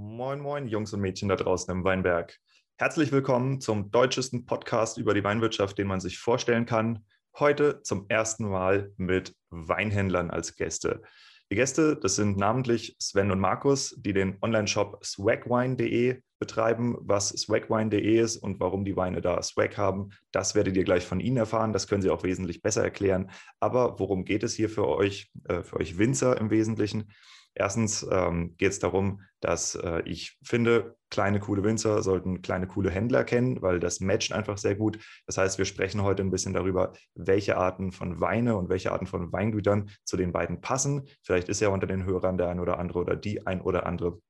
[0.00, 2.38] Moin, moin, Jungs und Mädchen da draußen im Weinberg.
[2.76, 7.04] Herzlich willkommen zum deutschesten Podcast über die Weinwirtschaft, den man sich vorstellen kann.
[7.36, 11.02] Heute zum ersten Mal mit Weinhändlern als Gäste.
[11.50, 16.96] Die Gäste, das sind namentlich Sven und Markus, die den Online-Shop swagwine.de betreiben.
[17.00, 21.18] Was swagwine.de ist und warum die Weine da Swag haben, das werdet ihr gleich von
[21.18, 21.72] ihnen erfahren.
[21.72, 23.32] Das können sie auch wesentlich besser erklären.
[23.58, 27.10] Aber worum geht es hier für euch, äh, für euch Winzer im Wesentlichen?
[27.58, 32.88] Erstens ähm, geht es darum, dass äh, ich finde, kleine, coole Winzer sollten kleine, coole
[32.88, 35.00] Händler kennen, weil das matcht einfach sehr gut.
[35.26, 39.08] Das heißt, wir sprechen heute ein bisschen darüber, welche Arten von Weine und welche Arten
[39.08, 41.08] von Weingütern zu den beiden passen.
[41.22, 44.20] Vielleicht ist ja unter den Hörern der ein oder andere oder die ein oder andere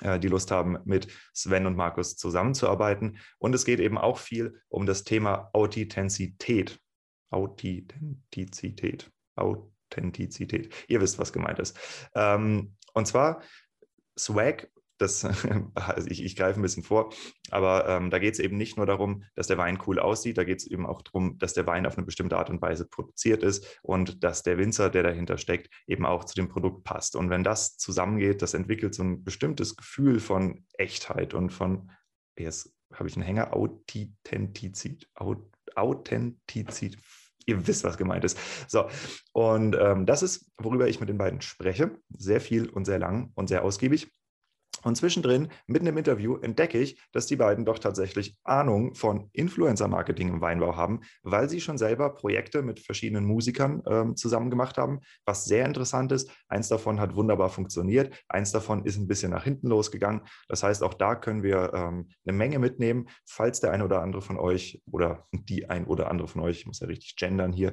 [0.00, 3.18] äh, die Lust haben, mit Sven und Markus zusammenzuarbeiten.
[3.38, 6.78] Und es geht eben auch viel um das Thema Authentizität.
[7.30, 9.10] Authentizität.
[9.34, 9.73] Authentizität.
[9.94, 10.72] Authentizität.
[10.88, 11.78] Ihr wisst, was gemeint ist.
[12.14, 13.42] Ähm, und zwar
[14.18, 15.24] Swag, das,
[15.74, 17.12] also ich, ich greife ein bisschen vor,
[17.50, 20.44] aber ähm, da geht es eben nicht nur darum, dass der Wein cool aussieht, da
[20.44, 23.42] geht es eben auch darum, dass der Wein auf eine bestimmte Art und Weise produziert
[23.42, 27.16] ist und dass der Winzer, der dahinter steckt, eben auch zu dem Produkt passt.
[27.16, 31.90] Und wenn das zusammengeht, das entwickelt so ein bestimmtes Gefühl von Echtheit und von,
[32.38, 35.08] jetzt habe ich einen Hänger, Authentizität.
[35.74, 36.98] Authentizität
[37.46, 38.38] ihr wisst, was gemeint ist.
[38.68, 38.88] So,
[39.32, 41.98] und ähm, das ist, worüber ich mit den beiden spreche.
[42.10, 44.10] Sehr viel und sehr lang und sehr ausgiebig.
[44.84, 50.28] Und zwischendrin, mitten im Interview, entdecke ich, dass die beiden doch tatsächlich Ahnung von Influencer-Marketing
[50.28, 55.00] im Weinbau haben, weil sie schon selber Projekte mit verschiedenen Musikern ähm, zusammen gemacht haben,
[55.24, 56.30] was sehr interessant ist.
[56.48, 60.22] Eins davon hat wunderbar funktioniert, eins davon ist ein bisschen nach hinten losgegangen.
[60.48, 64.22] Das heißt, auch da können wir ähm, eine Menge mitnehmen, falls der ein oder andere
[64.22, 67.72] von euch oder die ein oder andere von euch, ich muss ja richtig gendern hier,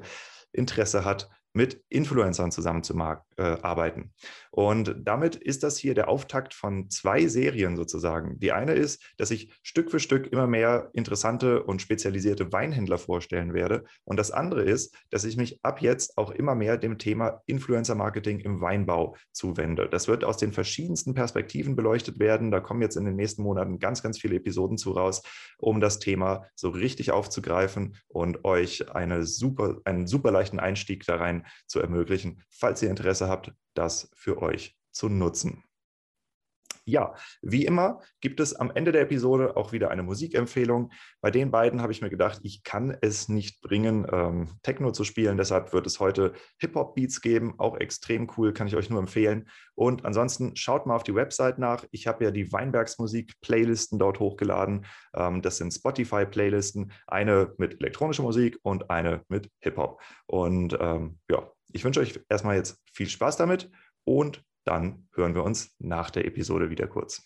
[0.54, 4.02] Interesse hat, mit Influencern zusammenzuarbeiten.
[4.04, 4.08] Äh,
[4.52, 8.40] und damit ist das hier der Auftakt von zwei Serien sozusagen.
[8.40, 13.54] Die eine ist, dass ich Stück für Stück immer mehr interessante und spezialisierte Weinhändler vorstellen
[13.54, 13.86] werde.
[14.04, 18.40] Und das andere ist, dass ich mich ab jetzt auch immer mehr dem Thema Influencer-Marketing
[18.40, 19.88] im Weinbau zuwende.
[19.90, 22.52] Das wird aus den verschiedensten Perspektiven beleuchtet werden.
[22.52, 25.22] Da kommen jetzt in den nächsten Monaten ganz, ganz viele Episoden zu raus,
[25.58, 31.16] um das Thema so richtig aufzugreifen und euch eine super, einen super leichten Einstieg da
[31.16, 35.64] rein zu ermöglichen, falls ihr Interesse habt, das für euch zu nutzen.
[36.92, 40.92] Ja, wie immer gibt es am Ende der Episode auch wieder eine Musikempfehlung.
[41.22, 45.06] Bei den beiden habe ich mir gedacht, ich kann es nicht bringen, ähm, Techno zu
[45.06, 45.38] spielen.
[45.38, 47.54] Deshalb wird es heute Hip-Hop-Beats geben.
[47.60, 49.48] Auch extrem cool, kann ich euch nur empfehlen.
[49.74, 51.86] Und ansonsten schaut mal auf die Website nach.
[51.92, 54.86] Ich habe ja die Weinbergsmusik-Playlisten dort hochgeladen.
[55.16, 56.92] Ähm, das sind Spotify-Playlisten.
[57.08, 60.02] Eine mit elektronischer Musik und eine mit Hip-Hop.
[60.28, 63.72] Und ähm, ja, ich wünsche euch erstmal jetzt viel Spaß damit
[64.04, 67.24] und dann hören wir uns nach der Episode wieder kurz.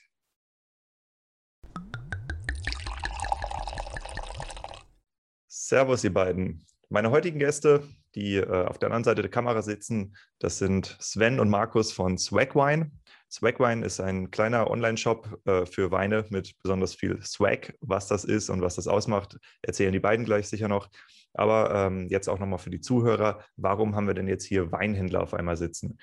[5.47, 6.65] Servus, ihr beiden.
[6.89, 11.39] Meine heutigen Gäste, die äh, auf der anderen Seite der Kamera sitzen, das sind Sven
[11.39, 12.91] und Markus von Swagwine.
[13.31, 17.73] Swagwine ist ein kleiner Online-Shop äh, für Weine mit besonders viel Swag.
[17.81, 20.87] Was das ist und was das ausmacht, erzählen die beiden gleich sicher noch.
[21.33, 25.21] Aber ähm, jetzt auch nochmal für die Zuhörer, warum haben wir denn jetzt hier Weinhändler
[25.21, 25.97] auf einmal sitzen?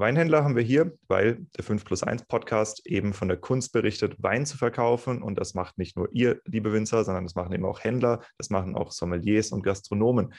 [0.00, 4.14] Weinhändler haben wir hier, weil der 5 plus 1 Podcast eben von der Kunst berichtet,
[4.22, 5.22] Wein zu verkaufen.
[5.22, 8.48] Und das macht nicht nur ihr, liebe Winzer, sondern das machen eben auch Händler, das
[8.48, 10.32] machen auch Sommeliers und Gastronomen.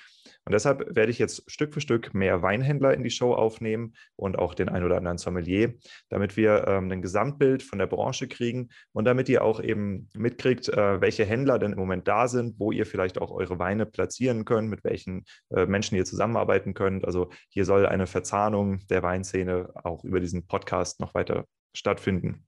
[0.46, 4.40] Und deshalb werde ich jetzt Stück für Stück mehr Weinhändler in die Show aufnehmen und
[4.40, 5.76] auch den ein oder anderen Sommelier,
[6.10, 10.70] damit wir ähm, ein Gesamtbild von der Branche kriegen und damit ihr auch eben mitkriegt,
[10.70, 14.44] äh, welche Händler denn im Moment da sind, wo ihr vielleicht auch eure Weine platzieren
[14.44, 17.06] könnt, mit welchen äh, Menschen ihr zusammenarbeiten könnt.
[17.06, 19.51] Also hier soll eine Verzahnung der Weinszene
[19.84, 22.46] auch über diesen Podcast noch weiter stattfinden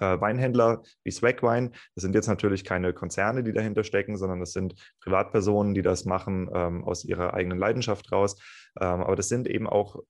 [0.00, 1.70] äh, Weinhändler wie Swagwine.
[1.94, 6.04] Das sind jetzt natürlich keine Konzerne, die dahinter stecken, sondern das sind Privatpersonen, die das
[6.04, 8.36] machen ähm, aus ihrer eigenen Leidenschaft raus.
[8.80, 10.02] Ähm, aber das sind eben auch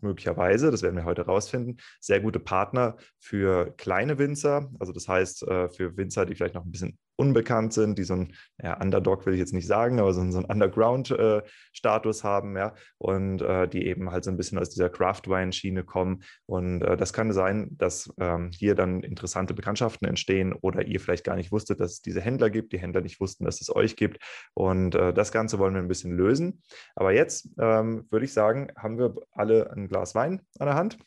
[0.00, 4.70] möglicherweise, das werden wir heute rausfinden, sehr gute Partner für kleine Winzer.
[4.78, 8.14] Also das heißt, äh, für Winzer, die vielleicht noch ein bisschen unbekannt sind, die so
[8.14, 8.32] ein
[8.62, 12.74] ja, Underdog will ich jetzt nicht sagen, aber so, so einen Underground-Status äh, haben, ja,
[12.96, 16.22] und äh, die eben halt so ein bisschen aus dieser Craft-Wine-Schiene kommen.
[16.46, 21.24] Und äh, das kann sein, dass ähm, hier dann interessante Bekanntschaften entstehen oder ihr vielleicht
[21.24, 23.96] gar nicht wusstet, dass es diese Händler gibt, die Händler nicht wussten, dass es euch
[23.96, 24.18] gibt.
[24.54, 26.62] Und äh, das Ganze wollen wir ein bisschen lösen.
[26.96, 30.98] Aber jetzt ähm, würde ich sagen, haben wir alle ein Glas Wein an der Hand.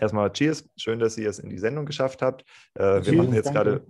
[0.00, 2.44] Erstmal Cheers, schön, dass ihr es in die Sendung geschafft habt.
[2.74, 3.86] Äh, wir machen jetzt gerade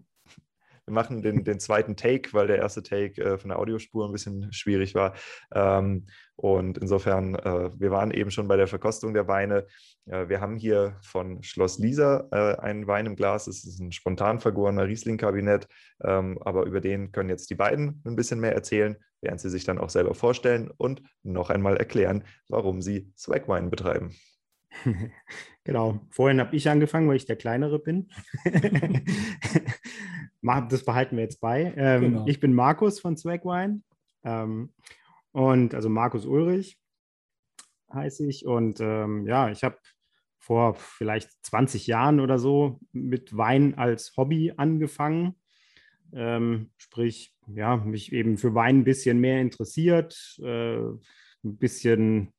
[0.86, 4.12] wir machen den, den zweiten Take, weil der erste Take äh, von der Audiospur ein
[4.12, 5.14] bisschen schwierig war.
[5.54, 9.66] Ähm, und insofern, äh, wir waren eben schon bei der Verkostung der Weine.
[10.06, 13.46] Äh, wir haben hier von Schloss Lisa äh, einen Wein im Glas.
[13.46, 15.68] Es ist ein spontan vergorener Riesling-Kabinett,
[16.02, 19.64] ähm, aber über den können jetzt die beiden ein bisschen mehr erzählen, während sie sich
[19.64, 24.14] dann auch selber vorstellen und noch einmal erklären, warum sie Swagwine betreiben.
[25.66, 28.10] Genau, vorhin habe ich angefangen, weil ich der Kleinere bin.
[30.44, 31.72] das behalten wir jetzt bei.
[31.76, 32.24] Ähm, genau.
[32.26, 33.82] Ich bin Markus von Swagwine.
[34.24, 34.72] Ähm,
[35.32, 36.78] und also Markus Ulrich
[37.92, 38.46] heiße ich.
[38.46, 39.78] Und ähm, ja, ich habe
[40.38, 45.36] vor vielleicht 20 Jahren oder so mit Wein als Hobby angefangen.
[46.12, 51.00] Ähm, sprich, ja, mich eben für Wein ein bisschen mehr interessiert, äh, ein
[51.42, 52.34] bisschen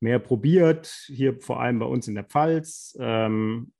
[0.00, 2.96] mehr probiert, hier vor allem bei uns in der Pfalz.
[3.00, 3.72] Ähm,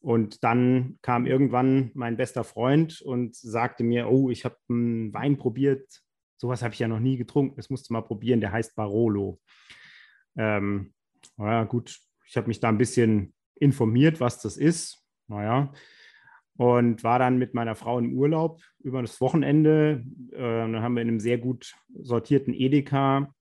[0.00, 5.36] und dann kam irgendwann mein bester Freund und sagte mir, oh, ich habe einen Wein
[5.36, 6.02] probiert,
[6.38, 7.56] Sowas habe ich ja noch nie getrunken.
[7.56, 8.40] Das musste mal probieren.
[8.40, 9.40] Der heißt Barolo.
[10.36, 10.92] Ähm,
[11.36, 15.02] naja, gut, ich habe mich da ein bisschen informiert, was das ist.
[15.28, 15.72] Naja,
[16.56, 20.04] und war dann mit meiner Frau im Urlaub über das Wochenende.
[20.32, 23.34] Äh, dann haben wir in einem sehr gut sortierten Edeka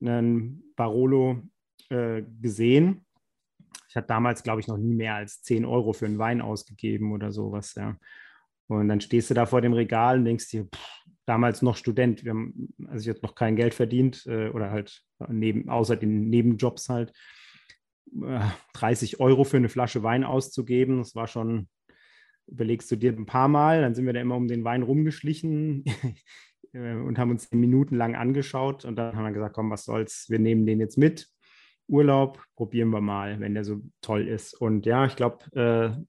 [0.00, 1.42] einen Barolo
[1.90, 3.03] äh, gesehen.
[3.94, 7.12] Ich hatte damals, glaube ich, noch nie mehr als 10 Euro für einen Wein ausgegeben
[7.12, 7.76] oder sowas.
[7.76, 7.96] Ja.
[8.66, 12.24] Und dann stehst du da vor dem Regal und denkst dir, pff, damals noch Student,
[12.24, 16.28] wir haben, also ich habe noch kein Geld verdient äh, oder halt neben, außer den
[16.28, 17.12] Nebenjobs halt,
[18.20, 18.40] äh,
[18.72, 20.98] 30 Euro für eine Flasche Wein auszugeben.
[20.98, 21.68] Das war schon,
[22.48, 25.84] überlegst du dir ein paar Mal, dann sind wir da immer um den Wein rumgeschlichen
[26.72, 30.40] äh, und haben uns minutenlang angeschaut und dann haben wir gesagt, komm, was soll's, wir
[30.40, 31.28] nehmen den jetzt mit.
[31.88, 34.54] Urlaub, probieren wir mal, wenn der so toll ist.
[34.54, 36.02] Und ja, ich glaube, äh,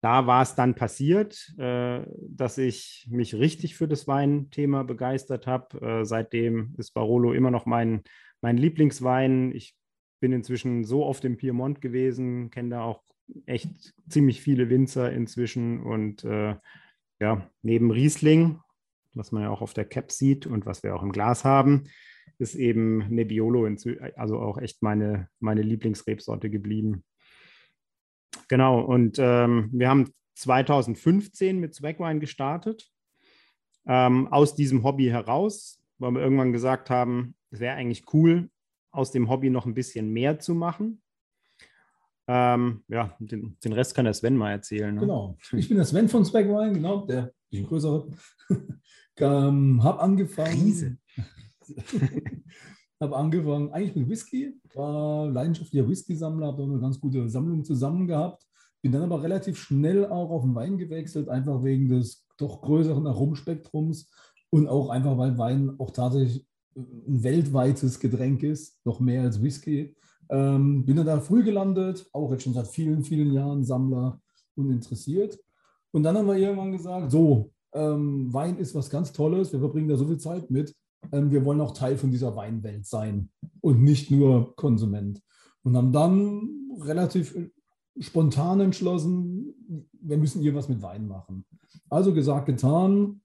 [0.00, 5.80] da war es dann passiert, äh, dass ich mich richtig für das Weinthema begeistert habe.
[5.80, 8.02] Äh, seitdem ist Barolo immer noch mein,
[8.40, 9.52] mein Lieblingswein.
[9.52, 9.74] Ich
[10.20, 13.02] bin inzwischen so oft im Piemont gewesen, kenne da auch
[13.46, 15.82] echt ziemlich viele Winzer inzwischen.
[15.82, 16.56] Und äh,
[17.20, 18.60] ja, neben Riesling,
[19.14, 21.84] was man ja auch auf der Cap sieht und was wir auch im Glas haben,
[22.38, 23.68] ist eben Nebbiolo,
[24.16, 27.04] also auch echt meine, meine Lieblingsrebsorte geblieben.
[28.48, 32.90] Genau, und ähm, wir haben 2015 mit Zweckwine gestartet.
[33.86, 38.50] Ähm, aus diesem Hobby heraus, weil wir irgendwann gesagt haben, es wäre eigentlich cool,
[38.90, 41.00] aus dem Hobby noch ein bisschen mehr zu machen.
[42.26, 44.94] Ähm, ja, den, den, Rest kann der Sven mal erzählen.
[44.94, 45.00] Ne?
[45.00, 48.08] Genau, ich bin der Sven von Zweckwine, genau, der bisschen größere.
[49.16, 50.52] ähm, hab angefangen.
[50.52, 50.98] Riese.
[53.00, 58.44] habe angefangen eigentlich mit Whisky, war leidenschaftlicher Whisky-Sammler, habe eine ganz gute Sammlung zusammen gehabt.
[58.82, 63.06] Bin dann aber relativ schnell auch auf den Wein gewechselt, einfach wegen des doch größeren
[63.06, 64.10] Aromspektrums
[64.50, 69.96] und auch einfach, weil Wein auch tatsächlich ein weltweites Getränk ist, noch mehr als Whisky.
[70.30, 74.20] Ähm, bin dann da früh gelandet, auch jetzt schon seit vielen, vielen Jahren Sammler
[74.54, 75.38] und interessiert.
[75.90, 79.88] Und dann haben wir irgendwann gesagt, so, ähm, Wein ist was ganz Tolles, wir verbringen
[79.88, 80.74] da so viel Zeit mit,
[81.10, 83.30] wir wollen auch Teil von dieser Weinwelt sein
[83.60, 85.22] und nicht nur Konsument.
[85.62, 86.48] Und haben dann
[86.80, 87.36] relativ
[87.98, 89.54] spontan entschlossen,
[90.00, 91.44] wir müssen hier was mit Wein machen.
[91.90, 93.20] Also gesagt, getan,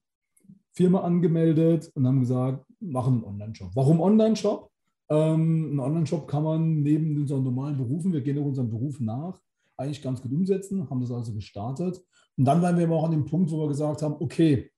[0.72, 3.72] Firma angemeldet und haben gesagt, machen einen Online-Shop.
[3.76, 4.72] Warum Online-Shop?
[5.10, 9.40] Ähm, einen Online-Shop kann man neben unseren normalen Berufen, wir gehen auch unseren Beruf nach,
[9.78, 12.04] eigentlich ganz gut umsetzen, haben das also gestartet.
[12.38, 14.72] Und dann waren wir aber auch an dem Punkt, wo wir gesagt haben, okay,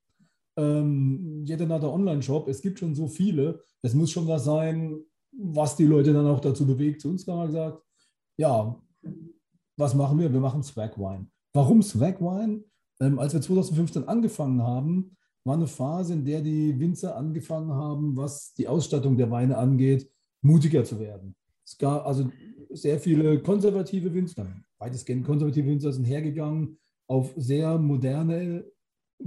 [0.58, 5.00] ähm, jeder hat Online-Shop, es gibt schon so viele, es muss schon was sein,
[5.32, 7.02] was die Leute dann auch dazu bewegt.
[7.02, 7.82] Zu uns haben gesagt,
[8.38, 8.82] ja,
[9.78, 10.32] was machen wir?
[10.32, 11.28] Wir machen Swag Wine.
[11.54, 12.64] Warum Swag Wine?
[13.02, 18.16] Ähm, als wir 2015 angefangen haben, war eine Phase, in der die Winzer angefangen haben,
[18.16, 20.10] was die Ausstattung der Weine angeht,
[20.42, 21.36] mutiger zu werden.
[21.66, 22.30] Es gab also
[22.70, 24.48] sehr viele konservative Winzer,
[24.80, 28.66] weitestgehend konservative Winzer sind hergegangen, auf sehr moderne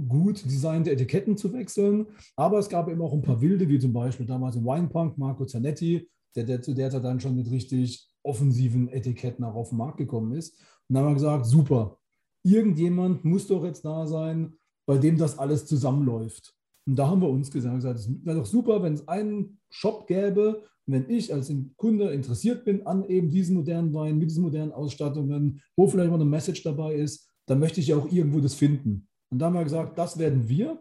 [0.07, 2.07] gut designte Etiketten zu wechseln.
[2.35, 5.45] Aber es gab eben auch ein paar wilde, wie zum Beispiel damals im Winepunk Marco
[5.45, 9.77] Zanetti, der, der zu der Zeit dann schon mit richtig offensiven Etiketten auch auf den
[9.77, 10.59] Markt gekommen ist.
[10.87, 11.97] Und dann haben wir gesagt, super,
[12.43, 14.53] irgendjemand muss doch jetzt da sein,
[14.85, 16.53] bei dem das alles zusammenläuft.
[16.85, 20.63] Und da haben wir uns gesagt, es wäre doch super, wenn es einen Shop gäbe,
[20.87, 25.61] wenn ich als Kunde interessiert bin an eben diesen modernen Weinen, mit diesen modernen Ausstattungen,
[25.75, 29.07] wo vielleicht mal eine Message dabei ist, dann möchte ich ja auch irgendwo das finden.
[29.31, 30.79] Und da haben wir gesagt, das werden wir.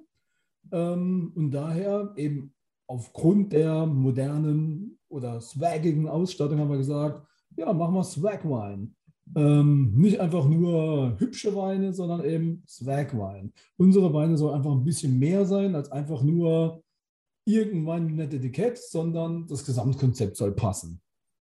[0.73, 2.55] Ähm, und daher eben
[2.87, 7.23] aufgrund der modernen oder swaggigen Ausstattung haben wir gesagt,
[7.57, 8.91] ja, machen wir Swag Wine.
[9.37, 13.53] ähm, nicht einfach nur hübsche Weine, sondern eben Swag-Wein.
[13.77, 16.83] Unsere Weine soll einfach ein bisschen mehr sein als einfach nur
[17.45, 21.01] irgendwann ein nettes Etikett, sondern das Gesamtkonzept soll passen.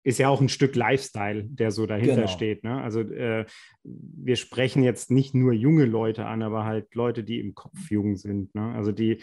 [0.03, 2.27] Ist ja auch ein Stück Lifestyle, der so dahinter genau.
[2.29, 2.65] steht.
[2.65, 2.81] Ne?
[2.81, 3.45] Also äh,
[3.83, 8.17] wir sprechen jetzt nicht nur junge Leute an, aber halt Leute, die im Kopf jung
[8.17, 8.55] sind.
[8.55, 8.73] Ne?
[8.75, 9.23] Also die,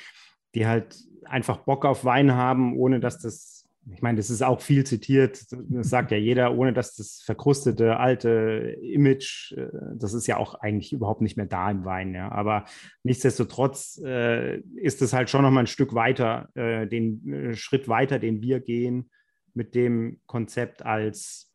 [0.54, 3.58] die halt einfach Bock auf Wein haben, ohne dass das
[3.94, 7.98] ich meine, das ist auch viel zitiert, das sagt ja jeder, ohne dass das verkrustete
[7.98, 12.14] alte Image, äh, das ist ja auch eigentlich überhaupt nicht mehr da im Wein.
[12.14, 12.32] Ja.
[12.32, 12.66] Aber
[13.04, 18.20] nichtsdestotrotz äh, ist es halt schon nochmal ein Stück weiter, äh, den äh, Schritt weiter,
[18.20, 19.10] den wir gehen
[19.58, 21.54] mit dem Konzept als,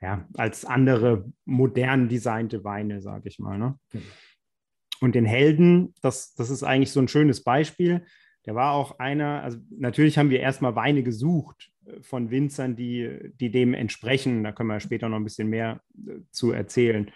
[0.00, 3.58] ja, als andere modern designte Weine, sage ich mal.
[3.58, 3.78] Ne?
[3.90, 4.04] Genau.
[5.00, 8.06] Und den Helden, das, das ist eigentlich so ein schönes Beispiel
[8.46, 13.32] der war auch einer, also natürlich haben wir erstmal Weine gesucht äh, von Winzern, die,
[13.34, 14.44] die dem entsprechen.
[14.44, 17.10] Da können wir später noch ein bisschen mehr äh, zu erzählen,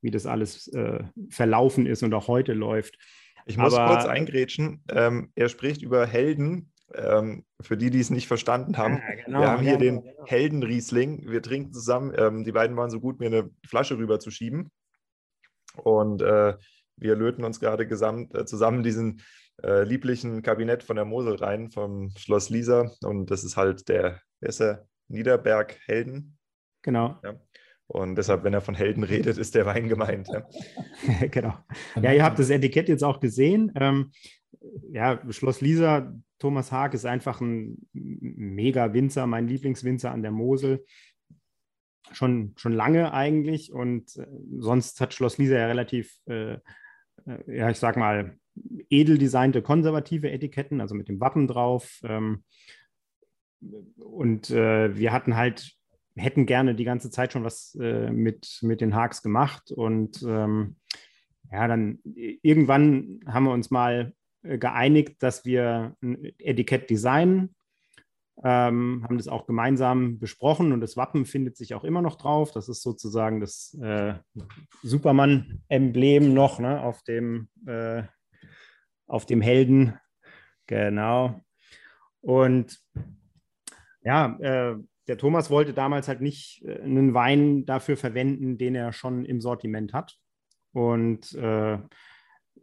[0.00, 2.98] wie das alles äh, verlaufen ist und auch heute läuft.
[3.46, 4.82] Ich muss Aber, kurz eingrätschen.
[4.90, 6.72] Ähm, er spricht über Helden.
[6.94, 10.02] Ähm, für die, die es nicht verstanden haben, ja, genau, wir haben hier ja, den
[10.02, 10.26] genau.
[10.26, 11.28] Heldenriesling.
[11.28, 12.12] Wir trinken zusammen.
[12.16, 14.70] Ähm, die beiden waren so gut, mir eine Flasche rüberzuschieben.
[15.76, 16.54] Und äh,
[16.96, 19.22] wir löten uns gerade äh, zusammen diesen
[19.62, 22.92] äh, lieblichen Kabinett von der Mosel rein, vom Schloss Lisa.
[23.02, 24.86] Und das ist halt der, ist der?
[25.08, 26.38] Niederberg Helden.
[26.82, 27.18] Genau.
[27.22, 27.34] Ja.
[27.86, 30.28] Und deshalb, wenn er von Helden redet, ist der Wein gemeint.
[30.28, 30.46] Ja.
[31.30, 31.54] genau.
[32.00, 33.72] Ja, ihr habt das Etikett jetzt auch gesehen.
[33.76, 34.12] Ähm,
[34.90, 36.12] ja, Schloss Lisa,
[36.44, 40.84] Thomas Haag ist einfach ein mega Winzer, mein Lieblingswinzer an der Mosel.
[42.12, 43.72] Schon, schon lange eigentlich.
[43.72, 44.26] Und äh,
[44.58, 46.58] sonst hat Schloss Lisa ja relativ, äh, äh
[47.46, 48.36] ja, ich sag mal,
[48.90, 51.98] edel designte konservative Etiketten, also mit dem Wappen drauf.
[52.04, 52.44] Ähm,
[53.96, 55.72] und äh, wir hatten halt,
[56.14, 59.72] hätten gerne die ganze Zeit schon was äh, mit, mit den Haags gemacht.
[59.72, 60.76] Und ähm,
[61.50, 67.54] ja, dann irgendwann haben wir uns mal äh, geeinigt, dass wir ein Etikett designen.
[68.42, 72.50] Ähm, haben das auch gemeinsam besprochen und das Wappen findet sich auch immer noch drauf.
[72.50, 74.14] Das ist sozusagen das äh,
[74.82, 78.02] Superman-Emblem noch ne, auf dem äh,
[79.06, 79.98] auf dem Helden.
[80.66, 81.40] Genau.
[82.20, 82.80] Und
[84.02, 88.92] ja, äh, der Thomas wollte damals halt nicht äh, einen Wein dafür verwenden, den er
[88.92, 90.16] schon im Sortiment hat.
[90.72, 91.78] Und äh,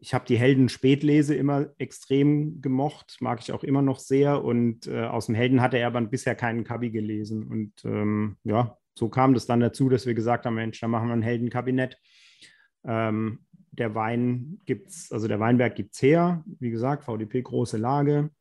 [0.02, 4.44] ich habe die Helden Spätlese immer extrem gemocht, mag ich auch immer noch sehr.
[4.44, 7.48] Und äh, aus dem Helden hatte er aber bisher keinen Kabi gelesen.
[7.48, 11.08] Und ähm, ja, so kam das dann dazu, dass wir gesagt haben: Mensch, da machen
[11.08, 12.00] wir ein Heldenkabinett.
[12.84, 18.32] Ähm, der Wein gibt's, also der Weinberg gibt es her, wie gesagt, VDP große Lage.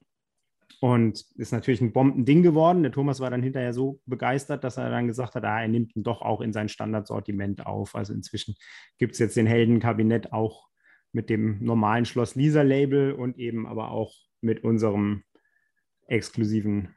[0.80, 2.82] Und ist natürlich ein Bombending geworden.
[2.82, 5.94] Der Thomas war dann hinterher so begeistert, dass er dann gesagt hat, ah, er nimmt
[5.94, 7.94] ihn doch auch in sein Standardsortiment auf.
[7.94, 8.54] Also inzwischen
[8.96, 10.69] gibt es jetzt den Heldenkabinett auch
[11.12, 15.24] mit dem normalen Schloss Lisa Label und eben aber auch mit unserem
[16.06, 16.94] exklusiven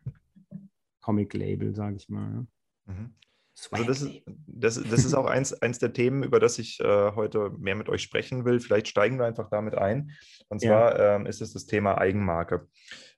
[1.01, 2.47] Comic Label, sage ich mal.
[2.85, 3.15] Mhm.
[3.71, 7.11] Also das, ist, das, das ist auch eins, eins der Themen, über das ich äh,
[7.15, 8.59] heute mehr mit euch sprechen will.
[8.59, 10.11] Vielleicht steigen wir einfach damit ein.
[10.49, 11.15] Und zwar ja.
[11.15, 12.67] ähm, ist es das Thema Eigenmarke.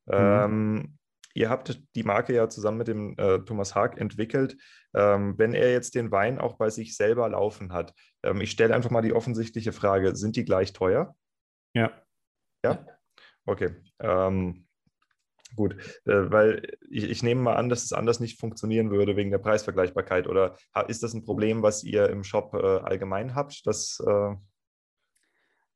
[0.07, 0.13] Mhm.
[0.13, 0.97] Ähm,
[1.36, 4.58] ihr habt die Marke ja zusammen mit dem äh, Thomas Haag entwickelt.
[4.96, 8.74] Ähm, wenn er jetzt den Wein auch bei sich selber laufen hat, ähm, ich stelle
[8.74, 11.15] einfach mal die offensichtliche Frage: Sind die gleich teuer?
[11.74, 11.92] Ja.
[12.63, 12.86] Ja?
[13.46, 13.75] Okay.
[14.00, 14.65] Ähm,
[15.56, 15.75] Gut,
[16.06, 19.38] äh, weil ich, ich, nehme mal an, dass es anders nicht funktionieren würde wegen der
[19.38, 20.27] Preisvergleichbarkeit.
[20.27, 20.58] Oder
[20.89, 23.65] ist das ein Problem, was ihr im Shop äh, allgemein habt?
[23.65, 24.36] Dass, äh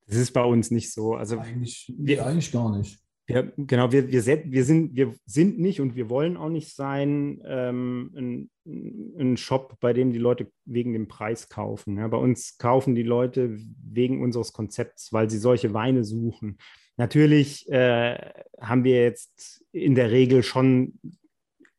[0.07, 1.13] das ist bei uns nicht so.
[1.13, 2.99] Also eigentlich, wir, eigentlich gar nicht.
[3.29, 7.39] Wir, genau, wir, wir, wir, sind, wir sind nicht und wir wollen auch nicht sein
[7.45, 8.49] ähm, ein,
[9.19, 11.97] ein, Shop, bei dem die Leute wegen dem Preis kaufen.
[11.97, 13.55] Ja, bei uns kaufen die Leute
[13.87, 16.57] wegen unseres Konzepts, weil sie solche Weine suchen.
[16.97, 18.17] Natürlich äh,
[18.59, 20.99] haben wir jetzt in der Regel schon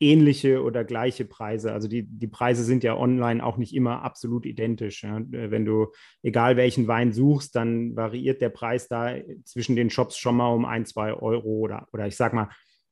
[0.00, 1.73] ähnliche oder gleiche Preise.
[1.73, 5.04] Also die, die Preise sind ja online auch nicht immer absolut identisch.
[5.04, 5.21] Ja.
[5.28, 5.88] Wenn du
[6.23, 9.14] egal welchen Wein suchst, dann variiert der Preis da
[9.45, 12.49] zwischen den Shops schon mal um ein, zwei Euro oder, oder ich sag mal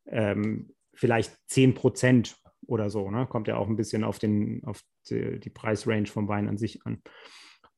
[0.07, 2.37] ähm, vielleicht zehn Prozent
[2.67, 3.11] oder so.
[3.11, 3.27] Ne?
[3.27, 6.85] Kommt ja auch ein bisschen auf, den, auf die, die Preisrange vom Wein an sich
[6.85, 7.03] an.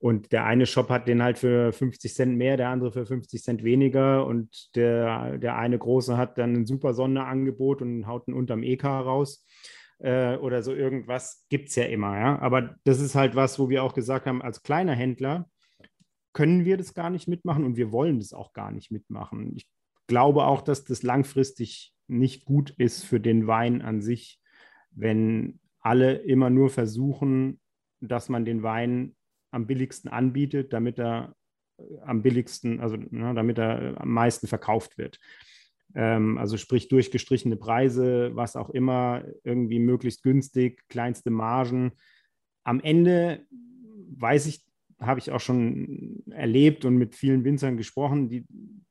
[0.00, 3.42] Und der eine Shop hat den halt für 50 Cent mehr, der andere für 50
[3.42, 4.26] Cent weniger.
[4.26, 8.84] Und der, der eine große hat dann ein super Sonderangebot und haut einen unterm EK
[8.84, 9.44] raus.
[9.98, 12.18] Äh, oder so irgendwas gibt es ja immer.
[12.18, 12.38] Ja?
[12.38, 15.50] Aber das ist halt was, wo wir auch gesagt haben, als kleiner Händler
[16.32, 19.54] können wir das gar nicht mitmachen und wir wollen das auch gar nicht mitmachen.
[19.54, 19.68] Ich
[20.06, 24.40] glaube auch, dass das langfristig nicht gut ist für den Wein an sich,
[24.92, 27.60] wenn alle immer nur versuchen,
[28.00, 29.14] dass man den Wein
[29.50, 31.34] am billigsten anbietet, damit er
[32.02, 35.18] am billigsten, also ne, damit er am meisten verkauft wird.
[35.94, 41.92] Ähm, also sprich durchgestrichene Preise, was auch immer, irgendwie möglichst günstig, kleinste Margen.
[42.64, 43.46] Am Ende
[44.16, 44.64] weiß ich,
[45.00, 48.44] habe ich auch schon erlebt und mit vielen Winzern gesprochen, die,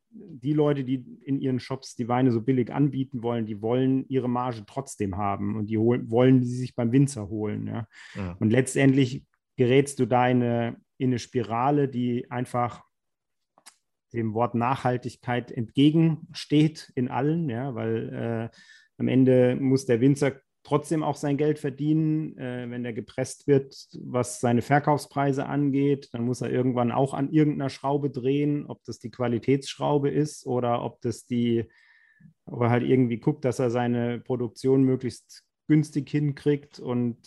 [0.09, 4.27] die Leute, die in ihren Shops die Weine so billig anbieten wollen, die wollen ihre
[4.29, 7.67] Marge trotzdem haben und die holen, wollen die sich beim Winzer holen.
[7.67, 7.87] Ja?
[8.15, 8.35] ja.
[8.39, 9.23] Und letztendlich
[9.59, 12.85] gerätst du da in eine, in eine Spirale, die einfach
[14.13, 18.57] dem Wort Nachhaltigkeit entgegensteht in allen, ja, weil äh,
[18.97, 23.75] am Ende muss der Winzer trotzdem auch sein Geld verdienen, äh, wenn er gepresst wird,
[24.01, 26.07] was seine Verkaufspreise angeht.
[26.13, 30.83] Dann muss er irgendwann auch an irgendeiner Schraube drehen, ob das die Qualitätsschraube ist oder
[30.85, 31.65] ob das die,
[32.45, 37.17] ob er halt irgendwie guckt, dass er seine Produktion möglichst günstig hinkriegt und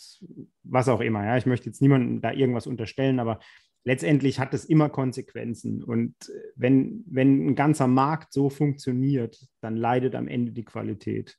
[0.64, 1.24] was auch immer.
[1.24, 3.38] Ja, ich möchte jetzt niemandem da irgendwas unterstellen, aber
[3.84, 5.82] letztendlich hat es immer Konsequenzen.
[5.82, 6.14] Und
[6.56, 11.38] wenn, wenn ein ganzer Markt so funktioniert, dann leidet am Ende die Qualität.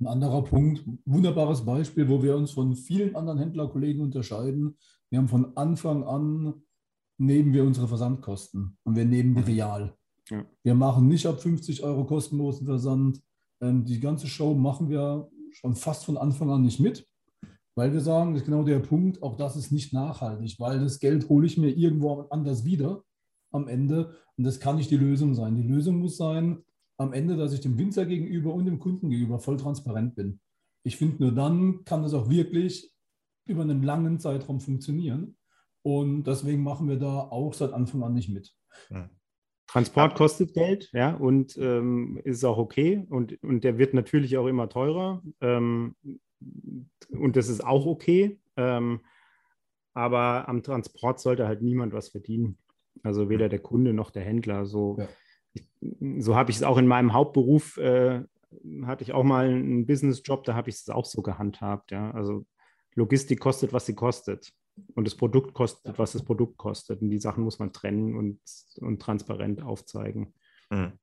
[0.00, 4.76] Ein anderer Punkt, wunderbares Beispiel, wo wir uns von vielen anderen Händlerkollegen unterscheiden.
[5.08, 6.62] Wir haben von Anfang an,
[7.16, 9.46] nehmen wir unsere Versandkosten und wir nehmen die mhm.
[9.46, 9.96] real.
[10.28, 10.44] Ja.
[10.62, 13.22] Wir machen nicht ab 50 Euro kostenlosen Versand.
[13.60, 17.06] Ähm, die ganze Show machen wir schon fast von Anfang an nicht mit.
[17.76, 21.00] Weil wir sagen, das ist genau der Punkt, auch das ist nicht nachhaltig, weil das
[21.00, 23.02] Geld hole ich mir irgendwo anders wieder
[23.50, 25.56] am Ende und das kann nicht die Lösung sein.
[25.56, 26.62] Die Lösung muss sein,
[26.96, 30.40] am Ende, dass ich dem Winzer gegenüber und dem Kunden gegenüber voll transparent bin.
[30.84, 32.92] Ich finde, nur dann kann das auch wirklich
[33.46, 35.36] über einen langen Zeitraum funktionieren.
[35.82, 38.54] Und deswegen machen wir da auch seit Anfang an nicht mit.
[39.66, 43.04] Transport kostet Geld, ja, und ähm, ist auch okay.
[43.08, 45.22] Und, und der wird natürlich auch immer teurer.
[45.40, 45.96] Ähm,
[47.10, 48.38] und das ist auch okay.
[48.56, 49.00] Ähm,
[49.94, 52.58] aber am Transport sollte halt niemand was verdienen.
[53.02, 54.66] Also weder der Kunde noch der Händler.
[54.66, 55.08] So, ja.
[56.18, 58.22] so habe ich es auch in meinem Hauptberuf, äh,
[58.84, 61.90] hatte ich auch mal einen Businessjob, da habe ich es auch so gehandhabt.
[61.90, 62.10] Ja?
[62.10, 62.44] Also
[62.94, 64.52] Logistik kostet, was sie kostet.
[64.94, 67.00] Und das Produkt kostet, was das Produkt kostet.
[67.00, 68.40] Und die Sachen muss man trennen und,
[68.80, 70.34] und transparent aufzeigen.
[70.70, 70.98] Mhm.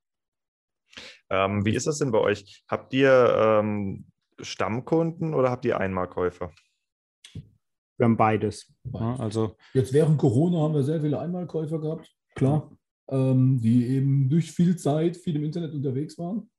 [1.29, 2.63] Ähm, wie ist das denn bei euch?
[2.67, 4.05] Habt ihr ähm,
[4.39, 6.51] Stammkunden oder habt ihr Einmalkäufer?
[7.97, 8.73] Wir haben beides.
[8.91, 12.75] Ja, also Jetzt während Corona haben wir sehr viele Einmalkäufer gehabt, klar,
[13.09, 16.49] ähm, die eben durch viel Zeit viel im Internet unterwegs waren.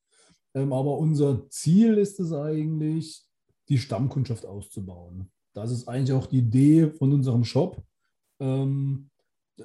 [0.55, 3.25] Ähm, aber unser Ziel ist es eigentlich,
[3.69, 5.32] die Stammkundschaft auszubauen.
[5.55, 7.83] Das ist eigentlich auch die Idee von unserem Shop.
[8.41, 9.11] Ähm,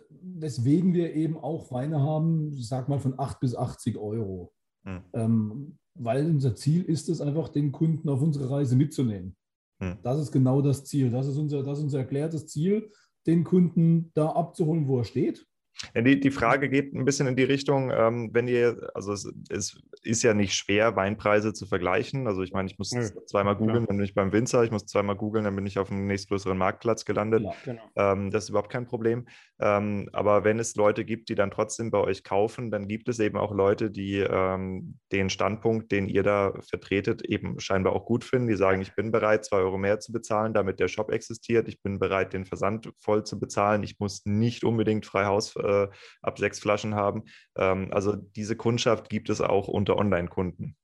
[0.10, 4.54] weswegen wir eben auch Weine haben, ich sag mal von 8 bis 80 Euro.
[4.86, 5.02] Hm.
[5.14, 9.36] Ähm, weil unser Ziel ist es einfach, den Kunden auf unsere Reise mitzunehmen.
[9.82, 9.98] Hm.
[10.04, 11.10] Das ist genau das Ziel.
[11.10, 12.92] Das ist, unser, das ist unser erklärtes Ziel,
[13.26, 15.46] den Kunden da abzuholen, wo er steht.
[15.94, 19.32] Ja, die, die Frage geht ein bisschen in die Richtung, ähm, wenn ihr, also es,
[19.50, 22.28] es, ist ja nicht schwer, Weinpreise zu vergleichen.
[22.28, 24.86] Also ich meine, ich muss ja, zweimal googeln, dann bin ich beim Winzer, ich muss
[24.86, 27.44] zweimal googeln, dann bin ich auf dem nächstgrößeren Marktplatz gelandet.
[27.44, 27.82] Ja, genau.
[27.96, 29.28] ähm, das ist überhaupt kein Problem.
[29.60, 33.20] Ähm, aber wenn es Leute gibt, die dann trotzdem bei euch kaufen, dann gibt es
[33.20, 38.24] eben auch Leute, die ähm, den Standpunkt, den ihr da vertretet, eben scheinbar auch gut
[38.24, 38.48] finden.
[38.48, 41.68] Die sagen, ich bin bereit, zwei Euro mehr zu bezahlen, damit der Shop existiert.
[41.68, 43.84] Ich bin bereit, den Versand voll zu bezahlen.
[43.84, 45.88] Ich muss nicht unbedingt frei Haus äh,
[46.22, 47.24] ab sechs Flaschen haben.
[47.56, 50.76] Ähm, also diese Kundschaft gibt es auch unter Online-Kunden.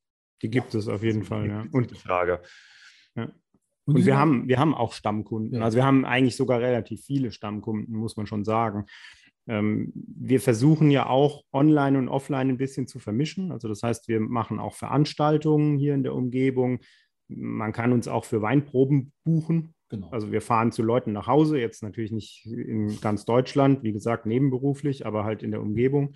[0.42, 1.66] Die gibt es auf jeden Fall, ja.
[1.72, 2.42] Und die Frage.
[3.16, 3.32] Ja.
[3.86, 5.60] Und, und wir, haben, wir haben auch Stammkunden.
[5.60, 5.66] Ja.
[5.66, 8.86] Also wir haben eigentlich sogar relativ viele Stammkunden, muss man schon sagen.
[9.48, 13.52] Ähm, wir versuchen ja auch online und offline ein bisschen zu vermischen.
[13.52, 16.80] Also das heißt, wir machen auch Veranstaltungen hier in der Umgebung.
[17.28, 19.76] Man kann uns auch für Weinproben buchen.
[19.94, 20.10] Genau.
[20.10, 24.26] Also wir fahren zu Leuten nach Hause, jetzt natürlich nicht in ganz Deutschland, wie gesagt,
[24.26, 26.16] nebenberuflich, aber halt in der Umgebung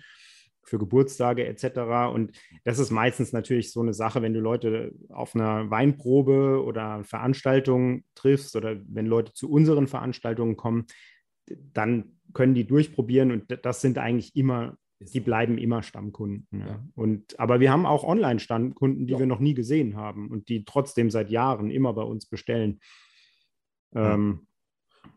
[0.64, 2.12] für Geburtstage etc.
[2.12, 2.32] Und
[2.64, 8.02] das ist meistens natürlich so eine Sache, wenn du Leute auf einer Weinprobe oder Veranstaltung
[8.16, 10.86] triffst oder wenn Leute zu unseren Veranstaltungen kommen,
[11.72, 16.48] dann können die durchprobieren und das sind eigentlich immer, die bleiben immer Stammkunden.
[16.50, 16.84] Ja.
[16.96, 19.20] Und, aber wir haben auch Online-Stammkunden, die ja.
[19.20, 22.80] wir noch nie gesehen haben und die trotzdem seit Jahren immer bei uns bestellen.
[23.94, 24.46] Ähm,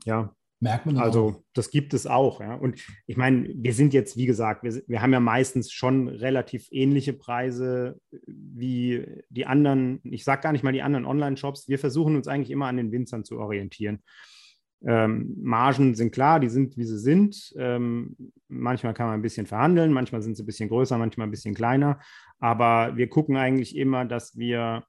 [0.06, 0.34] ja.
[0.64, 1.44] Merkt man also, auch.
[1.54, 2.40] das gibt es auch.
[2.40, 2.54] Ja.
[2.54, 6.68] Und ich meine, wir sind jetzt, wie gesagt, wir, wir haben ja meistens schon relativ
[6.70, 11.68] ähnliche Preise wie die anderen, ich sage gar nicht mal die anderen Online-Shops.
[11.68, 14.04] Wir versuchen uns eigentlich immer an den Winzern zu orientieren.
[14.84, 17.54] Ähm, Margen sind klar, die sind, wie sie sind.
[17.58, 18.16] Ähm,
[18.48, 21.56] manchmal kann man ein bisschen verhandeln, manchmal sind sie ein bisschen größer, manchmal ein bisschen
[21.56, 22.00] kleiner.
[22.40, 24.84] Aber wir gucken eigentlich immer, dass wir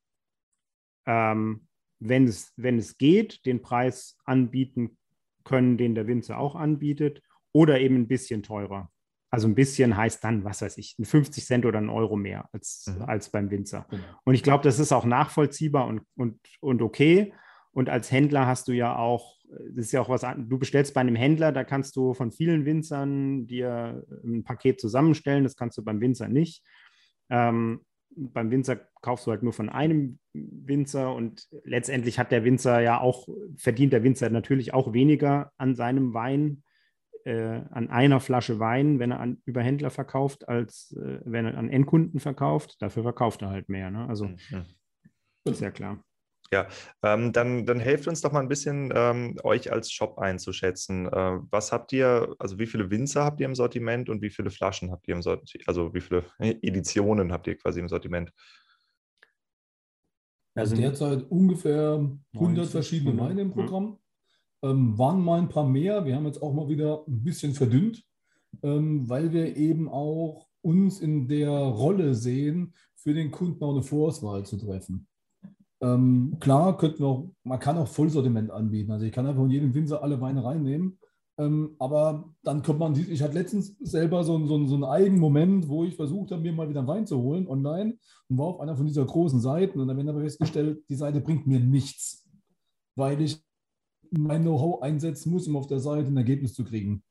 [1.06, 1.66] ähm,
[2.08, 4.96] wenn es, wenn es geht, den Preis anbieten
[5.44, 8.90] können, den der Winzer auch anbietet, oder eben ein bisschen teurer.
[9.30, 12.86] Also ein bisschen heißt dann, was weiß ich, 50 Cent oder ein Euro mehr als,
[12.86, 13.02] mhm.
[13.02, 13.86] als beim Winzer.
[13.88, 14.02] Genau.
[14.24, 17.32] Und ich glaube, das ist auch nachvollziehbar und, und, und okay.
[17.72, 19.38] Und als Händler hast du ja auch,
[19.74, 22.66] das ist ja auch was, du bestellst bei einem Händler, da kannst du von vielen
[22.66, 26.62] Winzern dir ein Paket zusammenstellen, das kannst du beim Winzer nicht.
[27.30, 27.80] Ähm,
[28.16, 33.00] beim Winzer kaufst du halt nur von einem Winzer und letztendlich hat der Winzer ja
[33.00, 36.62] auch, verdient der Winzer natürlich auch weniger an seinem Wein,
[37.24, 41.58] äh, an einer Flasche Wein, wenn er an, über Händler verkauft, als äh, wenn er
[41.58, 42.76] an Endkunden verkauft.
[42.80, 43.90] Dafür verkauft er halt mehr.
[43.90, 44.08] Ne?
[44.08, 44.64] Also mhm.
[45.44, 46.02] ist ja klar.
[46.52, 46.68] Ja,
[47.02, 51.06] ähm, dann, dann helft uns doch mal ein bisschen, ähm, euch als Shop einzuschätzen.
[51.06, 54.50] Äh, was habt ihr, also wie viele Winzer habt ihr im Sortiment und wie viele
[54.50, 58.30] Flaschen habt ihr im Sortiment, also wie viele Editionen habt ihr quasi im Sortiment?
[60.54, 61.94] Also derzeit ungefähr
[62.34, 63.98] 100 90, verschiedene Weine im Programm.
[64.62, 66.04] Ähm, waren mal ein paar mehr.
[66.04, 68.04] Wir haben jetzt auch mal wieder ein bisschen verdünnt,
[68.62, 73.82] ähm, weil wir eben auch uns in der Rolle sehen, für den Kunden auch eine
[73.82, 75.08] Vorauswahl zu treffen.
[75.82, 78.92] Ähm, klar, könnten auch, man kann auch Vollsortiment anbieten.
[78.92, 80.98] Also ich kann einfach von jedem Winzer alle Weine reinnehmen.
[81.38, 85.68] Ähm, aber dann kommt man, ich hatte letztens selber so, so, so einen eigenen Moment,
[85.68, 87.96] wo ich versucht habe, mir mal wieder einen Wein zu holen online
[88.28, 91.20] und war auf einer von dieser großen Seiten und dann habe ich festgestellt, die Seite
[91.20, 92.28] bringt mir nichts,
[92.96, 93.42] weil ich
[94.10, 97.02] mein Know-how einsetzen muss, um auf der Seite ein Ergebnis zu kriegen.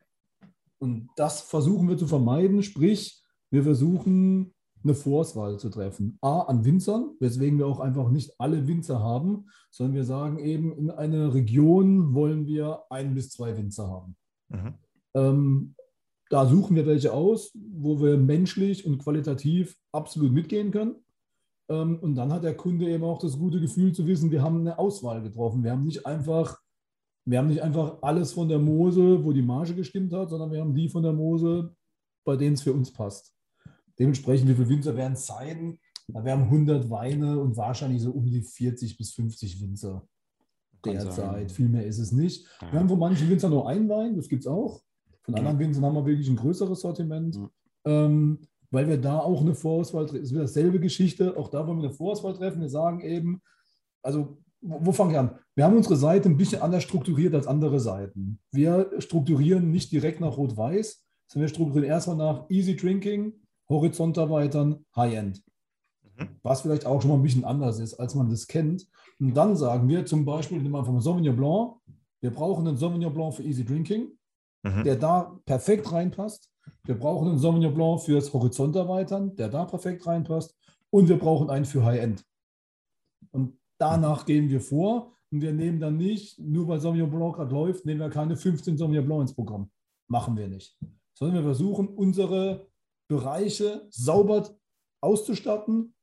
[0.78, 6.18] Und das versuchen wir zu vermeiden, sprich, wir versuchen eine Vorauswahl zu treffen.
[6.22, 10.72] A, an Winzern, weswegen wir auch einfach nicht alle Winzer haben, sondern wir sagen eben,
[10.74, 14.16] in einer Region wollen wir ein bis zwei Winzer haben.
[14.50, 14.74] Mhm.
[15.14, 15.76] Ähm,
[16.30, 20.96] da suchen wir welche aus, wo wir menschlich und qualitativ absolut mitgehen können.
[21.70, 24.62] Ähm, und dann hat der Kunde eben auch das gute Gefühl zu wissen, wir haben
[24.62, 25.64] eine Auswahl getroffen.
[25.64, 26.58] Wir haben nicht einfach,
[27.26, 30.62] wir haben nicht einfach alles von der Mose, wo die Marge gestimmt hat, sondern wir
[30.62, 31.76] haben die von der Mose,
[32.26, 33.34] bei denen es für uns passt.
[34.02, 35.78] Dementsprechend, wie viele Winzer werden es sein?
[36.08, 40.08] Da werden 100 Weine und wahrscheinlich so um die 40 bis 50 Winzer
[40.84, 41.52] derzeit.
[41.52, 42.48] Viel mehr ist es nicht.
[42.62, 42.72] Ja.
[42.72, 44.82] Wir haben von manchen Winzern nur einen Wein, das gibt es auch.
[45.22, 45.68] Von anderen ja.
[45.68, 47.50] Winzern haben wir wirklich ein größeres Sortiment, ja.
[47.86, 48.40] ähm,
[48.72, 50.24] weil wir da auch eine Vorauswahl treffen.
[50.24, 52.60] Es ist wieder dasselbe Geschichte, auch da wollen wir eine Vorauswahl treffen.
[52.60, 53.44] Wir sagen eben,
[54.02, 55.38] also wo, wo fange ich an?
[55.54, 58.40] Wir haben unsere Seite ein bisschen anders strukturiert als andere Seiten.
[58.52, 63.34] Wir strukturieren nicht direkt nach Rot-Weiß, sondern wir strukturieren erstmal nach Easy Drinking,
[63.72, 65.44] Horizont erweitern, High-End.
[66.18, 66.30] Mhm.
[66.44, 68.88] Was vielleicht auch schon mal ein bisschen anders ist, als man das kennt.
[69.20, 71.76] Und dann sagen wir zum Beispiel, nehmen wir einfach mal Sauvignon Blanc,
[72.22, 74.10] wir brauchen einen Sauvignon Blanc für Easy Drinking,
[74.64, 74.84] mhm.
[74.84, 76.52] der da perfekt reinpasst.
[76.84, 80.56] Wir brauchen einen Sauvignon Blanc fürs Horizont erweitern, der da perfekt reinpasst.
[80.92, 82.24] Und wir brauchen einen für High-End.
[83.32, 87.54] Und danach gehen wir vor und wir nehmen dann nicht, nur weil Sauvignon Blanc gerade
[87.54, 89.72] läuft, nehmen wir keine 15 Sauvignon Blanc ins Programm.
[90.08, 90.78] Machen wir nicht.
[91.14, 92.68] Sondern wir versuchen, unsere
[93.12, 94.50] Bereiche sauber
[95.02, 95.94] auszustatten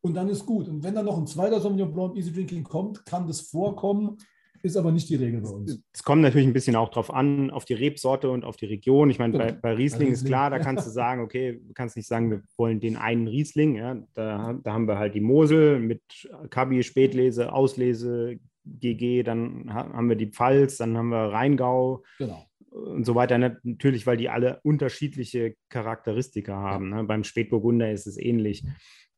[0.00, 0.66] und dann ist gut.
[0.68, 4.18] Und wenn dann noch ein zweiter Sauvignon Blanc Easy Drinking kommt, kann das vorkommen,
[4.62, 5.80] ist aber nicht die Regel bei uns.
[5.92, 9.10] Es kommt natürlich ein bisschen auch drauf an, auf die Rebsorte und auf die Region.
[9.10, 9.44] Ich meine, genau.
[9.44, 12.42] bei, bei, Riesling, ist klar, da kannst du sagen, okay, du kannst nicht sagen, wir
[12.56, 13.76] wollen den einen Riesling.
[13.76, 16.02] Ja, da, da haben wir halt die Mosel mit
[16.50, 22.02] Kabi, Spätlese, Auslese, GG, dann haben wir die Pfalz, dann haben wir Rheingau.
[22.18, 22.44] Genau
[22.76, 23.38] und so weiter.
[23.38, 26.90] Natürlich, weil die alle unterschiedliche Charakteristika haben.
[26.90, 27.04] Ne?
[27.04, 28.64] Beim Spätburgunder ist es ähnlich.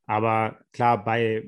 [0.06, 1.44] Aber klar, bei,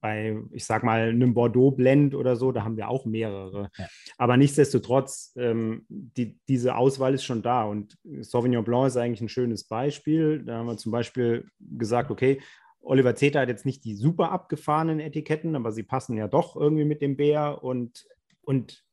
[0.00, 3.70] bei, ich sag mal, einem Bordeaux-Blend oder so, da haben wir auch mehrere.
[3.76, 3.86] Ja.
[4.16, 7.64] Aber nichtsdestotrotz, ähm, die, diese Auswahl ist schon da.
[7.64, 10.42] Und Sauvignon Blanc ist eigentlich ein schönes Beispiel.
[10.44, 12.40] Da haben wir zum Beispiel gesagt, okay,
[12.80, 16.84] Oliver Zeter hat jetzt nicht die super abgefahrenen Etiketten, aber sie passen ja doch irgendwie
[16.84, 17.62] mit dem Bär.
[17.62, 18.06] Und,
[18.42, 18.83] und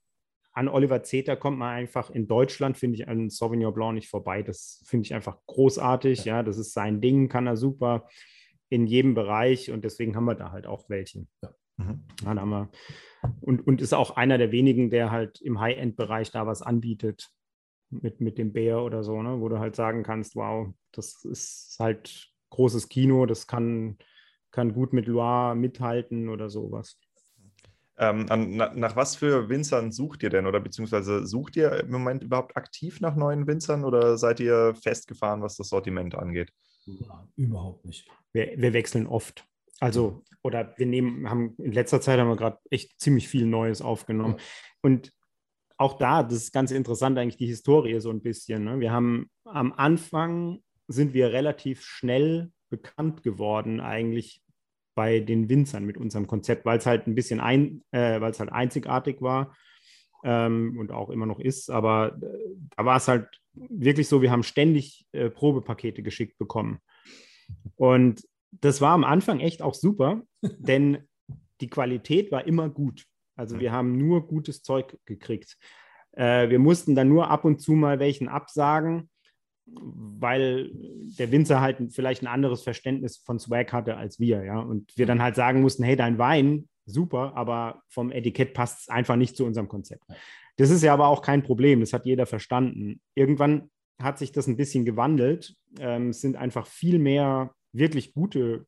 [0.53, 4.43] an Oliver Zeter kommt man einfach in Deutschland, finde ich, an Sauvignon Blanc nicht vorbei.
[4.43, 6.25] Das finde ich einfach großartig.
[6.25, 6.37] Ja.
[6.37, 8.07] ja, das ist sein Ding, kann er super
[8.69, 11.27] in jedem Bereich und deswegen haben wir da halt auch welche.
[11.41, 11.53] Ja.
[11.77, 12.03] Mhm.
[12.23, 12.69] Ja, haben wir,
[13.41, 17.31] und, und ist auch einer der wenigen, der halt im High-End-Bereich da was anbietet
[17.89, 19.41] mit, mit dem Bär oder so, ne?
[19.41, 23.97] wo du halt sagen kannst, wow, das ist halt großes Kino, das kann,
[24.51, 26.99] kann gut mit Loire mithalten oder sowas.
[27.97, 31.91] Ähm, an, na, nach was für Winzern sucht ihr denn oder beziehungsweise sucht ihr im
[31.91, 36.51] Moment überhaupt aktiv nach neuen Winzern oder seid ihr festgefahren, was das Sortiment angeht?
[36.85, 38.07] Ja, überhaupt nicht.
[38.33, 39.45] Wir, wir, wechseln oft.
[39.79, 43.81] Also, oder wir nehmen, haben in letzter Zeit haben wir gerade echt ziemlich viel Neues
[43.81, 44.37] aufgenommen.
[44.81, 45.11] Und
[45.77, 48.63] auch da, das ist ganz interessant, eigentlich die Historie so ein bisschen.
[48.63, 48.79] Ne?
[48.79, 54.41] Wir haben am Anfang sind wir relativ schnell bekannt geworden, eigentlich
[55.01, 58.39] bei den Winzern mit unserem Konzept, weil es halt ein bisschen ein, äh, weil es
[58.39, 59.55] halt einzigartig war
[60.23, 61.71] ähm, und auch immer noch ist.
[61.71, 62.37] Aber äh,
[62.77, 66.81] da war es halt wirklich so, wir haben ständig äh, Probepakete geschickt bekommen.
[67.77, 70.21] Und das war am Anfang echt auch super,
[70.59, 70.99] denn
[71.61, 73.07] die Qualität war immer gut.
[73.35, 75.57] Also wir haben nur gutes Zeug gekriegt.
[76.11, 79.09] Äh, wir mussten dann nur ab und zu mal welchen absagen,
[79.73, 80.71] weil
[81.17, 84.59] der Winzer halt vielleicht ein anderes Verständnis von Swag hatte als wir, ja.
[84.59, 88.89] Und wir dann halt sagen mussten, hey, dein Wein, super, aber vom Etikett passt es
[88.89, 90.03] einfach nicht zu unserem Konzept.
[90.57, 93.01] Das ist ja aber auch kein Problem, das hat jeder verstanden.
[93.15, 93.69] Irgendwann
[94.01, 95.55] hat sich das ein bisschen gewandelt.
[95.79, 98.65] Ähm, es sind einfach viel mehr wirklich gute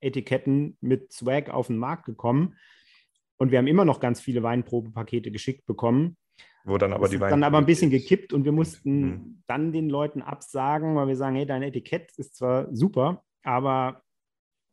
[0.00, 2.54] Etiketten mit Swag auf den Markt gekommen.
[3.36, 6.16] Und wir haben immer noch ganz viele Weinprobepakete geschickt bekommen.
[6.64, 9.42] Wo dann aber das die Wein dann aber ein bisschen gekippt und wir mussten mhm.
[9.46, 14.02] dann den Leuten absagen, weil wir sagen, hey, dein Etikett ist zwar super, aber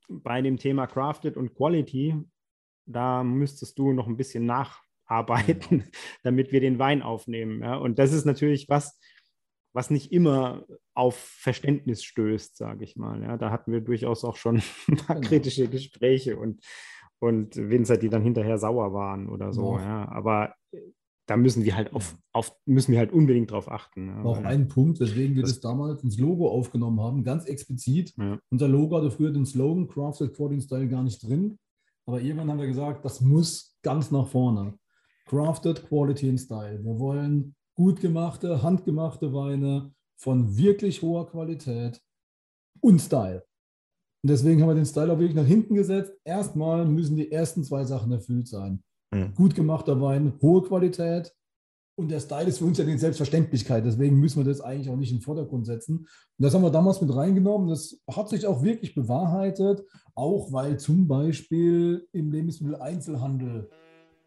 [0.08, 2.16] bei dem Thema Crafted und Quality,
[2.86, 5.84] da müsstest du noch ein bisschen nacharbeiten, mhm.
[6.24, 7.62] damit wir den Wein aufnehmen.
[7.62, 7.76] Ja?
[7.76, 9.00] Und das ist natürlich was,
[9.74, 13.22] was nicht immer auf Verständnis stößt, sage ich mal.
[13.22, 15.28] Ja, da hatten wir durchaus auch schon ein paar genau.
[15.28, 16.62] kritische Gespräche und,
[17.20, 19.78] und Winzer, die dann hinterher sauer waren oder so.
[19.78, 20.08] Ja.
[20.10, 20.56] Aber
[21.28, 24.08] da müssen wir halt auf, auf müssen wir halt unbedingt drauf achten.
[24.08, 28.14] Ja, auch ein Punkt, weswegen wir das, das, damals ins Logo aufgenommen haben, ganz explizit.
[28.18, 28.40] Ja.
[28.50, 31.58] Unser Logo hatte früher den Slogan Crafted Quality Style gar nicht drin.
[32.06, 34.78] Aber irgendwann haben wir gesagt, das muss ganz nach vorne.
[35.26, 36.84] Crafted Quality and Style.
[36.84, 42.00] Wir wollen gut gemachte, handgemachte Weine von wirklich hoher Qualität
[42.80, 43.44] und Style.
[44.24, 46.14] Und deswegen haben wir den Style auch wirklich nach hinten gesetzt.
[46.24, 48.84] Erstmal müssen die ersten zwei Sachen erfüllt sein.
[49.16, 49.34] Mhm.
[49.36, 51.34] Gut gemachter Wein, hohe Qualität.
[51.98, 53.86] Und der Style ist für uns ja die Selbstverständlichkeit.
[53.86, 56.00] Deswegen müssen wir das eigentlich auch nicht in den Vordergrund setzen.
[56.00, 57.70] Und das haben wir damals mit reingenommen.
[57.70, 59.84] Das hat sich auch wirklich bewahrheitet.
[60.14, 63.70] Auch weil zum Beispiel im Lebensmitteleinzelhandel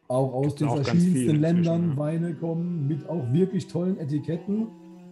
[0.09, 4.69] auch aus den verschiedensten Ländern Weine kommen mit auch wirklich tollen Etiketten.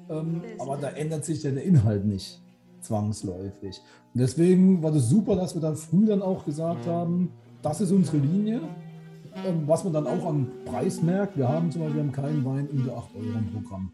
[0.09, 2.41] Ähm, aber da ändert sich ja der Inhalt nicht
[2.81, 3.81] zwangsläufig.
[4.15, 7.91] Und deswegen war das super, dass wir dann früh dann auch gesagt haben, das ist
[7.91, 8.61] unsere Linie.
[9.45, 12.97] Ähm, was man dann auch am Preis merkt, wir haben zum Beispiel keinen Wein unter
[12.97, 13.93] 8 Euro im Programm.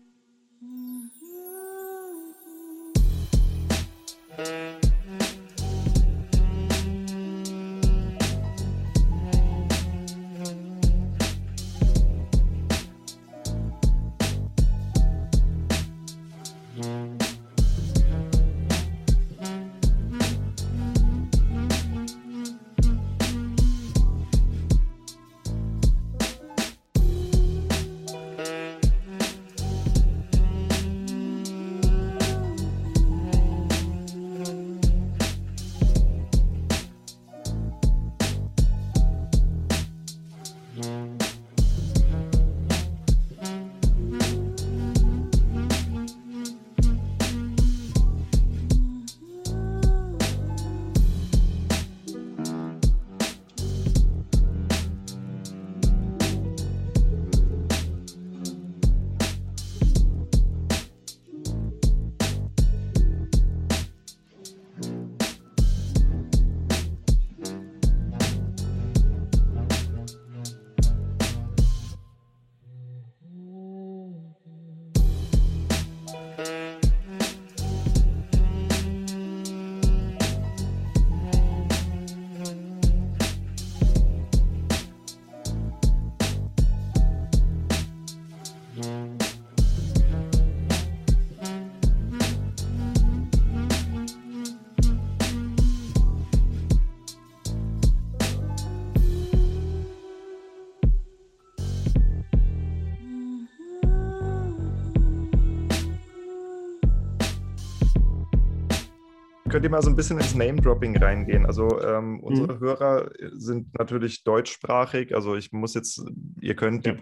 [109.53, 111.45] Könnt ihr mal so ein bisschen ins Name-Dropping reingehen?
[111.45, 112.61] Also ähm, unsere mhm.
[112.61, 115.15] Hörer sind natürlich deutschsprachig.
[115.15, 116.03] Also ich muss jetzt,
[116.41, 116.97] ihr könnt die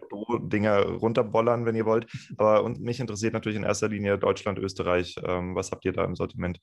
[0.49, 2.11] Dinger runterbollern, wenn ihr wollt.
[2.39, 5.15] Aber und mich interessiert natürlich in erster Linie Deutschland, Österreich.
[5.25, 6.59] Ähm, was habt ihr da im Sortiment?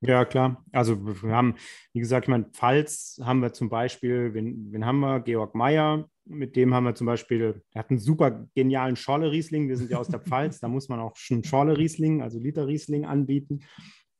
[0.00, 0.64] Ja, klar.
[0.72, 1.54] Also wir haben,
[1.92, 5.20] wie gesagt, ich meine, Pfalz haben wir zum Beispiel, wen, wen haben wir?
[5.20, 9.68] Georg Meyer, mit dem haben wir zum Beispiel, er hat einen super genialen Schorle-Riesling.
[9.68, 13.60] Wir sind ja aus der Pfalz, da muss man auch schon Schorle-Riesling, also Liter-Riesling anbieten.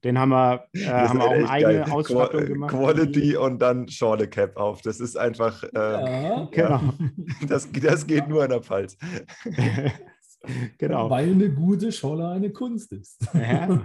[0.05, 1.91] Den haben wir, äh, haben wir auch eine eigene geil.
[1.91, 2.71] Ausstattung Qu gemacht.
[2.71, 4.83] Quality und dann Schorle Cap auf.
[4.83, 5.63] Das ist einfach.
[5.63, 6.81] Äh, ja, genau.
[7.49, 8.97] Das, das geht nur in der Pfalz.
[10.79, 11.11] genau.
[11.11, 13.27] Weil eine gute Scholle eine Kunst ist.
[13.35, 13.69] Ja.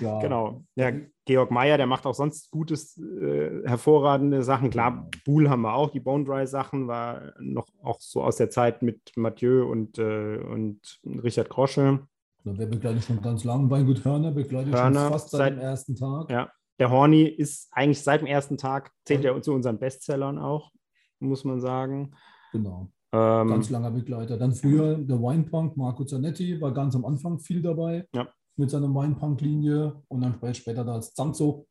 [0.00, 0.20] ja.
[0.20, 0.64] Genau.
[0.74, 0.92] Ja,
[1.24, 4.70] Georg Meyer, der macht auch sonst gutes, äh, hervorragende Sachen.
[4.70, 8.50] Klar, Buhl haben wir auch, die Bone Dry Sachen war noch auch so aus der
[8.50, 12.00] Zeit mit Mathieu und, äh, und Richard Krosche.
[12.44, 13.68] Ja, der begleitet schon ganz lange.
[13.70, 16.30] Weingut Hörner begleitet Hörner, schon fast seit, seit dem ersten Tag.
[16.30, 20.70] Ja, der Horny ist eigentlich seit dem ersten Tag, zählt er zu unseren Bestsellern auch,
[21.18, 22.12] muss man sagen.
[22.52, 22.90] Genau.
[23.12, 24.38] Ähm, ganz langer Begleiter.
[24.38, 28.06] Dann früher der Winepunk, Marco Zanetti, war ganz am Anfang viel dabei.
[28.14, 28.28] Ja.
[28.56, 31.66] Mit seiner Winepunk-Linie und dann später da als Zanzo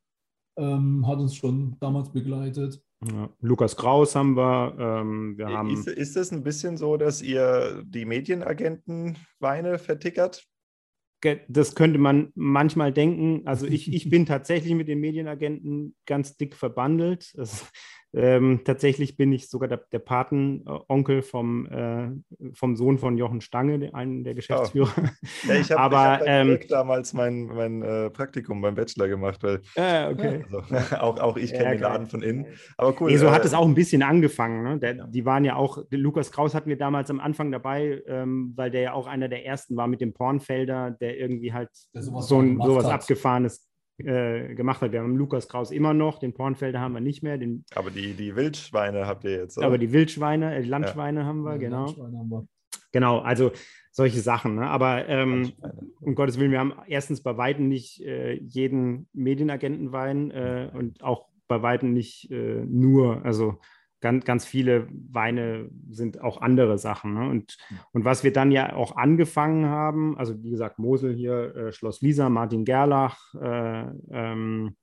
[0.56, 2.82] ähm, hat uns schon damals begleitet.
[3.10, 3.30] Ja.
[3.40, 4.76] Lukas Kraus haben wir.
[4.78, 10.46] Ähm, wir haben ist, ist es ein bisschen so, dass ihr die Medienagenten Weine vertickert?
[11.48, 13.46] Das könnte man manchmal denken.
[13.46, 17.32] Also ich, ich bin tatsächlich mit den Medienagenten ganz dick verbandelt.
[17.36, 17.70] Das,
[18.12, 22.10] ähm, tatsächlich bin ich sogar der, der Patenonkel vom, äh,
[22.54, 24.92] vom Sohn von Jochen Stange, einem der Geschäftsführer.
[24.96, 25.48] Oh.
[25.48, 30.12] Ja, ich habe hab ähm, damals mein, mein äh, Praktikum beim Bachelor gemacht, weil äh,
[30.12, 30.44] okay.
[30.44, 32.46] also, auch, auch ich kenne ja, den Laden von innen.
[32.76, 33.10] Aber cool.
[33.10, 34.64] Nee, so hat äh, es auch ein bisschen angefangen.
[34.64, 34.78] Ne?
[34.78, 38.72] Der, die waren ja auch, Lukas Kraus hatten wir damals am Anfang dabei, ähm, weil
[38.72, 42.40] der ja auch einer der ersten war mit dem Pornfelder, der irgendwie halt sowas, so
[42.40, 43.69] ein, sowas Abgefahrenes
[44.00, 44.92] äh, gemacht hat.
[44.92, 47.38] Wir haben Lukas Kraus immer noch, den Pornfelder haben wir nicht mehr.
[47.38, 49.58] Den, aber die, die Wildschweine habt ihr jetzt.
[49.58, 49.66] Oder?
[49.66, 51.26] Aber die Wildschweine, äh, Landschweine ja.
[51.26, 51.86] haben wir, ja, genau.
[51.86, 52.46] Haben wir.
[52.92, 53.52] Genau, also
[53.92, 54.56] solche Sachen.
[54.56, 54.66] Ne?
[54.66, 55.52] Aber ähm,
[56.00, 61.28] um Gottes Willen, wir haben erstens bei Weitem nicht äh, jeden Medienagentenwein äh, und auch
[61.48, 63.58] bei Weitem nicht äh, nur, also
[64.00, 67.14] ganz, ganz viele Weine sind auch andere Sachen.
[67.14, 67.28] Ne?
[67.28, 67.56] Und,
[67.92, 72.00] und was wir dann ja auch angefangen haben, also wie gesagt, Mosel hier, äh, Schloss
[72.00, 74.76] Lisa, Martin Gerlach, äh, ähm,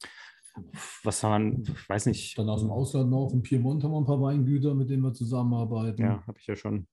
[1.04, 2.38] was waren, ich weiß nicht.
[2.38, 5.14] Dann aus dem Ausland noch, in Piemont haben wir ein paar Weingüter, mit denen wir
[5.14, 6.02] zusammenarbeiten.
[6.02, 6.88] Ja, habe ich ja schon.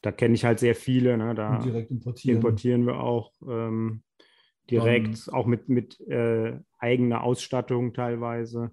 [0.00, 1.16] Da kenne ich halt sehr viele.
[1.16, 1.34] Ne?
[1.34, 2.36] Da Und direkt importieren.
[2.36, 4.02] importieren wir auch ähm,
[4.70, 8.72] direkt, dann, auch mit, mit äh, eigener Ausstattung teilweise.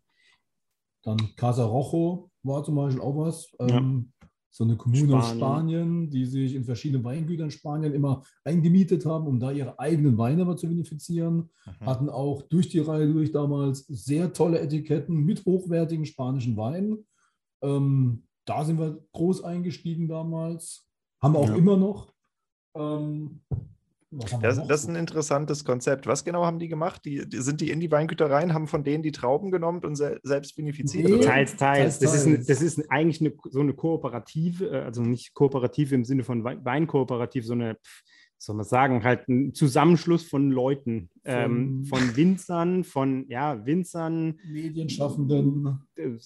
[1.03, 3.51] Dann Casa Rojo, war zum Beispiel auch was.
[3.59, 3.77] Ja.
[3.77, 4.11] Ähm,
[4.51, 5.21] so eine Kommune Spanien.
[5.21, 9.77] aus Spanien, die sich in verschiedenen Weingütern in Spanien immer eingemietet haben, um da ihre
[9.79, 11.49] eigenen Weine aber zu benefizieren.
[11.65, 11.85] Mhm.
[11.85, 17.05] Hatten auch durch die Reihe durch damals sehr tolle Etiketten mit hochwertigen spanischen Weinen.
[17.61, 20.87] Ähm, da sind wir groß eingestiegen damals.
[21.21, 21.55] Haben wir auch ja.
[21.55, 22.11] immer noch.
[22.75, 23.41] Ähm,
[24.11, 26.07] das, das, ist ein interessantes Konzept.
[26.07, 27.05] Was genau haben die gemacht?
[27.05, 29.95] Die, die, sind die in die Weingüter rein, haben von denen die Trauben genommen und
[29.95, 31.07] se selbst benefiziert?
[31.07, 31.99] Nee, teils, teils.
[31.99, 36.05] Das, ist, ein, das ist eigentlich eine, so eine kooperative, äh, also nicht kooperativ im
[36.05, 37.77] Sinne von Weinkooperativ, so eine,
[38.39, 44.39] soll man sagen, halt ein Zusammenschluss von Leuten, von, ähm, von Winzern, von ja, Winzern,
[44.49, 45.81] Medienschaffenden,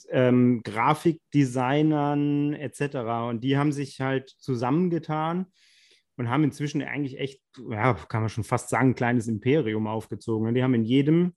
[0.10, 2.96] ähm, Grafikdesignern etc.
[3.30, 5.48] Und die haben sich halt zusammengetan
[6.18, 10.54] und haben inzwischen eigentlich echt, ja, kann man schon fast sagen, ein kleines Imperium aufgezogen.
[10.54, 11.34] Die haben in jedem,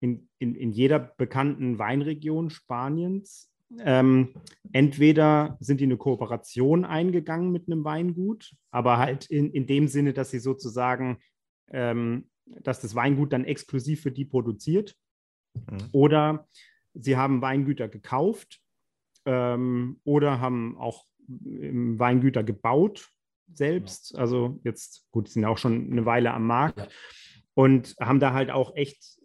[0.00, 3.48] in, in, in jeder bekannten Weinregion Spaniens
[3.80, 4.34] ähm,
[4.72, 10.12] entweder sind die eine Kooperation eingegangen mit einem Weingut, aber halt in, in dem Sinne,
[10.12, 11.18] dass sie sozusagen,
[11.70, 14.94] ähm, dass das Weingut dann exklusiv für die produziert.
[15.54, 15.88] Mhm.
[15.92, 16.48] Oder
[16.94, 18.60] sie haben Weingüter gekauft
[19.26, 23.10] ähm, oder haben auch Weingüter gebaut
[23.52, 24.16] selbst.
[24.16, 26.88] Also jetzt, gut, sind ja auch schon eine Weile am Markt ja.
[27.54, 29.18] und haben da halt auch echt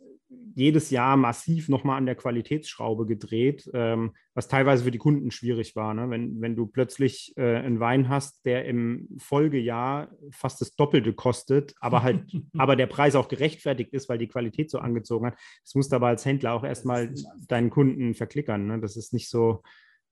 [0.55, 5.75] jedes Jahr massiv nochmal an der Qualitätsschraube gedreht, ähm, was teilweise für die Kunden schwierig
[5.75, 5.93] war.
[5.93, 6.09] Ne?
[6.09, 11.73] Wenn, wenn du plötzlich äh, einen Wein hast, der im Folgejahr fast das Doppelte kostet,
[11.79, 12.25] aber halt,
[12.57, 15.95] aber der Preis auch gerechtfertigt ist, weil die Qualität so angezogen hat, das musst du
[15.95, 17.13] aber als Händler auch erstmal
[17.47, 18.67] deinen Kunden verklickern.
[18.67, 18.79] Ne?
[18.79, 19.63] Das ist nicht so,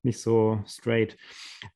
[0.03, 1.17] nicht so straight.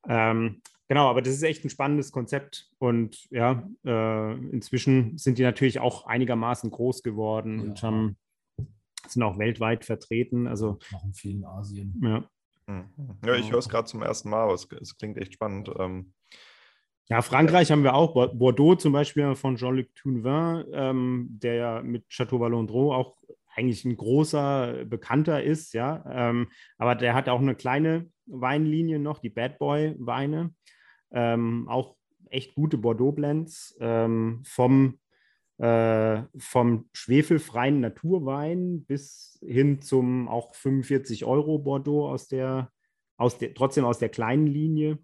[0.08, 2.70] Ähm, Genau, aber das ist echt ein spannendes Konzept.
[2.78, 7.64] Und ja, äh, inzwischen sind die natürlich auch einigermaßen groß geworden ja.
[7.64, 8.16] und haben,
[9.08, 10.46] sind auch weltweit vertreten.
[10.46, 12.00] Also machen viel in Asien.
[12.02, 12.28] Ja.
[12.66, 12.84] Mhm.
[13.24, 15.70] Ja, ich höre es gerade zum ersten Mal, aber es, es klingt echt spannend.
[15.76, 16.12] Ähm,
[17.08, 17.76] ja, Frankreich ja.
[17.76, 18.14] haben wir auch.
[18.34, 23.16] Bordeaux zum Beispiel von Jean-Luc Tounvin, ähm, der ja mit Chateau Vallondro auch
[23.54, 26.04] eigentlich ein großer Bekannter ist, ja.
[26.08, 30.54] Ähm, aber der hat auch eine kleine Weinlinie noch, die Bad Boy Weine.
[31.10, 31.96] Ähm, auch
[32.30, 34.98] echt gute Bordeaux-Blends ähm, vom,
[35.58, 42.70] äh, vom schwefelfreien Naturwein bis hin zum auch 45 Euro Bordeaux aus der,
[43.16, 44.98] aus der trotzdem aus der kleinen Linie.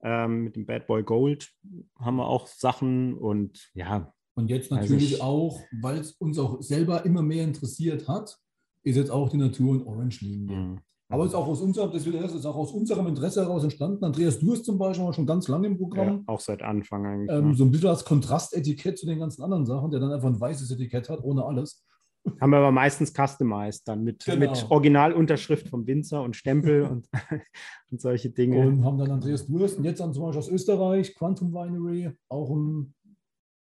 [0.00, 1.50] Ähm, mit dem Bad Boy Gold
[1.98, 4.12] haben wir auch Sachen und ja.
[4.34, 8.38] Und jetzt natürlich also auch, weil es uns auch selber immer mehr interessiert hat,
[8.84, 10.80] ist jetzt auch die Natur- und Orange-Linie.
[11.10, 14.04] Aber es ist auch aus unserem, das ist auch aus unserem Interesse heraus entstanden.
[14.04, 16.08] Andreas, du hast zum Beispiel schon ganz lange im Programm.
[16.08, 17.30] Ja, auch seit Anfang eigentlich.
[17.30, 20.38] Ähm, so ein bisschen als Kontrastetikett zu den ganzen anderen Sachen, der dann einfach ein
[20.38, 21.82] weißes Etikett hat, ohne alles.
[22.40, 24.50] Haben wir aber meistens customized dann mit, genau.
[24.50, 27.08] mit Originalunterschrift vom Winzer und Stempel und,
[27.90, 28.66] und solche Dinge.
[28.66, 32.50] Und haben dann Andreas Durst und jetzt dann zum Beispiel aus Österreich, Quantum Winery, auch
[32.50, 32.94] ein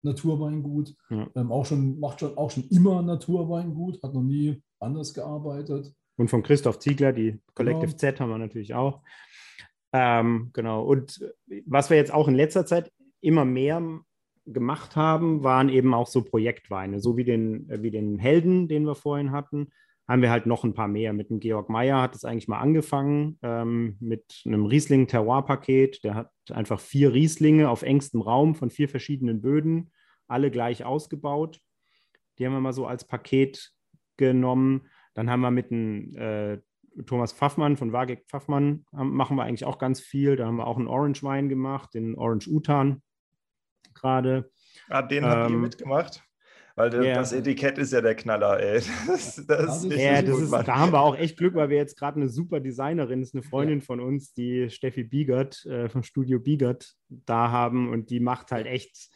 [0.03, 0.95] Naturweingut.
[1.11, 1.29] Ja.
[1.37, 5.95] Ähm, auch schon, macht schon, auch schon immer Naturweingut, hat noch nie anders gearbeitet.
[6.17, 7.99] Und von Christoph Ziegler, die Collective genau.
[7.99, 9.03] Z haben wir natürlich auch.
[9.93, 10.83] Ähm, genau.
[10.83, 11.21] Und
[11.67, 13.83] was wir jetzt auch in letzter Zeit immer mehr
[14.47, 18.95] gemacht haben, waren eben auch so Projektweine, so wie den, wie den Helden, den wir
[18.95, 19.69] vorhin hatten,
[20.09, 21.13] haben wir halt noch ein paar mehr.
[21.13, 26.05] Mit dem Georg Meyer hat es eigentlich mal angefangen ähm, mit einem Riesling-Terroir-Paket.
[26.05, 29.91] Der hat einfach vier Rieslinge auf engstem Raum von vier verschiedenen Böden,
[30.29, 31.61] alle gleich ausgebaut.
[32.39, 33.73] Die haben wir mal so als Paket
[34.17, 34.89] genommen.
[35.17, 36.59] Dann haben wir mit dem äh,
[37.07, 40.37] Thomas Pfaffmann von Wagek Pfaffmann machen wir eigentlich auch ganz viel.
[40.37, 43.03] Da haben wir auch einen Orange Wein gemacht, den Orange Utan
[43.95, 44.51] gerade.
[44.89, 46.23] Ah, den ähm, habt ihr mitgemacht?
[46.75, 47.15] Weil das, yeah.
[47.15, 48.83] das, Etikett ist ja der Knaller, ey.
[49.07, 51.79] Das, das ist ja, das gut, ist, da haben wir auch echt Glück, weil wir
[51.79, 53.85] jetzt gerade eine super Designerin, ist eine Freundin ja.
[53.85, 58.67] von uns, die Steffi Biegert äh, vom Studio Biegert da haben und die macht halt
[58.67, 59.09] echt,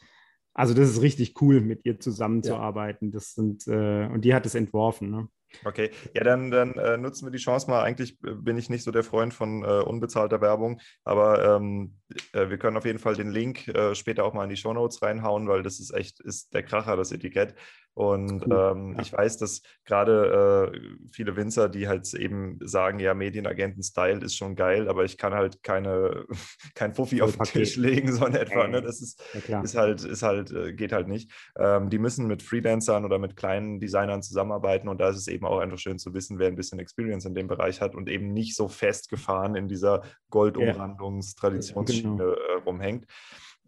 [0.55, 3.09] also das ist richtig cool, mit ihr zusammenzuarbeiten.
[3.09, 3.13] Ja.
[3.13, 5.11] Das sind, äh, und die hat es entworfen.
[5.11, 5.29] Ne?
[5.65, 7.83] Okay, ja, dann, dann äh, nutzen wir die Chance mal.
[7.83, 11.97] Eigentlich äh, bin ich nicht so der Freund von äh, unbezahlter Werbung, aber ähm,
[12.33, 14.73] äh, wir können auf jeden Fall den Link äh, später auch mal in die Show
[14.73, 17.55] Notes reinhauen, weil das ist echt ist der Kracher, das Etikett.
[18.01, 18.73] Und cool.
[18.73, 19.03] ähm, ja.
[19.03, 20.81] ich weiß, dass gerade äh,
[21.13, 25.63] viele Winzer, die halt eben sagen, ja, Medienagenten-Style ist schon geil, aber ich kann halt
[25.63, 26.25] keine,
[26.75, 28.67] kein Fuffi auf den Tisch legen, so in etwa.
[28.69, 28.81] Ne?
[28.81, 31.31] Das ist, ja, ist halt, ist halt, äh, geht halt nicht.
[31.59, 35.45] Ähm, die müssen mit Freelancern oder mit kleinen Designern zusammenarbeiten und da ist es eben
[35.45, 38.33] auch einfach schön zu wissen, wer ein bisschen Experience in dem Bereich hat und eben
[38.33, 42.33] nicht so festgefahren in dieser Goldumrandungstraditionsschiene genau.
[42.33, 43.05] äh, rumhängt.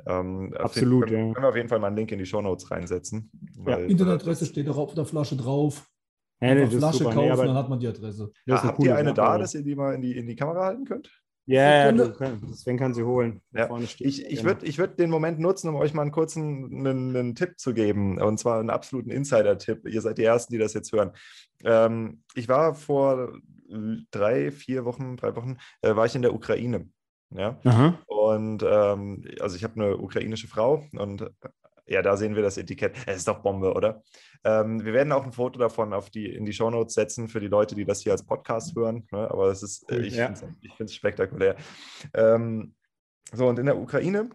[0.07, 1.35] Ähm, Absolut, können, ja.
[1.35, 3.31] Können wir auf jeden Fall mal einen Link in die Show Notes reinsetzen.
[3.67, 5.89] Ja, Internetadresse steht auch auf der Flasche drauf.
[6.41, 8.33] Ja, nee, Flasche kaufen, nee, dann hat man die Adresse.
[8.47, 10.85] Ja, habt ihr eine da, dass ihr die mal in die, in die Kamera halten
[10.85, 11.09] könnt?
[11.47, 13.43] Ja, ja kann, Sven kann sie holen.
[13.53, 13.69] Ja.
[13.79, 17.35] Ich, ich würde ich würd den Moment nutzen, um euch mal einen kurzen einen, einen
[17.35, 18.21] Tipp zu geben.
[18.21, 19.89] Und zwar einen absoluten Insider-Tipp.
[19.89, 21.13] Ihr seid die Ersten, die das jetzt hören.
[21.65, 23.33] Ähm, ich war vor
[24.11, 26.89] drei, vier Wochen, drei Wochen, äh, war ich in der Ukraine.
[27.37, 27.59] Ja?
[27.65, 27.99] Aha.
[28.07, 31.31] Und ähm, also ich habe eine ukrainische Frau und
[31.87, 32.97] ja, da sehen wir das Etikett.
[33.07, 34.03] Es ist doch Bombe, oder?
[34.45, 37.49] Ähm, wir werden auch ein Foto davon auf die, in die Shownotes setzen für die
[37.49, 39.07] Leute, die das hier als Podcast hören.
[39.13, 39.31] Ne?
[39.31, 40.33] Aber es ist, cool, ich ja.
[40.35, 41.57] finde es spektakulär.
[42.15, 42.75] Ähm,
[43.33, 44.31] so, und in der Ukraine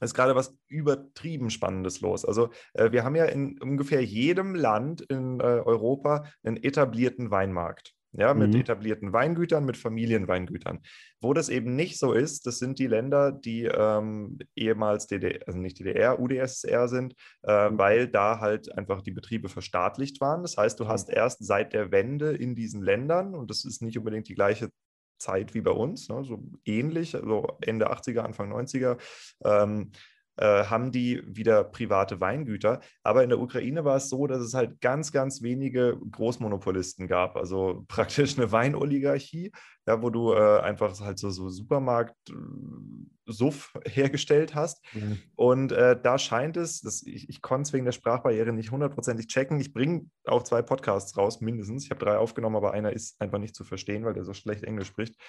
[0.00, 2.24] ist gerade was übertrieben Spannendes los.
[2.24, 7.95] Also äh, wir haben ja in ungefähr jedem Land in äh, Europa einen etablierten Weinmarkt
[8.16, 8.60] ja, mit mhm.
[8.60, 10.80] etablierten Weingütern, mit Familienweingütern.
[11.20, 15.58] Wo das eben nicht so ist, das sind die Länder, die ähm, ehemals DDR, also
[15.58, 17.78] nicht DDR, UdSSR sind, äh, mhm.
[17.78, 20.42] weil da halt einfach die Betriebe verstaatlicht waren.
[20.42, 20.88] Das heißt, du mhm.
[20.88, 24.70] hast erst seit der Wende in diesen Ländern, und das ist nicht unbedingt die gleiche
[25.18, 28.98] Zeit wie bei uns, ne, so ähnlich, also Ende 80er, Anfang 90er,
[29.44, 29.96] ähm, äh,
[30.44, 32.80] haben die wieder private Weingüter.
[33.02, 37.36] Aber in der Ukraine war es so, dass es halt ganz, ganz wenige Großmonopolisten gab.
[37.36, 39.52] Also praktisch eine Weinoligarchie,
[39.86, 44.84] ja, wo du äh, einfach halt so, so Supermarkt-Suff äh, hergestellt hast.
[44.94, 45.18] Mhm.
[45.36, 49.28] Und äh, da scheint es, dass ich, ich konnte es wegen der Sprachbarriere nicht hundertprozentig
[49.28, 49.60] checken.
[49.60, 51.84] Ich bringe auch zwei Podcasts raus, mindestens.
[51.84, 54.64] Ich habe drei aufgenommen, aber einer ist einfach nicht zu verstehen, weil der so schlecht
[54.64, 55.14] Englisch spricht.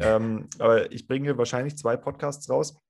[0.00, 2.80] Ähm, aber ich bringe wahrscheinlich zwei Podcasts raus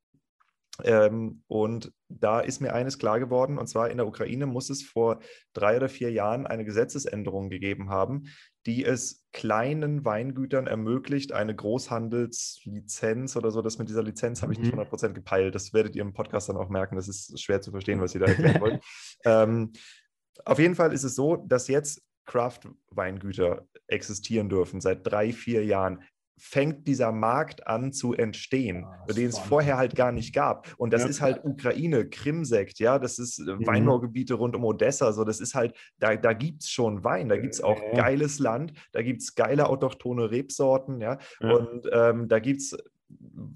[0.84, 4.82] ähm, und da ist mir eines klar geworden, und zwar in der Ukraine muss es
[4.82, 5.20] vor
[5.52, 8.24] drei oder vier Jahren eine Gesetzesänderung gegeben haben,
[8.66, 13.60] die es kleinen Weingütern ermöglicht, eine Großhandelslizenz oder so.
[13.60, 15.14] Das mit dieser Lizenz habe ich nicht 100% mhm.
[15.14, 15.54] gepeilt.
[15.54, 16.96] Das werdet ihr im Podcast dann auch merken.
[16.96, 18.84] Das ist schwer zu verstehen, was ihr da erklären wollt.
[19.24, 19.72] ähm,
[20.44, 26.02] auf jeden Fall ist es so, dass jetzt Craft-Weingüter existieren dürfen seit drei, vier Jahren
[26.44, 30.74] fängt dieser Markt an zu entstehen, ah, den es vorher halt gar nicht gab.
[30.76, 31.08] Und das ja.
[31.08, 33.64] ist halt Ukraine, Krimsekt, ja, das ist äh, mhm.
[33.64, 37.36] Weinbaugebiete rund um Odessa, so das ist halt, da, da gibt es schon Wein, da
[37.36, 41.52] gibt es auch geiles Land, da gibt es geile autochtone Rebsorten, ja, ja.
[41.52, 42.76] und ähm, da gibt es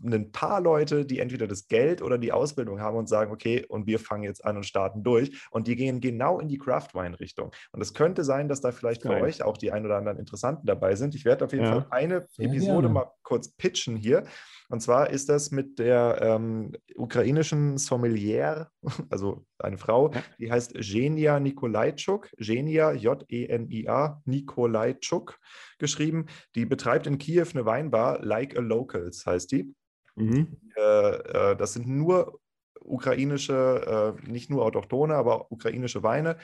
[0.05, 3.87] ein paar Leute, die entweder das Geld oder die Ausbildung haben und sagen, okay, und
[3.87, 5.47] wir fangen jetzt an und starten durch.
[5.51, 7.53] Und die gehen genau in die Craft-Wein-Richtung.
[7.73, 10.67] Und es könnte sein, dass da vielleicht für euch auch die ein oder anderen Interessanten
[10.67, 11.15] dabei sind.
[11.15, 11.73] Ich werde auf jeden ja.
[11.73, 12.89] Fall eine Episode gerne.
[12.89, 14.25] mal kurz pitchen hier.
[14.69, 18.71] Und zwar ist das mit der ähm, ukrainischen Sommelier,
[19.11, 25.39] also eine Frau, die heißt Genia Nikolajczuk, Genia, J-E-N-I-A, Nikolajczuk
[25.79, 26.27] geschrieben.
[26.55, 29.75] Die betreibt in Kiew eine Weinbar, Like a Locals heißt die.
[30.17, 30.57] Mhm.
[30.77, 32.41] Äh, äh, das sind nur
[32.81, 36.37] ukrainische, äh, nicht nur autochtone, aber ukrainische Weine.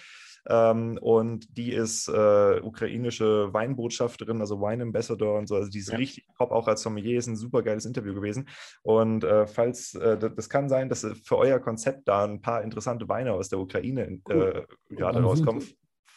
[0.48, 5.56] Ähm, und die ist äh, ukrainische Weinbotschafterin, also Wine Ambassador und so.
[5.56, 5.96] Also die ist ja.
[5.96, 8.48] richtig top, auch als Sommelier, ist ein super geiles Interview gewesen.
[8.82, 13.08] Und äh, falls, äh, das kann sein, dass für euer Konzept da ein paar interessante
[13.08, 14.66] Weine aus der Ukraine cool.
[14.90, 15.62] Äh, gerade rauskommen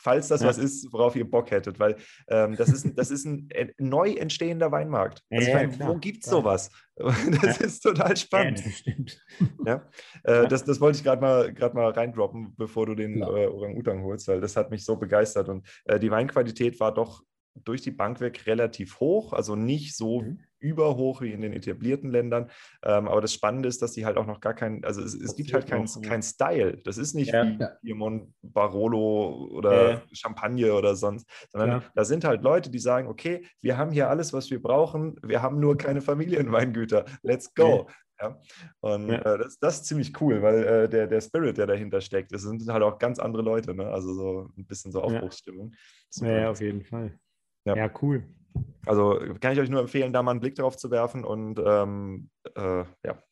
[0.06, 0.48] falls das ja.
[0.48, 1.96] was ist, worauf ihr Bock hättet, weil
[2.28, 5.24] ähm, das, ist, das ist ein äh, neu entstehender Weinmarkt.
[5.32, 6.70] Also ja, meine, wo gibt es sowas?
[7.42, 8.60] Das ist total spannend.
[8.60, 9.20] Ja, das stimmt.
[9.66, 9.90] Ja?
[10.24, 14.30] Äh, das, das wollte ich gerade mal, mal reindroppen, bevor du den äh, Orang-Utang holst,
[14.30, 17.22] weil das hat mich so begeistert und äh, die Weinqualität war doch
[17.56, 20.40] durch die Bank weg relativ hoch, also nicht so mhm.
[20.66, 22.50] Überhoch wie in den etablierten Ländern.
[22.84, 25.36] Ähm, aber das Spannende ist, dass die halt auch noch gar keinen, also es, es
[25.36, 26.78] gibt halt keinen kein Style.
[26.84, 27.46] Das ist nicht ja.
[27.46, 30.02] wie Piemont Barolo oder ja.
[30.12, 31.84] Champagner oder sonst, sondern ja.
[31.94, 35.42] da sind halt Leute, die sagen, okay, wir haben hier alles, was wir brauchen, wir
[35.42, 37.06] haben nur keine Familienweingüter.
[37.22, 37.88] Let's go.
[38.22, 38.42] Ja.
[38.80, 39.18] Und ja.
[39.18, 42.44] Äh, das, das, ist ziemlich cool, weil äh, der, der Spirit, der dahinter steckt, das
[42.44, 43.88] sind halt auch ganz andere Leute, ne?
[43.88, 45.74] Also so ein bisschen so Aufbruchsstimmung.
[46.22, 47.20] Ja, ja auf jeden Fall.
[47.66, 48.24] Ja, cool.
[48.86, 52.30] Also kann ich euch nur empfehlen, da mal einen Blick drauf zu werfen und ähm,
[52.56, 53.24] äh, ja,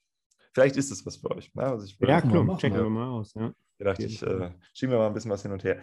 [0.53, 1.53] vielleicht ist es was für euch.
[1.53, 1.63] Ne?
[1.63, 3.33] Also ja, klar, checken wir mal aus.
[3.35, 3.53] Ja.
[3.77, 5.79] Vielleicht ich äh, schieben wir mal ein bisschen was hin und her.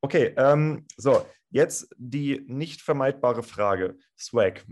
[0.00, 3.96] Okay, ähm, so, jetzt die nicht vermeidbare Frage.
[4.18, 4.64] Swag.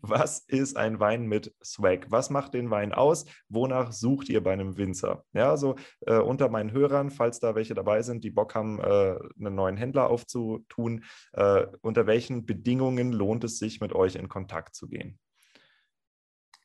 [0.00, 2.10] Was ist ein Wein mit Swag?
[2.10, 3.24] Was macht den Wein aus?
[3.48, 5.24] Wonach sucht ihr bei einem Winzer?
[5.32, 9.18] Ja, also äh, unter meinen Hörern, falls da welche dabei sind, die Bock haben, äh,
[9.38, 14.74] einen neuen Händler aufzutun, äh, unter welchen Bedingungen lohnt es sich, mit euch in Kontakt
[14.74, 15.18] zu gehen?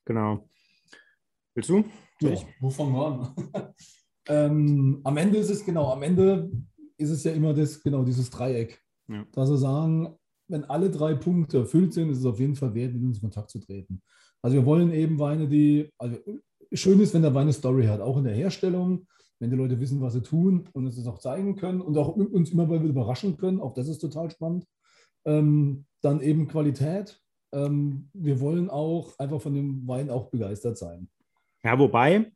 [0.06, 0.50] Genau.
[1.56, 1.86] Willst du?
[2.22, 3.74] Ja, wo fangen wir an?
[4.28, 6.52] ähm, am Ende ist es genau, am Ende
[6.98, 8.82] ist es ja immer das, genau dieses Dreieck.
[9.08, 9.26] Ja.
[9.34, 10.18] Dass wir sagen,
[10.48, 13.22] wenn alle drei Punkte erfüllt sind, ist es auf jeden Fall wert, mit uns in
[13.22, 14.02] Kontakt zu treten.
[14.42, 16.18] Also wir wollen eben Weine, die, also
[16.74, 19.08] schön ist, wenn der Wein eine Story hat, auch in der Herstellung,
[19.40, 22.52] wenn die Leute wissen, was sie tun und das auch zeigen können und auch uns
[22.52, 24.66] immer mal überraschen können, auch das ist total spannend.
[25.26, 27.20] Ähm, dann eben Qualität.
[27.54, 31.10] Ähm, wir wollen auch einfach von dem Wein auch begeistert sein.
[31.64, 32.32] Ja, wobei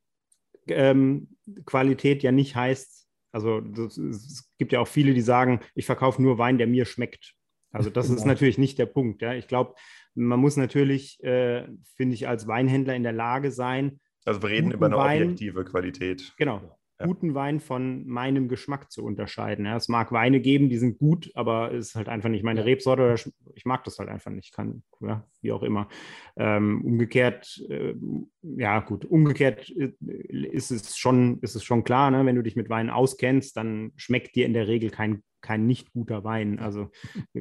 [0.68, 1.30] ähm,
[1.66, 6.22] Qualität ja nicht heißt, also das, es gibt ja auch viele, die sagen, ich verkaufe
[6.22, 7.37] nur Wein, der mir schmeckt.
[7.72, 8.18] Also das genau.
[8.18, 9.22] ist natürlich nicht der Punkt.
[9.22, 9.34] Ja.
[9.34, 9.76] Ich glaube,
[10.16, 14.00] man muss natürlich, äh, finde ich, als Weinhändler in der Lage sein.
[14.26, 16.34] Also wir reden über eine Wein, objektive Qualität.
[16.38, 16.78] Genau.
[17.00, 19.66] Guten Wein von meinem Geschmack zu unterscheiden.
[19.66, 19.76] Ja.
[19.76, 23.04] Es mag Weine geben, die sind gut, aber es ist halt einfach nicht meine Rebsorte
[23.04, 23.16] oder
[23.56, 25.88] ich mag das halt einfach nicht, kann, ja, wie auch immer.
[26.36, 27.94] Ähm, umgekehrt, äh,
[28.42, 32.26] ja gut, umgekehrt äh, ist es schon, ist es schon klar, ne?
[32.26, 35.94] wenn du dich mit Weinen auskennst, dann schmeckt dir in der Regel kein kein nicht
[35.94, 36.60] guter Wein.
[36.60, 36.90] Also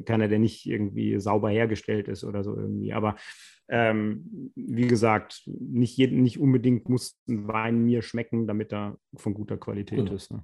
[0.05, 2.93] keiner, der nicht irgendwie sauber hergestellt ist oder so irgendwie.
[2.93, 3.15] Aber
[3.69, 9.33] ähm, wie gesagt, nicht, jeden, nicht unbedingt muss ein Wein mir schmecken, damit er von
[9.33, 10.13] guter Qualität genau.
[10.13, 10.31] ist.
[10.31, 10.43] Ne?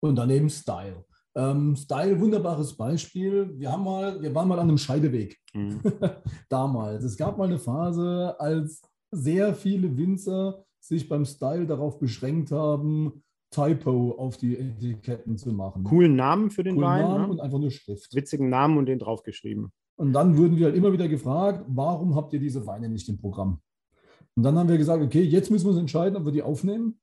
[0.00, 1.04] Und daneben Style.
[1.36, 3.52] Ähm, Style, wunderbares Beispiel.
[3.58, 5.80] Wir, haben mal, wir waren mal an einem Scheideweg mhm.
[6.48, 7.04] damals.
[7.04, 13.22] Es gab mal eine Phase, als sehr viele Winzer sich beim Style darauf beschränkt haben,
[13.50, 15.84] Typo auf die Etiketten zu machen.
[15.84, 17.02] Coolen Namen für den Coolen Wein.
[17.02, 17.30] Namen ne?
[17.30, 18.14] und einfach eine Schrift.
[18.14, 19.72] Witzigen Namen und den draufgeschrieben.
[19.98, 23.18] Und dann wurden wir halt immer wieder gefragt, warum habt ihr diese Weine nicht im
[23.18, 23.60] Programm?
[24.36, 27.00] Und dann haben wir gesagt, okay, jetzt müssen wir uns entscheiden, ob wir die aufnehmen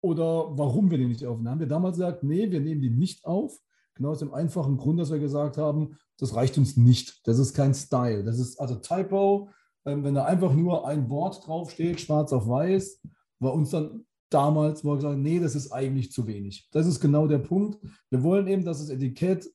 [0.00, 1.50] oder warum wir die nicht aufnehmen.
[1.50, 3.58] Haben wir damals gesagt, nee, wir nehmen die nicht auf.
[3.94, 7.26] Genau aus dem einfachen Grund, dass wir gesagt haben, das reicht uns nicht.
[7.26, 8.24] Das ist kein Style.
[8.24, 9.50] Das ist also Typo.
[9.84, 13.02] Ähm, wenn da einfach nur ein Wort draufsteht, schwarz auf weiß,
[13.40, 16.68] war uns dann damals, wir gesagt nee, das ist eigentlich zu wenig.
[16.72, 17.78] Das ist genau der Punkt.
[18.08, 19.50] Wir wollen eben, dass das Etikett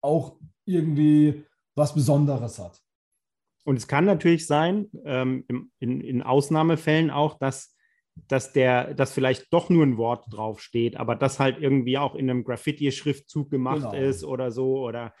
[0.00, 1.44] auch irgendwie
[1.76, 2.80] was Besonderes hat.
[3.64, 5.44] Und es kann natürlich sein, ähm,
[5.78, 7.76] in, in, Ausnahmefällen auch, dass,
[8.14, 12.30] dass, der, dass vielleicht doch nur ein Wort draufsteht, aber das halt irgendwie auch in
[12.30, 13.92] einem Graffiti-Schriftzug gemacht genau.
[13.92, 15.12] ist oder so oder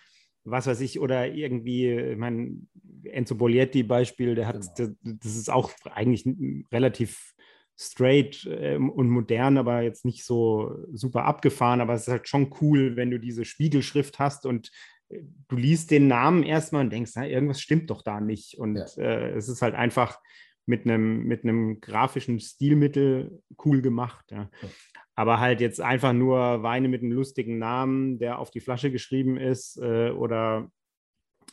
[0.44, 2.56] was weiß ich, oder irgendwie, ich meine,
[3.04, 4.94] Enzo Bolietti Beispiel, der hat, genau.
[5.02, 6.24] das, das ist auch eigentlich
[6.70, 7.34] relativ
[7.76, 11.80] straight äh, und modern, aber jetzt nicht so super abgefahren.
[11.80, 14.70] Aber es ist halt schon cool, wenn du diese Spiegelschrift hast und
[15.08, 18.58] du liest den Namen erstmal und denkst, na, irgendwas stimmt doch da nicht.
[18.58, 19.02] Und ja.
[19.02, 20.20] äh, es ist halt einfach
[20.66, 24.30] mit einem, mit einem grafischen Stilmittel cool gemacht.
[24.30, 24.50] Ja.
[24.62, 24.68] Ja.
[25.14, 29.38] Aber halt jetzt einfach nur Weine mit einem lustigen Namen, der auf die Flasche geschrieben
[29.38, 30.70] ist äh, oder,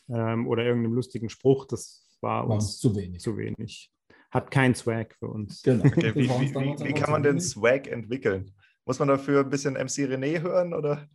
[0.10, 3.22] ähm, oder irgendeinem lustigen Spruch, das war, war uns zu wenig.
[3.22, 3.92] Zu wenig.
[4.32, 5.62] hat kein Swag für uns.
[5.62, 5.86] Genau.
[5.86, 8.52] Okay, wie, wie, wie, wie kann man denn Swag entwickeln?
[8.86, 11.08] Muss man dafür ein bisschen MC René hören oder?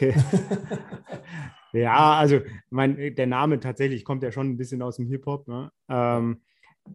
[1.72, 5.48] ja, also mein, der Name tatsächlich kommt ja schon ein bisschen aus dem Hip-Hop.
[5.48, 5.70] Ne?
[5.88, 6.42] Ähm,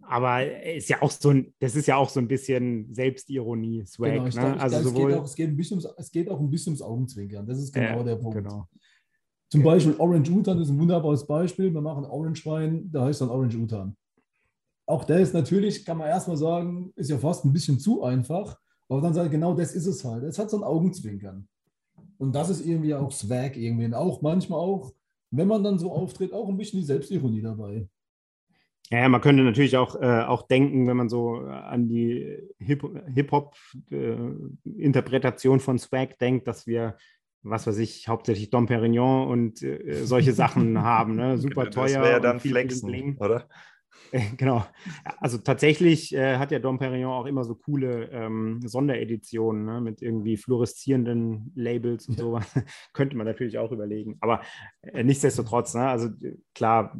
[0.01, 4.11] aber ist ja auch so ein, das ist ja auch so ein bisschen Selbstironie, Swag.
[4.11, 4.29] Genau, ne?
[4.29, 6.49] glaub, also glaub, sowohl, es, geht auch, es, geht ein bisschen, es geht auch ein
[6.49, 7.45] bisschen ums Augenzwinkern.
[7.45, 8.37] Das ist genau äh, der Punkt.
[8.37, 8.67] Genau.
[9.49, 11.73] Zum Beispiel Orange Utan ist ein wunderbares Beispiel.
[11.73, 13.95] Wir machen Orange Wein, da heißt dann Orange Utan.
[14.85, 18.57] Auch der ist natürlich, kann man erstmal sagen, ist ja fast ein bisschen zu einfach.
[18.89, 20.23] Aber dann sagt genau das ist es halt.
[20.23, 21.47] Es hat so ein Augenzwinkern.
[22.17, 23.85] Und das ist irgendwie auch Swag irgendwie.
[23.85, 24.93] Und auch manchmal auch,
[25.31, 27.87] wenn man dann so auftritt, auch ein bisschen die Selbstironie dabei.
[28.89, 35.61] Ja, man könnte natürlich auch, äh, auch denken, wenn man so an die Hip-Hop-Interpretation äh,
[35.61, 36.95] von Swag denkt, dass wir,
[37.43, 41.15] was weiß ich, hauptsächlich Dom Perignon und äh, solche Sachen haben.
[41.15, 41.37] Ne?
[41.37, 41.83] Super teuer.
[41.83, 43.49] Das wäre ja dann Flexen, oder?
[44.37, 44.65] Genau.
[45.19, 50.01] Also tatsächlich äh, hat ja Dom Perignon auch immer so coole ähm, Sondereditionen ne, mit
[50.01, 52.23] irgendwie fluoreszierenden Labels und ja.
[52.23, 52.39] so.
[52.93, 54.17] Könnte man natürlich auch überlegen.
[54.21, 54.41] Aber
[54.81, 56.09] äh, nichtsdestotrotz, ne, also
[56.53, 56.97] klar,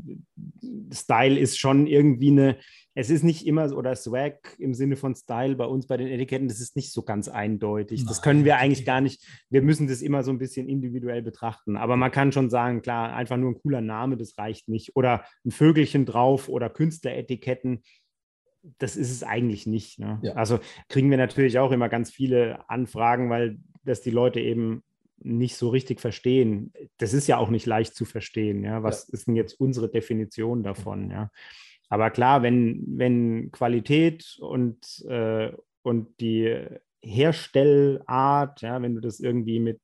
[0.91, 2.57] Style ist schon irgendwie eine,
[2.99, 6.47] es ist nicht immer, oder Swag im Sinne von Style bei uns bei den Etiketten,
[6.47, 7.99] das ist nicht so ganz eindeutig.
[7.99, 8.07] Nein.
[8.07, 11.77] Das können wir eigentlich gar nicht, wir müssen das immer so ein bisschen individuell betrachten.
[11.77, 14.95] Aber man kann schon sagen, klar, einfach nur ein cooler Name, das reicht nicht.
[14.95, 17.83] Oder ein Vögelchen drauf oder Künstleretiketten,
[18.79, 19.99] das ist es eigentlich nicht.
[19.99, 20.19] Ne?
[20.23, 20.33] Ja.
[20.33, 20.57] Also
[20.89, 24.81] kriegen wir natürlich auch immer ganz viele Anfragen, weil das die Leute eben
[25.19, 26.73] nicht so richtig verstehen.
[26.97, 28.63] Das ist ja auch nicht leicht zu verstehen.
[28.63, 28.81] Ja?
[28.81, 29.13] Was ja.
[29.13, 31.11] ist denn jetzt unsere Definition davon?
[31.11, 31.29] Ja?
[31.89, 35.51] Aber klar, wenn, wenn Qualität und, äh,
[35.83, 36.67] und die
[37.01, 39.79] Herstellart, ja, wenn du das irgendwie mit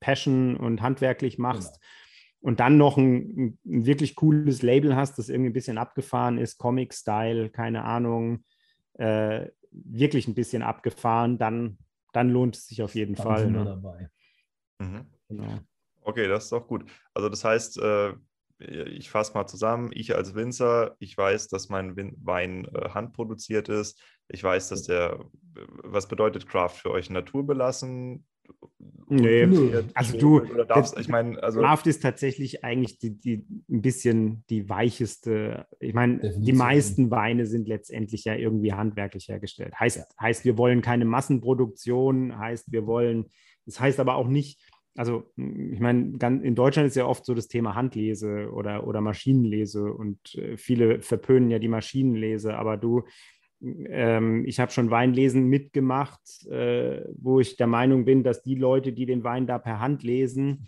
[0.00, 2.48] Passion und handwerklich machst genau.
[2.48, 6.58] und dann noch ein, ein, wirklich cooles Label hast, das irgendwie ein bisschen abgefahren ist,
[6.58, 8.44] Comic-Style, keine Ahnung,
[8.94, 11.78] äh, wirklich ein bisschen abgefahren, dann,
[12.12, 13.40] dann lohnt es sich auf jeden dann Fall.
[13.40, 13.58] Sind ne?
[13.58, 14.10] wir dabei.
[14.78, 15.06] Mhm.
[15.28, 15.60] Genau.
[16.02, 16.84] Okay, das ist doch gut.
[17.14, 18.12] Also das heißt, äh,
[18.58, 24.00] ich fasse mal zusammen, ich als Winzer, ich weiß, dass mein Wein äh, handproduziert ist.
[24.28, 25.24] Ich weiß, dass der,
[25.84, 27.10] was bedeutet Craft für euch?
[27.10, 28.24] Naturbelassen?
[29.08, 29.48] Nee,
[29.94, 34.68] also du, darfst, ich meine, also Craft ist tatsächlich eigentlich die, die, ein bisschen die
[34.68, 39.78] weicheste, ich meine, die meisten Weine sind letztendlich ja irgendwie handwerklich hergestellt.
[39.78, 40.04] Heißt, ja.
[40.20, 43.30] heißt, wir wollen keine Massenproduktion, heißt, wir wollen,
[43.64, 44.60] das heißt aber auch nicht,
[44.96, 49.92] also ich meine, in Deutschland ist ja oft so das Thema Handlese oder, oder Maschinenlese
[49.92, 53.04] und äh, viele verpönen ja die Maschinenlese, aber du,
[53.60, 58.92] ähm, ich habe schon Weinlesen mitgemacht, äh, wo ich der Meinung bin, dass die Leute,
[58.92, 60.66] die den Wein da per Hand lesen,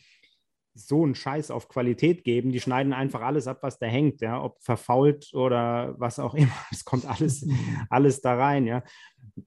[0.78, 2.52] so einen Scheiß auf Qualität geben.
[2.52, 6.52] Die schneiden einfach alles ab, was da hängt, ja, ob verfault oder was auch immer.
[6.70, 7.46] Es kommt alles,
[7.90, 8.82] alles da rein, ja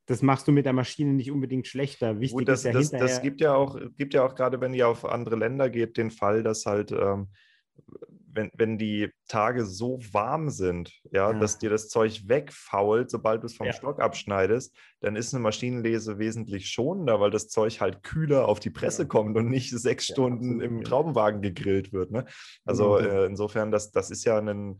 [0.05, 2.19] das machst du mit der Maschine nicht unbedingt schlechter.
[2.19, 3.07] Wichtig Gut, das, ist ja das, hinterher...
[3.07, 6.11] das gibt ja auch, gibt ja auch gerade, wenn ihr auf andere Länder geht, den
[6.11, 7.27] Fall, dass halt, ähm,
[8.34, 13.43] wenn, wenn die Tage so warm sind, ja, ja, dass dir das Zeug wegfault, sobald
[13.43, 13.73] du es vom ja.
[13.73, 18.69] Stock abschneidest, dann ist eine Maschinenlese wesentlich schonender, weil das Zeug halt kühler auf die
[18.69, 19.07] Presse ja.
[19.07, 22.11] kommt und nicht sechs Stunden im Traubenwagen gegrillt wird.
[22.11, 22.25] Ne?
[22.65, 23.09] Also genau.
[23.09, 24.79] äh, insofern, das, das ist ja ein,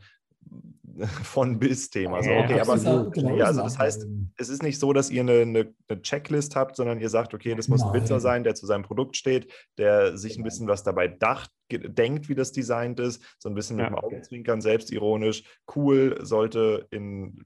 [1.24, 2.18] von bis Thema.
[2.18, 5.22] Also, okay, aber so, genau ja, also das heißt, es ist nicht so, dass ihr
[5.22, 7.90] eine, eine, eine Checklist habt, sondern ihr sagt, okay, das muss Nein.
[7.90, 11.52] ein Witzer sein, der zu seinem Produkt steht, der sich ein bisschen was dabei dacht,
[11.72, 15.44] denkt, wie das designt ist, so ein bisschen mit dem Augenzwinkern, selbstironisch,
[15.76, 17.46] cool, sollte in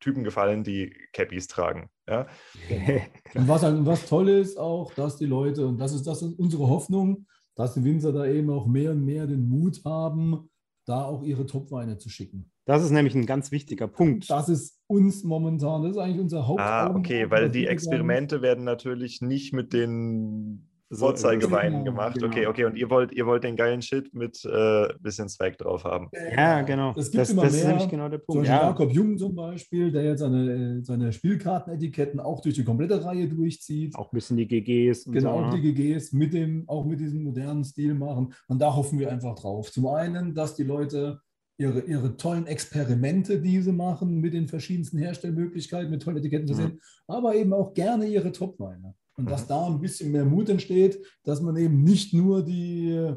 [0.00, 1.88] Typen gefallen, die Cappies tragen.
[2.08, 2.26] Ja?
[3.34, 6.68] und was, was toll ist auch, dass die Leute, und das ist, das ist unsere
[6.68, 10.48] Hoffnung, dass die Winzer da eben auch mehr und mehr den Mut haben,
[10.84, 12.50] da auch ihre Topweine zu schicken.
[12.64, 14.30] Das ist nämlich ein ganz wichtiger Punkt.
[14.30, 16.60] Das ist uns momentan, das ist eigentlich unser Haupt.
[16.60, 22.14] Ah, okay, weil die Experimente werden natürlich nicht mit den Vorzeigeweinen genau, gemacht.
[22.14, 22.26] Genau.
[22.26, 22.64] Okay, okay.
[22.64, 26.08] Und ihr wollt, ihr wollt den geilen Shit mit äh, bisschen Swag drauf haben.
[26.34, 26.92] Ja, genau.
[26.96, 27.60] Es gibt das, immer das mehr.
[27.62, 28.46] ist nämlich genau der Punkt.
[28.46, 28.62] Ja.
[28.62, 33.94] Jakob Jung zum Beispiel, der jetzt seine, seine Spielkartenetiketten auch durch die komplette Reihe durchzieht.
[33.94, 35.04] Auch ein bisschen die GGs.
[35.06, 35.60] genau, so, ne?
[35.60, 38.32] die GGs mit dem, auch mit diesem modernen Stil machen.
[38.48, 39.70] Und da hoffen wir einfach drauf.
[39.70, 41.20] Zum einen, dass die Leute
[41.58, 46.72] ihre, ihre tollen Experimente, die sie machen, mit den verschiedensten Herstellmöglichkeiten, mit tollen Etiketten versehen,
[46.72, 46.80] mhm.
[47.06, 48.94] aber eben auch gerne ihre Topweine.
[49.16, 49.48] Und dass mhm.
[49.48, 53.14] da ein bisschen mehr Mut entsteht, dass man eben nicht nur die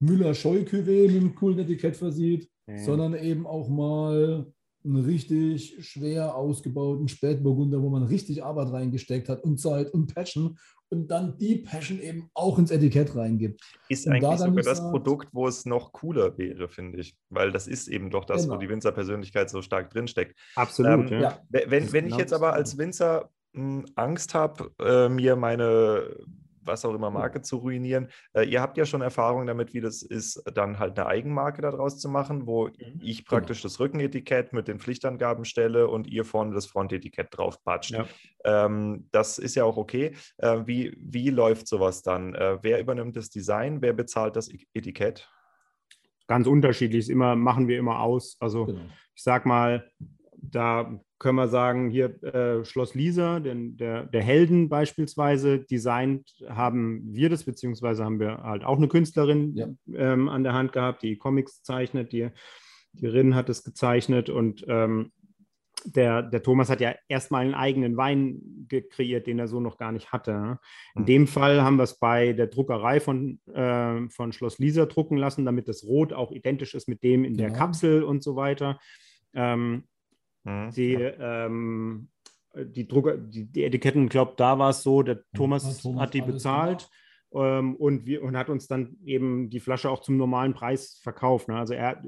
[0.00, 2.78] Müller-Scheu-Cuvée mit einem coolen Etikett versieht, ja.
[2.78, 4.46] sondern eben auch mal
[4.84, 10.58] einen richtig schwer ausgebauten Spätburgunder, wo man richtig Arbeit reingesteckt hat und Zeit und Passion
[10.88, 13.60] und dann die Passion eben auch ins Etikett reingibt.
[13.88, 17.16] Ist und eigentlich da sogar das sagt, Produkt, wo es noch cooler wäre, finde ich.
[17.28, 18.54] Weil das ist eben doch das, genau.
[18.54, 20.38] wo die Winzerpersönlichkeit so stark drinsteckt.
[20.54, 21.10] Absolut.
[21.10, 21.40] Ähm, ja.
[21.48, 23.30] Wenn, wenn ich genau jetzt aber als Winzer
[23.94, 26.16] Angst habe, äh, mir meine
[26.66, 28.08] was auch immer Marke zu ruinieren.
[28.32, 31.98] Äh, ihr habt ja schon Erfahrung damit, wie das ist, dann halt eine Eigenmarke daraus
[31.98, 33.00] zu machen, wo mhm.
[33.00, 33.38] ich genau.
[33.38, 33.72] praktisch genau.
[33.72, 37.92] das Rückenetikett mit den Pflichtangaben stelle und ihr vorne das Frontetikett drauf patscht.
[37.92, 38.06] Ja.
[38.44, 40.14] Ähm, das ist ja auch okay.
[40.38, 42.34] Äh, wie, wie läuft sowas dann?
[42.34, 43.80] Äh, wer übernimmt das Design?
[43.80, 45.28] Wer bezahlt das Etikett?
[46.26, 48.36] Ganz unterschiedlich, immer, machen wir immer aus.
[48.40, 48.80] Also genau.
[49.14, 49.88] ich sag mal,
[50.40, 57.02] da können wir sagen, hier äh, Schloss Lisa, den, der, der Helden beispielsweise, designt haben
[57.06, 59.68] wir das, beziehungsweise haben wir halt auch eine Künstlerin ja.
[59.94, 62.28] ähm, an der Hand gehabt, die Comics zeichnet, die,
[62.92, 65.12] die Rin hat es gezeichnet und ähm,
[65.84, 69.92] der, der Thomas hat ja erstmal einen eigenen Wein kreiert, den er so noch gar
[69.92, 70.58] nicht hatte.
[70.94, 71.06] In mhm.
[71.06, 75.44] dem Fall haben wir es bei der Druckerei von, äh, von Schloss Lisa drucken lassen,
[75.44, 77.58] damit das Rot auch identisch ist mit dem in der genau.
[77.58, 78.78] Kapsel und so weiter.
[79.34, 79.84] Ähm,
[80.46, 80.70] Mhm.
[80.70, 82.08] Die, ähm,
[82.54, 86.14] die Drucker, die, die Etiketten, glaube da war es so, der Thomas, ja, Thomas hat
[86.14, 86.88] die bezahlt
[87.34, 91.48] ähm, und, wir, und hat uns dann eben die Flasche auch zum normalen Preis verkauft.
[91.48, 91.56] Ne?
[91.56, 92.02] Also er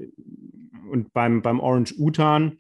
[0.91, 2.59] und beim, beim Orange Utan,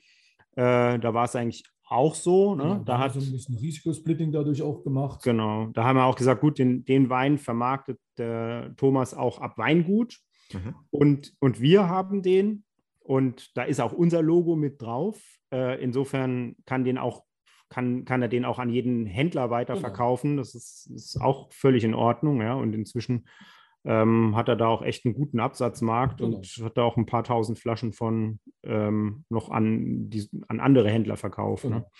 [0.56, 2.54] äh, da war es eigentlich auch so.
[2.54, 2.64] Ne?
[2.64, 5.22] Ja, da hat so ein bisschen Risikosplitting dadurch auch gemacht.
[5.22, 9.56] Genau, da haben wir auch gesagt, gut, den, den Wein vermarktet der Thomas auch ab
[9.56, 10.18] Weingut.
[10.52, 10.74] Mhm.
[10.90, 12.64] Und, und wir haben den
[13.08, 15.18] und da ist auch unser Logo mit drauf.
[15.50, 17.24] Äh, insofern kann, den auch,
[17.70, 20.32] kann, kann er den auch an jeden Händler weiterverkaufen.
[20.32, 20.42] Genau.
[20.42, 22.42] Das ist, ist, auch völlig in Ordnung.
[22.42, 22.52] Ja?
[22.52, 23.26] Und inzwischen
[23.86, 26.36] ähm, hat er da auch echt einen guten Absatzmarkt genau.
[26.36, 30.90] und hat da auch ein paar tausend Flaschen von ähm, noch an, die, an andere
[30.90, 31.64] Händler verkauft.
[31.64, 31.70] Ne?
[31.70, 31.80] Genau.
[31.80, 31.90] Ne?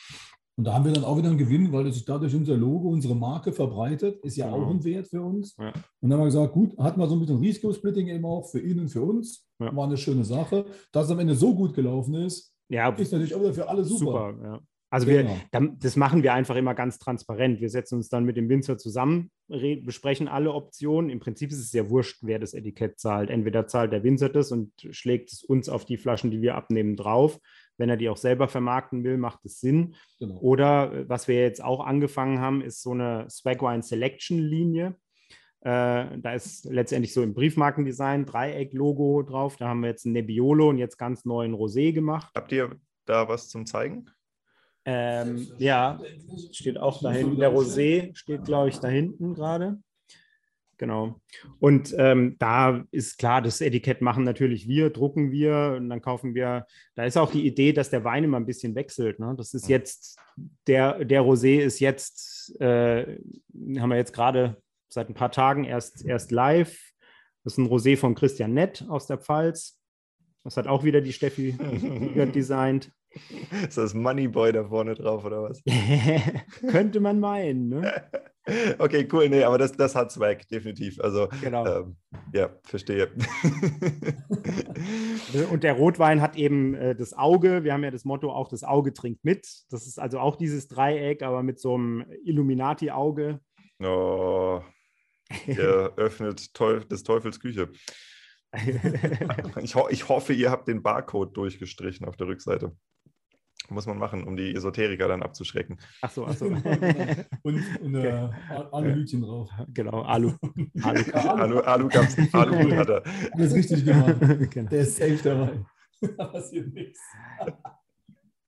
[0.59, 3.15] Und da haben wir dann auch wieder einen Gewinn, weil sich dadurch unser Logo, unsere
[3.15, 4.67] Marke verbreitet, ist ja genau.
[4.67, 5.57] auch ein Wert für uns.
[5.57, 5.69] Ja.
[5.69, 8.61] Und dann haben wir gesagt, gut, hat man so ein bisschen Risikosplitting eben auch für
[8.61, 9.47] ihn und für uns.
[9.61, 9.75] Ja.
[9.77, 10.67] War eine schöne Sache.
[10.91, 13.85] Dass es am Ende so gut gelaufen ist, ja, ist natürlich auch wieder für alle
[13.85, 14.33] super.
[14.33, 14.61] super ja.
[14.91, 15.37] Also genau.
[15.53, 17.61] wir, das machen wir einfach immer ganz transparent.
[17.61, 21.11] Wir setzen uns dann mit dem Winzer zusammen, besprechen alle Optionen.
[21.11, 23.29] Im Prinzip ist es ja wurscht, wer das Etikett zahlt.
[23.29, 26.97] Entweder zahlt der Winzer das und schlägt es uns auf die Flaschen, die wir abnehmen,
[26.97, 27.39] drauf.
[27.79, 29.95] Wenn er die auch selber vermarkten will, macht es Sinn.
[30.19, 30.39] Genau.
[30.41, 34.97] Oder äh, was wir jetzt auch angefangen haben, ist so eine Swagwine Selection Linie.
[35.61, 39.57] Äh, da ist letztendlich so im Briefmarkendesign Dreieck-Logo drauf.
[39.57, 42.31] Da haben wir jetzt ein Nebbiolo und jetzt ganz neuen Rosé gemacht.
[42.35, 42.77] Habt ihr
[43.07, 44.11] da was zum Zeigen?
[44.85, 46.01] Ähm, ja,
[46.53, 47.39] steht auch da hinten.
[47.39, 49.79] Der Rosé steht, glaube ich, da hinten gerade.
[50.79, 51.21] Genau.
[51.59, 56.35] Und ähm, da ist klar, das Etikett machen natürlich wir, drucken wir und dann kaufen
[56.35, 56.67] wir.
[56.95, 59.19] Da ist auch die Idee, dass der Wein immer ein bisschen wechselt.
[59.19, 59.35] Ne?
[59.37, 60.19] Das ist jetzt,
[60.69, 63.19] der, der Rosé ist jetzt, äh,
[63.79, 66.81] haben wir jetzt gerade seit ein paar Tagen erst, erst live.
[67.43, 69.81] Das ist ein Rosé von Christian Nett aus der Pfalz.
[70.45, 71.59] Das hat auch wieder die Steffi
[72.35, 72.93] designt.
[73.67, 75.63] Ist das Moneyboy da vorne drauf oder was?
[76.71, 78.05] Könnte man meinen, ne?
[78.79, 79.29] Okay, cool.
[79.29, 81.01] Nee, aber das, das hat Swag, definitiv.
[81.01, 81.67] Also, genau.
[81.67, 81.97] Ähm,
[82.33, 83.11] ja, verstehe.
[85.51, 87.65] Und der Rotwein hat eben äh, das Auge.
[87.65, 89.47] Wir haben ja das Motto, auch das Auge trinkt mit.
[89.71, 93.41] Das ist also auch dieses Dreieck, aber mit so einem Illuminati-Auge.
[93.83, 94.63] Oh,
[95.47, 97.71] der öffnet Teuf des Teufels Küche.
[99.63, 102.75] ich, ho ich hoffe, ihr habt den Barcode durchgestrichen auf der Rückseite.
[103.71, 105.79] Muss man machen, um die Esoteriker dann abzuschrecken.
[106.01, 106.47] Ach so, ach so.
[107.43, 108.29] und, und äh,
[108.73, 109.51] Aluhütchen drauf.
[109.75, 110.33] Genau, Alu.
[110.83, 113.03] Alu, Alu, Alu, gab's, Alu hat er.
[113.37, 114.17] Das ist richtig gemacht.
[114.51, 114.71] Genau.
[114.71, 115.61] Der ist safe dabei.
[116.17, 117.01] da passiert nichts.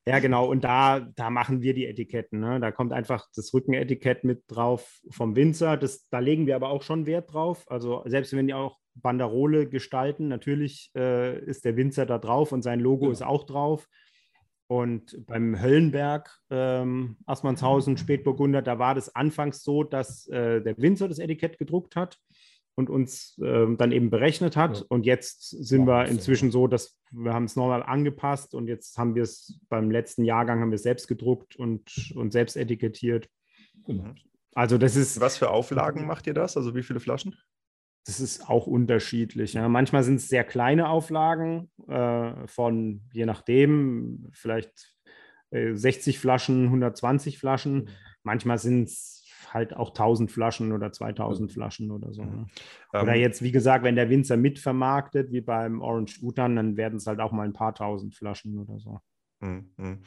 [0.07, 0.47] Ja, genau.
[0.47, 2.41] Und da, da machen wir die Etiketten.
[2.41, 2.59] Ne?
[2.59, 5.77] Da kommt einfach das Rückenetikett mit drauf vom Winzer.
[5.77, 7.65] Das, da legen wir aber auch schon Wert drauf.
[7.69, 12.63] Also selbst wenn die auch Banderole gestalten, natürlich äh, ist der Winzer da drauf und
[12.63, 13.13] sein Logo genau.
[13.13, 13.87] ist auch drauf.
[14.71, 21.09] Und beim Höllenberg, ähm, Assmannshausen, Spätburgunder, da war das anfangs so, dass äh, der Winzer
[21.09, 22.19] das Etikett gedruckt hat
[22.77, 24.79] und uns äh, dann eben berechnet hat.
[24.79, 24.85] Ja.
[24.89, 28.97] Und jetzt sind ja, wir inzwischen so, dass wir haben es nochmal angepasst und jetzt
[28.97, 33.29] haben wir es beim letzten Jahrgang haben wir selbst gedruckt und, und selbst etikettiert.
[33.87, 34.15] Genau.
[34.55, 35.21] Also das ist.
[35.21, 36.57] Was für Auflagen macht ihr das?
[36.57, 37.35] Also wie viele Flaschen?
[38.11, 39.55] Das ist auch unterschiedlich.
[39.55, 39.69] Ja.
[39.69, 44.97] Manchmal sind es sehr kleine Auflagen äh, von, je nachdem, vielleicht
[45.51, 47.75] äh, 60 Flaschen, 120 Flaschen.
[47.75, 47.89] Mhm.
[48.25, 51.55] Manchmal sind es halt auch 1000 Flaschen oder 2000 mhm.
[51.55, 52.25] Flaschen oder so.
[52.25, 52.47] Ne?
[52.93, 56.97] Oder ähm, jetzt, wie gesagt, wenn der Winzer mitvermarktet, wie beim Orange Utan, dann werden
[56.97, 59.01] es halt auch mal ein paar tausend Flaschen oder so.
[59.41, 59.99] Hm, hm.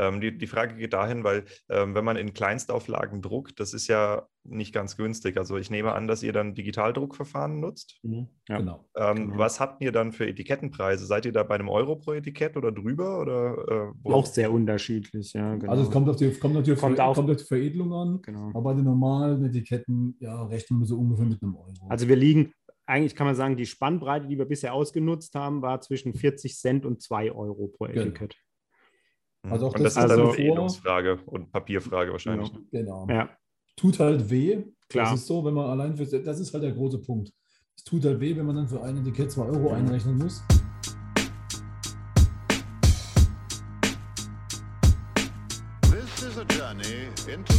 [0.00, 3.86] Ähm, die, die Frage geht dahin, weil ähm, wenn man in Kleinstauflagen druckt, das ist
[3.86, 5.36] ja nicht ganz günstig.
[5.36, 8.00] Also ich nehme an, dass ihr dann Digitaldruckverfahren nutzt.
[8.02, 8.28] Mhm.
[8.48, 8.88] Ja, genau.
[8.96, 9.38] Ähm, genau.
[9.38, 11.06] Was habt ihr dann für Etikettenpreise?
[11.06, 13.20] Seid ihr da bei einem Euro pro Etikett oder drüber?
[13.20, 15.54] Oder, äh, Auch sehr unterschiedlich, ja.
[15.54, 15.70] Genau.
[15.70, 18.48] Also es kommt auf die, kommt natürlich kommt auf, kommt auf die Veredelung an, genau.
[18.48, 21.74] aber bei den normalen Etiketten ja, rechnen wir so ungefähr mit einem Euro.
[21.88, 22.52] Also wir liegen
[22.86, 26.84] eigentlich kann man sagen, die Spannbreite, die wir bisher ausgenutzt haben, war zwischen 40 Cent
[26.84, 28.00] und 2 Euro pro genau.
[28.00, 28.34] Etikett.
[29.48, 32.52] Also auch und das, das ist also, eine Veredelungsfrage und Papierfrage wahrscheinlich.
[32.70, 33.06] Genau.
[33.06, 33.06] genau.
[33.08, 33.30] Ja.
[33.76, 34.64] Tut halt weh.
[34.88, 35.10] Klar.
[35.10, 37.32] Das ist so, wenn man allein für, das ist halt der große Punkt.
[37.76, 40.42] Es tut halt weh, wenn man dann für ein Etikett 2 Euro einrechnen muss.
[45.82, 47.54] This is a journey into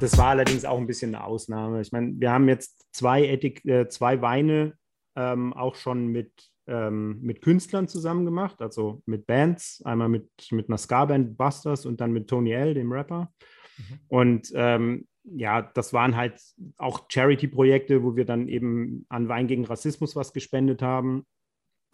[0.00, 1.82] Das war allerdings auch ein bisschen eine Ausnahme.
[1.82, 4.72] Ich meine, wir haben jetzt zwei, Ethik, äh, zwei Weine
[5.14, 6.32] ähm, auch schon mit,
[6.66, 12.00] ähm, mit Künstlern zusammen gemacht, also mit Bands, einmal mit, mit einer Ska-Band Busters und
[12.00, 13.30] dann mit Tony L., dem Rapper.
[13.76, 14.00] Mhm.
[14.08, 16.40] Und ähm, ja, das waren halt
[16.78, 21.26] auch Charity-Projekte, wo wir dann eben an Wein gegen Rassismus was gespendet haben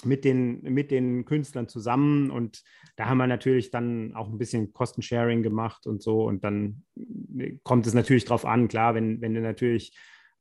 [0.05, 2.62] mit den, mit den Künstlern zusammen und
[2.97, 6.82] da haben wir natürlich dann auch ein bisschen Kostensharing gemacht und so und dann
[7.38, 9.97] äh, kommt es natürlich drauf an, klar, wenn, wenn du natürlich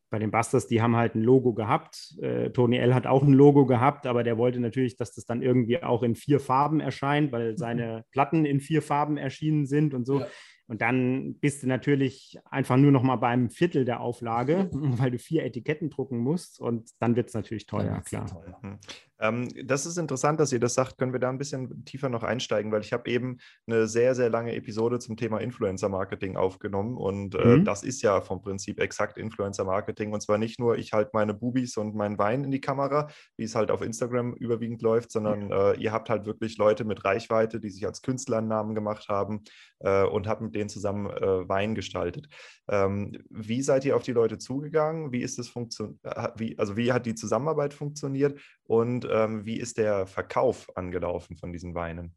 [0.09, 2.15] bei den Busters, die haben halt ein Logo gehabt.
[2.21, 5.41] Äh, Tony L hat auch ein Logo gehabt, aber der wollte natürlich, dass das dann
[5.41, 7.57] irgendwie auch in vier Farben erscheint, weil mhm.
[7.57, 10.21] seine Platten in vier Farben erschienen sind und so.
[10.21, 10.27] Ja.
[10.67, 15.19] Und dann bist du natürlich einfach nur noch mal beim Viertel der Auflage, weil du
[15.19, 18.25] vier Etiketten drucken musst und dann wird es natürlich teuer, klar.
[18.25, 18.79] Teuer.
[19.19, 19.25] Mhm.
[19.25, 20.97] Ähm, das ist interessant, dass ihr das sagt.
[20.97, 23.37] Können wir da ein bisschen tiefer noch einsteigen, weil ich habe eben
[23.67, 27.65] eine sehr, sehr lange Episode zum Thema Influencer-Marketing aufgenommen und äh, mhm.
[27.65, 31.77] das ist ja vom Prinzip exakt Influencer-Marketing und zwar nicht nur, ich halte meine Bubis
[31.77, 35.73] und meinen Wein in die Kamera, wie es halt auf Instagram überwiegend läuft, sondern äh,
[35.73, 39.43] ihr habt halt wirklich Leute mit Reichweite, die sich als Künstlernamen gemacht haben
[39.79, 42.27] äh, und habt mit denen zusammen äh, Wein gestaltet.
[42.67, 45.11] Ähm, wie seid ihr auf die Leute zugegangen?
[45.11, 45.99] Wie ist das funktioniert?
[46.37, 51.51] Wie, also wie hat die Zusammenarbeit funktioniert und ähm, wie ist der Verkauf angelaufen von
[51.51, 52.15] diesen Weinen?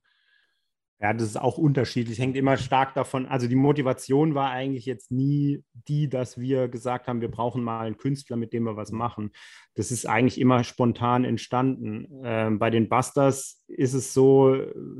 [1.00, 3.26] Ja, das ist auch unterschiedlich, hängt immer stark davon.
[3.26, 7.86] Also die Motivation war eigentlich jetzt nie die, dass wir gesagt haben, wir brauchen mal
[7.86, 9.30] einen Künstler, mit dem wir was machen.
[9.74, 12.08] Das ist eigentlich immer spontan entstanden.
[12.24, 14.56] Ähm, bei den Busters ist es so,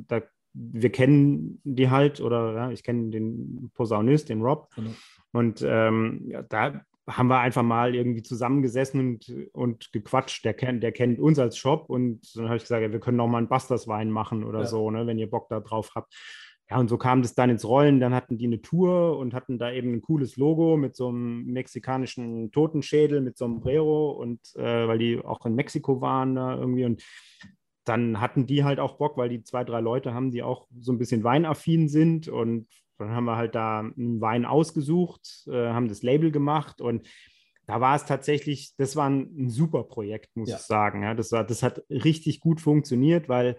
[0.07, 0.22] da,
[0.53, 4.70] wir kennen die halt, oder ja, ich kenne den Posaunist, den Rob.
[4.76, 4.91] Genau.
[5.32, 10.45] Und ähm, ja, da haben wir einfach mal irgendwie zusammengesessen und, und gequatscht.
[10.45, 13.17] Der kennt, der kennt uns als Shop und dann habe ich gesagt, ja, wir können
[13.17, 14.67] noch mal einen Busters-Wein machen oder ja.
[14.67, 16.15] so, ne, wenn ihr Bock da drauf habt.
[16.71, 17.99] Ja, und so kam das dann ins Rollen.
[17.99, 21.47] Dann hatten die eine Tour und hatten da eben ein cooles Logo mit so einem
[21.47, 27.03] mexikanischen Totenschädel mit Sombrero und äh, weil die auch in Mexiko waren da irgendwie und
[27.85, 30.93] dann hatten die halt auch Bock, weil die zwei, drei Leute haben, die auch so
[30.93, 35.88] ein bisschen weinaffin sind und dann haben wir halt da einen Wein ausgesucht, äh, haben
[35.88, 37.09] das Label gemacht und
[37.66, 40.57] da war es tatsächlich, das war ein, ein super Projekt, muss ja.
[40.57, 41.03] ich sagen.
[41.03, 43.59] Ja, das, war, das hat richtig gut funktioniert, weil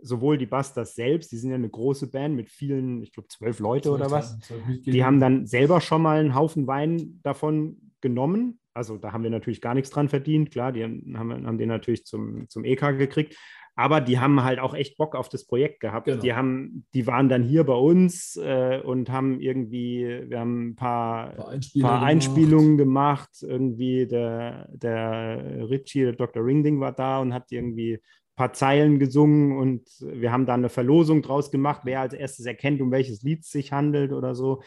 [0.00, 3.58] sowohl die Busters selbst, die sind ja eine große Band mit vielen, ich glaube zwölf
[3.58, 4.38] Leute oder was,
[4.86, 8.60] die haben dann selber schon mal einen Haufen Wein davon genommen.
[8.72, 12.04] Also da haben wir natürlich gar nichts dran verdient, klar, die haben, haben den natürlich
[12.06, 13.36] zum, zum EK gekriegt.
[13.76, 16.06] Aber die haben halt auch echt Bock auf das Projekt gehabt.
[16.06, 16.22] Genau.
[16.22, 20.76] Die, haben, die waren dann hier bei uns äh, und haben irgendwie, wir haben ein
[20.76, 23.30] paar, ein paar, Einspielung paar Einspielungen gemacht.
[23.42, 26.44] Irgendwie der, der Richie, der Dr.
[26.44, 30.68] Ringding war da und hat irgendwie ein paar Zeilen gesungen und wir haben da eine
[30.68, 34.62] Verlosung draus gemacht, wer als erstes erkennt, um welches Lied es sich handelt oder so.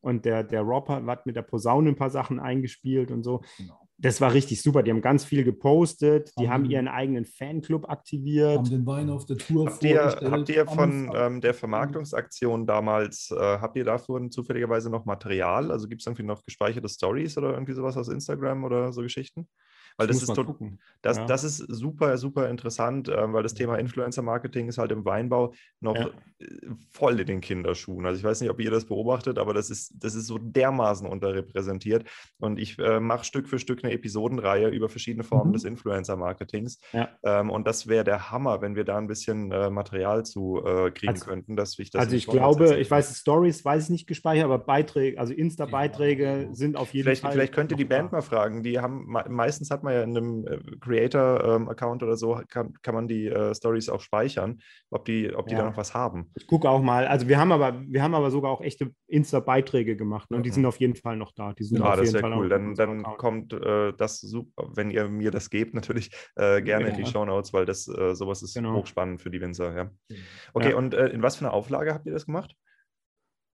[0.00, 3.42] Und der, der Rob hat mit der Posaune ein paar Sachen eingespielt und so.
[3.58, 4.82] Genau das war richtig super.
[4.82, 8.58] Die haben ganz viel gepostet, die haben, haben ihren eigenen Fanclub aktiviert.
[8.58, 13.30] Haben den Wein auf der Tour habt ihr, habt ihr von ähm, der Vermarktungsaktion damals,
[13.30, 15.70] äh, habt ihr dafür zufälligerweise noch Material?
[15.70, 19.46] Also gibt es irgendwie noch gespeicherte Stories oder irgendwie sowas aus Instagram oder so Geschichten?
[19.96, 20.36] Weil das, ist,
[21.02, 21.26] das, ja.
[21.26, 25.96] das ist super, super interessant, äh, weil das Thema Influencer-Marketing ist halt im Weinbau noch
[25.96, 26.10] ja.
[26.40, 26.46] Äh,
[26.90, 28.06] voll in den Kinderschuhen.
[28.06, 31.06] Also ich weiß nicht, ob ihr das beobachtet, aber das ist, das ist so dermaßen
[31.06, 32.08] unterrepräsentiert.
[32.38, 35.54] Und ich äh, mache Stück für Stück eine Episodenreihe über verschiedene Formen mhm.
[35.54, 36.78] des Influencer-Marketings.
[36.92, 37.08] Ja.
[37.22, 40.90] Ähm, und das wäre der Hammer, wenn wir da ein bisschen äh, Material zu äh,
[40.90, 42.02] kriegen also, könnten, dass ich das.
[42.02, 46.76] Also ich glaube, ich weiß, Stories weiß ich nicht gespeichert, aber Beiträge, also Insta-Beiträge sind
[46.76, 47.32] auf jeden vielleicht, Fall.
[47.32, 48.62] Vielleicht könnte die Band mal fragen.
[48.62, 52.94] Die haben meistens hat man ja in einem äh, Creator-Account ähm, oder so, kann, kann
[52.94, 54.60] man die äh, Stories auch speichern,
[54.90, 55.60] ob die, ob die ja.
[55.60, 56.30] da noch was haben.
[56.36, 57.06] Ich gucke auch mal.
[57.06, 60.36] Also wir haben aber, wir haben aber sogar auch echte Insta-Beiträge gemacht ne?
[60.36, 61.52] und die sind auf jeden Fall noch da.
[61.52, 62.48] Die sind ja, das wäre cool.
[62.48, 66.94] Dann, dann kommt äh, das super, wenn ihr mir das gebt, natürlich äh, gerne ja.
[66.94, 68.74] in die Show Notes, weil das äh, sowas ist genau.
[68.74, 69.74] hochspannend für die Winzer.
[69.74, 69.90] Ja.
[70.54, 72.54] Okay, und äh, in was für einer Auflage habt ihr das gemacht?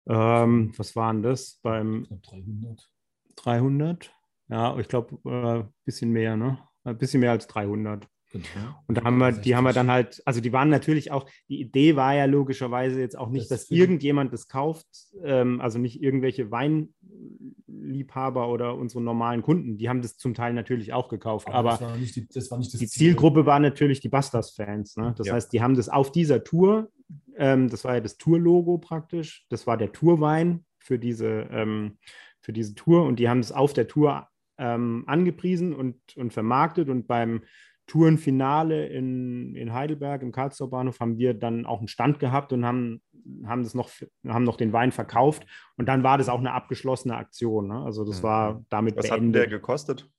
[0.07, 1.59] Ähm, was waren das?
[1.61, 2.89] Beim 300.
[3.35, 4.13] 300?
[4.49, 6.59] Ja, ich glaube, ein äh, bisschen mehr, ne?
[6.83, 8.07] Ein bisschen mehr als 300.
[8.33, 8.75] Genau.
[8.87, 11.61] Und da haben wir, die haben wir dann halt, also die waren natürlich auch, die
[11.61, 14.87] Idee war ja logischerweise jetzt auch nicht, das dass irgendjemand das kauft,
[15.23, 20.93] ähm, also nicht irgendwelche Weinliebhaber oder unsere normalen Kunden, die haben das zum Teil natürlich
[20.93, 24.97] auch gekauft, aber, aber die, die, die Zielgruppe war natürlich die Busters-Fans.
[24.97, 25.13] Ne?
[25.15, 25.35] Das ja.
[25.35, 26.89] heißt, die haben das auf dieser Tour,
[27.37, 31.99] ähm, das war ja das Tour-Logo praktisch, das war der Tourwein für diese, ähm,
[32.41, 34.27] für diese Tour und die haben das auf der Tour
[34.63, 36.89] ähm, angepriesen und, und vermarktet.
[36.89, 37.41] Und beim
[37.85, 42.65] Tourenfinale in, in Heidelberg im Karlsruher Bahnhof haben wir dann auch einen Stand gehabt und
[42.65, 43.01] haben,
[43.45, 43.89] haben, das noch,
[44.25, 45.45] haben noch den Wein verkauft.
[45.75, 47.67] Und dann war das auch eine abgeschlossene Aktion.
[47.67, 47.83] Ne?
[47.83, 48.23] Also das mhm.
[48.23, 49.41] war damit Was beendet.
[49.41, 50.09] hat der gekostet?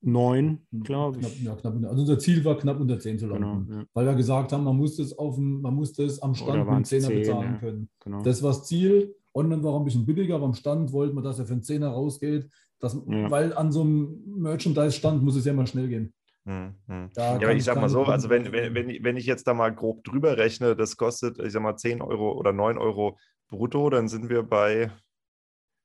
[0.00, 1.42] Neun, glaube ich.
[1.42, 3.66] Knapp, ja, knapp, also unser Ziel war knapp unter zehn zu landen.
[3.66, 3.86] Genau, ja.
[3.92, 6.86] Weil wir gesagt haben, man muss das, auf dem, man muss das am Stand mit
[6.86, 7.58] Zehner bezahlen ja.
[7.58, 7.90] können.
[8.00, 8.22] Genau.
[8.22, 9.14] Das war das Ziel.
[9.34, 11.88] Online war ein bisschen billiger, aber am Stand wollten wir, dass er für einen Zehner
[11.88, 12.48] rausgeht.
[12.78, 13.30] Das, ja.
[13.30, 16.12] Weil an so einem Merchandise-Stand muss es ja mal schnell gehen.
[16.44, 17.10] Hm, hm.
[17.16, 19.74] Ja, aber ich sag mal so, also wenn, wenn, wenn, wenn ich jetzt da mal
[19.74, 23.18] grob drüber rechne, das kostet, ich sag mal, 10 Euro oder 9 Euro
[23.48, 24.92] brutto, dann sind wir bei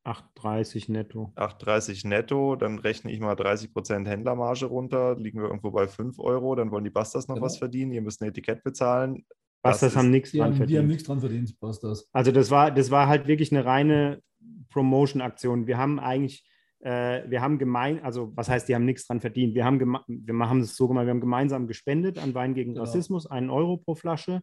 [0.05, 1.33] 8,30 netto.
[1.35, 6.19] 8,30 netto, dann rechne ich mal 30 Prozent Händlermarge runter, liegen wir irgendwo bei 5
[6.19, 7.45] Euro, dann wollen die Bastas noch genau.
[7.45, 9.25] was verdienen, ihr müsst ein Etikett bezahlen.
[9.63, 10.69] Bastas haben nichts dran verdient.
[10.69, 12.07] Die haben nichts dran verdient, Bastas.
[12.13, 14.21] Also das war, das war halt wirklich eine reine
[14.69, 15.67] Promotion-Aktion.
[15.67, 16.43] Wir haben eigentlich
[16.81, 19.53] äh, wir haben gemein, also was heißt, die haben nichts dran verdient.
[19.53, 22.83] Wir haben, wir haben es so gemacht, wir haben gemeinsam gespendet an Wein gegen genau.
[22.83, 24.41] Rassismus, einen Euro pro Flasche.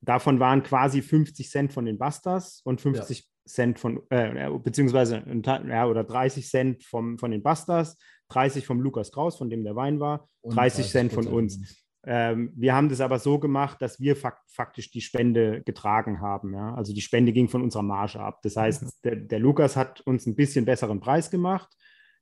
[0.00, 3.24] Davon waren quasi 50 Cent von den Bastas und 50 ja.
[3.46, 5.22] Cent von, äh, beziehungsweise
[5.68, 7.96] ja, oder 30 Cent vom, von den Bastas,
[8.28, 11.81] 30 vom Lukas Kraus, von dem der Wein war, 30 Cent von uns.
[12.04, 16.54] Ähm, wir haben das aber so gemacht, dass wir fakt faktisch die Spende getragen haben.
[16.54, 16.74] Ja?
[16.74, 18.40] Also die Spende ging von unserer Marge ab.
[18.42, 18.88] Das heißt, mhm.
[19.04, 21.72] der, der Lukas hat uns ein bisschen besseren Preis gemacht,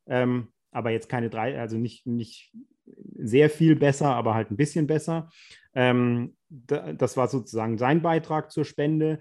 [0.07, 2.53] ähm, aber jetzt keine drei, also nicht, nicht
[3.17, 5.31] sehr viel besser, aber halt ein bisschen besser.
[5.75, 9.21] Ähm, das war sozusagen sein Beitrag zur Spende.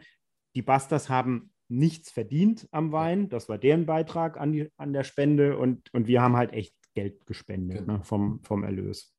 [0.55, 3.29] Die Busters haben nichts verdient am Wein.
[3.29, 6.75] Das war deren Beitrag an, die, an der Spende und, und wir haben halt echt
[6.95, 7.97] Geld gespendet genau.
[7.97, 9.15] ne, vom, vom Erlös.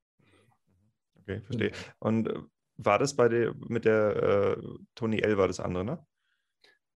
[1.30, 1.72] Okay, verstehe.
[1.98, 2.34] Und äh,
[2.76, 4.62] war das bei der, mit der äh,
[4.94, 6.06] Tony L war das andere, ne?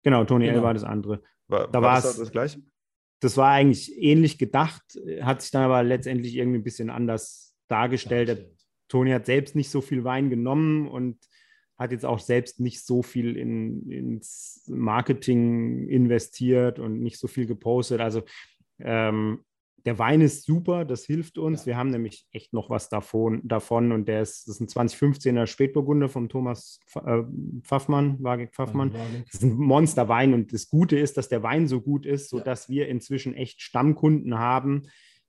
[0.02, 0.58] Genau, Tony genau.
[0.58, 1.22] L war das andere.
[1.48, 2.60] War, da war das das gleiche?
[3.20, 4.82] Das war eigentlich ähnlich gedacht,
[5.22, 8.28] hat sich dann aber letztendlich irgendwie ein bisschen anders dargestellt.
[8.28, 8.38] Der
[8.88, 11.18] Tony hat selbst nicht so viel Wein genommen und
[11.78, 17.46] hat jetzt auch selbst nicht so viel in, ins Marketing investiert und nicht so viel
[17.46, 18.00] gepostet.
[18.00, 18.22] Also
[18.78, 19.44] ähm,
[19.84, 21.62] der Wein ist super, das hilft uns.
[21.62, 21.66] Ja.
[21.66, 25.46] Wir haben nämlich echt noch was davon, davon und der ist, das ist ein 2015er
[25.46, 27.22] Spätburgunder vom Thomas äh,
[27.62, 28.92] Pfaffmann, Wagig Pfaffmann.
[28.92, 32.68] Das ist ein Monsterwein und das Gute ist, dass der Wein so gut ist, sodass
[32.68, 32.74] ja.
[32.74, 34.84] wir inzwischen echt Stammkunden haben,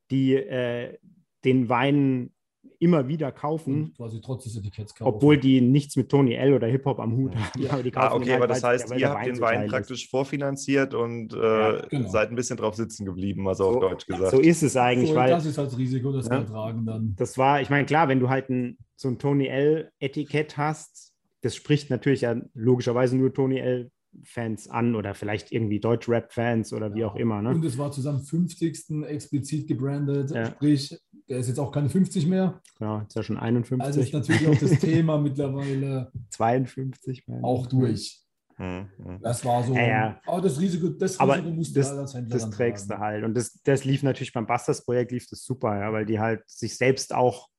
[0.09, 0.97] die äh,
[1.43, 2.31] den Wein
[2.79, 3.83] immer wieder kaufen.
[3.83, 5.13] Und quasi trotz des Etiketts kaufen.
[5.13, 7.61] Obwohl die nichts mit Tony L oder Hip-Hop am Hut haben.
[7.61, 7.71] Ja.
[7.71, 10.09] Aber ah, okay, halt, aber das heißt, ihr habt den Wein praktisch ist.
[10.09, 12.09] vorfinanziert und äh, ja, genau.
[12.09, 14.31] seid ein bisschen drauf sitzen geblieben, also so, auf Deutsch gesagt.
[14.31, 15.09] So ist es eigentlich.
[15.09, 17.15] So, weil, das ist das Risiko, das wir tragen dann.
[17.17, 21.55] Das war, ich meine, klar, wenn du halt ein, so ein Tony L-Etikett hast, das
[21.55, 23.91] spricht natürlich ja logischerweise nur Tony L
[24.23, 27.41] Fans an oder vielleicht irgendwie Deutsch-Rap-Fans oder wie auch immer.
[27.41, 27.49] Ne?
[27.49, 29.03] Und es war zusammen 50.
[29.07, 30.45] explizit gebrandet, ja.
[30.45, 30.97] sprich,
[31.27, 32.61] der ist jetzt auch keine 50 mehr.
[32.79, 33.85] Ja, ist ja schon 51.
[33.85, 37.23] Also ist natürlich auch das Thema mittlerweile 52.
[37.41, 38.21] Auch durch.
[38.57, 39.19] Hm, hm.
[39.21, 39.73] Das war so.
[39.73, 40.21] Ja, ja.
[40.25, 43.23] Aber das Risiko, das aber Risiko musst das, als Händler Das trägst du halt.
[43.23, 46.77] Und das, das lief natürlich beim Busters-Projekt lief das super, ja, weil die halt sich
[46.77, 47.49] selbst auch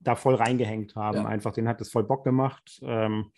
[0.00, 1.18] da voll reingehängt haben.
[1.18, 1.26] Ja.
[1.26, 2.80] Einfach, den hat das voll Bock gemacht.
[2.82, 3.30] Ähm,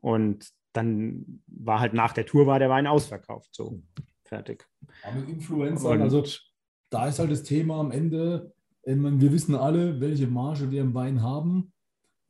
[0.00, 3.54] und dann war halt nach der Tour war der Wein ausverkauft.
[3.54, 3.82] So,
[4.24, 4.66] fertig.
[5.02, 6.24] Aber mit Influencern, also
[6.88, 11.22] da ist halt das Thema am Ende, wir wissen alle, welche Marge wir im Wein
[11.22, 11.72] haben.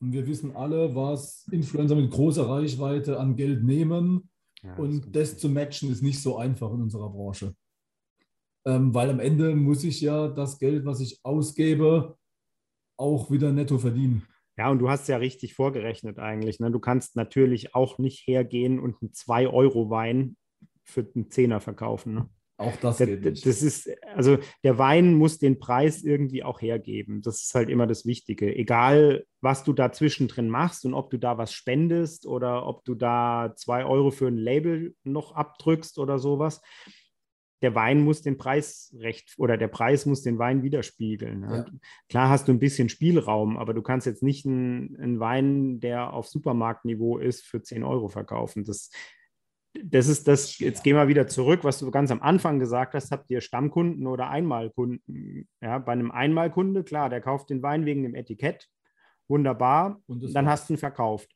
[0.00, 4.28] Und wir wissen alle, was Influencer mit großer Reichweite an Geld nehmen.
[4.62, 7.54] Ja, und das, das zu matchen ist nicht so einfach in unserer Branche.
[8.64, 12.16] Ähm, weil am Ende muss ich ja das Geld, was ich ausgebe,
[12.96, 14.22] auch wieder netto verdienen.
[14.56, 16.60] Ja, und du hast ja richtig vorgerechnet eigentlich.
[16.60, 16.70] Ne?
[16.70, 20.36] Du kannst natürlich auch nicht hergehen und einen 2-Euro-Wein
[20.84, 22.14] für einen Zehner verkaufen.
[22.14, 22.28] Ne?
[22.62, 23.46] Auch das geht nicht.
[23.46, 27.22] Das ist, also der Wein muss den Preis irgendwie auch hergeben.
[27.22, 28.54] Das ist halt immer das Wichtige.
[28.54, 32.94] Egal, was du da zwischendrin machst und ob du da was spendest oder ob du
[32.94, 36.60] da zwei Euro für ein Label noch abdrückst oder sowas
[37.62, 41.42] der Wein muss den Preis recht oder der Preis muss den Wein widerspiegeln.
[41.42, 41.64] Ja.
[42.08, 46.12] Klar hast du ein bisschen Spielraum, aber du kannst jetzt nicht einen, einen, Wein, der
[46.12, 48.64] auf Supermarktniveau ist, für 10 Euro verkaufen.
[48.64, 48.90] Das,
[49.74, 53.10] das ist das, jetzt gehen wir wieder zurück, was du ganz am Anfang gesagt hast,
[53.10, 55.48] habt ihr Stammkunden oder Einmalkunden?
[55.60, 58.68] Ja, bei einem Einmalkunde, klar, der kauft den Wein wegen dem Etikett,
[59.28, 61.30] wunderbar, und dann hast du ihn verkauft.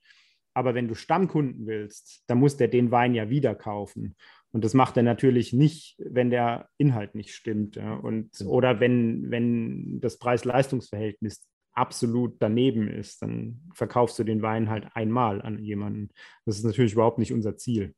[0.55, 4.17] Aber wenn du Stammkunden willst, dann muss der den Wein ja wieder kaufen.
[4.53, 7.77] Und das macht er natürlich nicht, wenn der Inhalt nicht stimmt.
[7.77, 7.95] Ja.
[7.95, 8.51] Und, genau.
[8.53, 15.43] Oder wenn, wenn das Preis-Leistungs-Verhältnis absolut daneben ist, dann verkaufst du den Wein halt einmal
[15.43, 16.09] an jemanden.
[16.47, 17.95] Das ist natürlich überhaupt nicht unser Ziel.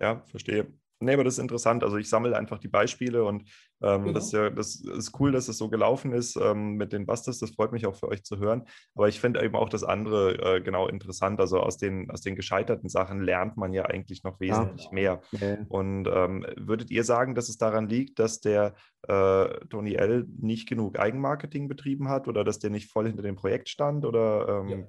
[0.00, 0.72] Ja, verstehe.
[1.02, 1.82] Nee, aber das ist interessant.
[1.82, 3.44] Also ich sammle einfach die Beispiele und
[3.82, 4.12] ähm, genau.
[4.12, 7.38] das, ist ja, das ist cool, dass es so gelaufen ist ähm, mit den Busters.
[7.38, 8.64] Das freut mich auch für euch zu hören.
[8.94, 11.40] Aber ich finde eben auch das andere äh, genau interessant.
[11.40, 14.92] Also aus den, aus den gescheiterten Sachen lernt man ja eigentlich noch wesentlich ja.
[14.92, 15.20] mehr.
[15.32, 15.56] Ja.
[15.70, 18.74] Und ähm, würdet ihr sagen, dass es daran liegt, dass der
[19.08, 23.36] äh, Tony L nicht genug Eigenmarketing betrieben hat oder dass der nicht voll hinter dem
[23.36, 24.04] Projekt stand?
[24.04, 24.84] Oder, ähm.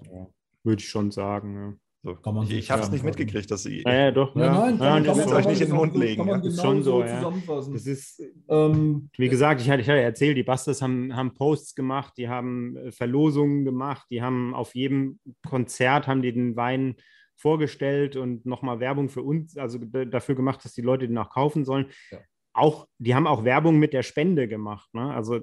[0.64, 1.74] Würde ich schon sagen, ja.
[2.04, 2.18] So.
[2.44, 3.84] ich ich habe es nicht mitgekriegt, dass sie.
[3.86, 4.36] Ja, ja doch.
[4.36, 6.18] Ja, nein, ja, kann, kann, euch nicht in den Mund legen.
[6.18, 6.50] Kann man ja.
[6.50, 7.74] genau schon so, so zusammenfassen.
[7.74, 11.76] Das ist, ähm, wie gesagt, ich hatte, ich hatte erzählt, die Busters haben, haben Posts
[11.76, 16.96] gemacht, die haben äh, Verlosungen gemacht, die haben auf jedem Konzert haben die den Wein
[17.38, 21.66] vorgestellt und nochmal Werbung für uns, also dafür gemacht, dass die Leute den auch kaufen
[21.66, 21.88] sollen.
[22.12, 22.20] Ja.
[22.54, 24.94] Auch, die haben auch Werbung mit der Spende gemacht.
[24.94, 25.14] Ne?
[25.14, 25.40] Also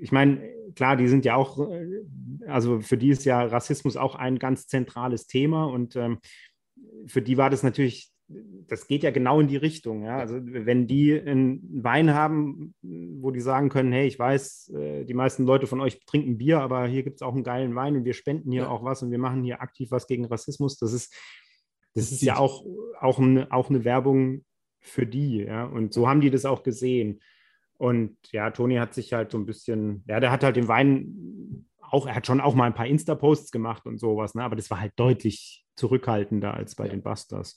[0.00, 0.40] ich meine,
[0.74, 1.86] klar, die sind ja auch, äh,
[2.46, 6.18] also für die ist ja Rassismus auch ein ganz zentrales Thema und ähm,
[7.06, 10.04] für die war das natürlich, das geht ja genau in die Richtung.
[10.04, 10.18] Ja?
[10.18, 15.14] Also wenn die einen Wein haben, wo die sagen können, hey, ich weiß, äh, die
[15.14, 18.04] meisten Leute von euch trinken Bier, aber hier gibt es auch einen geilen Wein und
[18.04, 18.68] wir spenden hier ja.
[18.68, 21.12] auch was und wir machen hier aktiv was gegen Rassismus, das ist,
[21.94, 22.64] das, das ist ja auch,
[23.00, 24.44] auch, eine, auch eine Werbung
[24.78, 25.38] für die.
[25.38, 25.64] Ja?
[25.64, 27.20] Und so haben die das auch gesehen.
[27.80, 31.64] Und ja, Toni hat sich halt so ein bisschen, ja, der hat halt den Wein
[31.80, 34.44] auch, er hat schon auch mal ein paar Insta-Posts gemacht und sowas, ne?
[34.44, 37.56] aber das war halt deutlich zurückhaltender als bei den Busters.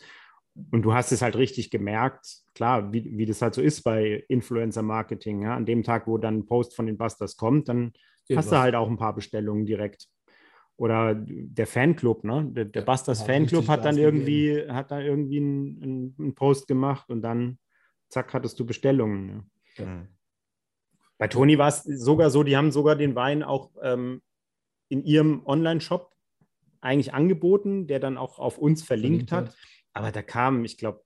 [0.71, 4.24] Und du hast es halt richtig gemerkt, klar, wie, wie das halt so ist bei
[4.30, 5.41] Influencer-Marketing.
[5.41, 5.57] Ja?
[5.57, 7.91] An dem Tag, wo dann ein Post von den Busters kommt, dann
[8.30, 8.51] Geht hast was.
[8.51, 10.07] du halt auch ein paar Bestellungen direkt.
[10.78, 12.47] Oder der Fanclub, ne?
[12.49, 17.09] Der, der ja, Busters Fanclub hat dann irgendwie, hat da irgendwie einen, einen, Post gemacht
[17.09, 17.59] und dann
[18.07, 19.30] zack, hattest du Bestellungen.
[19.30, 19.43] Ja.
[19.80, 20.07] Mhm.
[21.17, 24.22] Bei Toni war es sogar so, die haben sogar den Wein auch ähm,
[24.89, 26.11] in ihrem Online-Shop
[26.81, 29.57] eigentlich angeboten, der dann auch auf uns verlinkt, verlinkt hat.
[29.93, 31.03] Aber da kamen, ich glaube,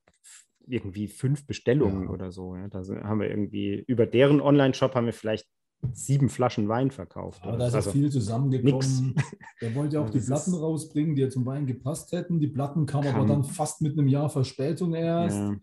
[0.66, 2.10] irgendwie fünf Bestellungen ja.
[2.10, 2.56] oder so.
[2.56, 2.68] Ja.
[2.68, 5.46] Da haben wir irgendwie über deren Online-Shop haben wir vielleicht
[5.92, 7.42] sieben Flaschen Wein verkauft.
[7.44, 9.14] Aber da ist also, viel zusammengekommen.
[9.60, 12.40] Der wollte ja auch die Platten rausbringen, die ja zum Wein gepasst hätten.
[12.40, 15.38] Die Platten kamen kam aber dann fast mit einem Jahr Verspätung erst.
[15.38, 15.56] Ja.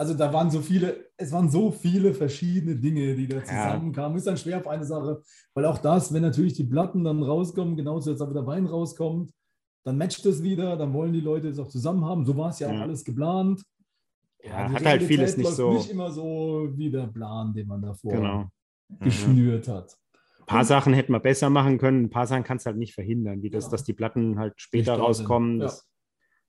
[0.00, 4.12] Also da waren so viele, es waren so viele verschiedene Dinge, die da zusammenkamen.
[4.12, 4.16] Ja.
[4.16, 5.20] Ist dann schwer auf eine Sache,
[5.52, 9.30] weil auch das, wenn natürlich die Platten dann rauskommen, genauso jetzt auch wieder Wein rauskommt,
[9.84, 12.24] dann matcht es wieder, dann wollen die Leute es auch zusammen haben.
[12.24, 13.62] So war es ja auch alles geplant.
[14.42, 15.74] Ja, ja hat halt vieles nicht so.
[15.74, 18.48] Nicht immer so wie der Plan, den man davor genau.
[19.00, 19.72] geschnürt mhm.
[19.72, 19.98] hat.
[20.38, 22.94] Ein paar Sachen hätten wir besser machen können, ein paar Sachen kannst du halt nicht
[22.94, 25.60] verhindern, wie das, dass die Platten halt später rauskommen.
[25.60, 25.86] Das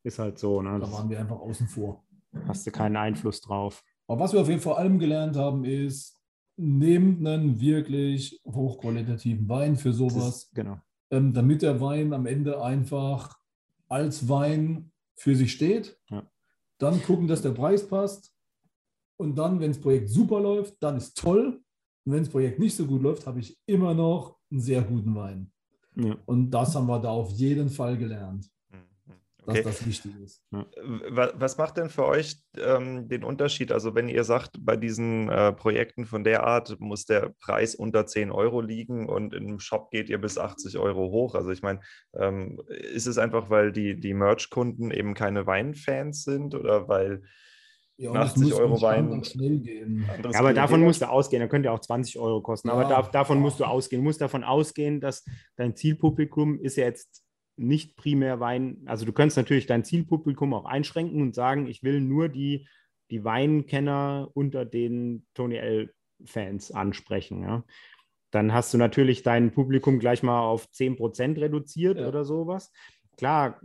[0.04, 0.62] ist halt so.
[0.62, 0.80] Ne?
[0.80, 2.06] Da waren wir einfach außen vor.
[2.48, 3.84] Hast du keinen Einfluss drauf.
[4.08, 6.18] Aber was wir auf jeden Fall allem gelernt haben, ist,
[6.58, 10.44] nehmt einen wirklich hochqualitativen Wein für sowas.
[10.44, 10.78] Ist, genau.
[11.10, 13.38] Ähm, damit der Wein am Ende einfach
[13.88, 15.98] als Wein für sich steht.
[16.10, 16.24] Ja.
[16.78, 18.34] Dann gucken, dass der Preis passt.
[19.18, 21.62] Und dann, wenn das Projekt super läuft, dann ist toll.
[22.06, 25.14] Und wenn das Projekt nicht so gut läuft, habe ich immer noch einen sehr guten
[25.16, 25.52] Wein.
[25.96, 26.18] Ja.
[26.26, 28.50] Und das haben wir da auf jeden Fall gelernt
[29.46, 29.64] okay.
[29.64, 30.44] dass das wichtig ist.
[30.52, 33.72] Was macht denn für euch ähm, den Unterschied?
[33.72, 38.06] Also wenn ihr sagt, bei diesen äh, Projekten von der Art muss der Preis unter
[38.06, 41.36] 10 Euro liegen und im Shop geht ihr bis 80 Euro hoch.
[41.36, 41.80] Also ich meine,
[42.14, 47.24] ähm, ist es einfach, weil die, die Merch-Kunden eben keine Weinfans sind oder weil
[47.98, 49.22] ja, 80 Euro Wein.
[50.32, 52.70] Ja, aber davon musst du ausgehen, da könnte ja auch 20 Euro kosten.
[52.70, 54.02] Ja, aber da, davon musst du ausgehen.
[54.02, 55.24] Du musst davon ausgehen, dass
[55.56, 57.24] dein Zielpublikum ist ja jetzt
[57.62, 62.02] nicht primär Wein, also du könntest natürlich dein Zielpublikum auch einschränken und sagen, ich will
[62.02, 62.68] nur die,
[63.10, 67.44] die Weinkenner unter den Tony L-Fans ansprechen.
[67.44, 67.64] Ja.
[68.32, 72.08] Dann hast du natürlich dein Publikum gleich mal auf 10% reduziert ja.
[72.08, 72.72] oder sowas.
[73.18, 73.60] Klar,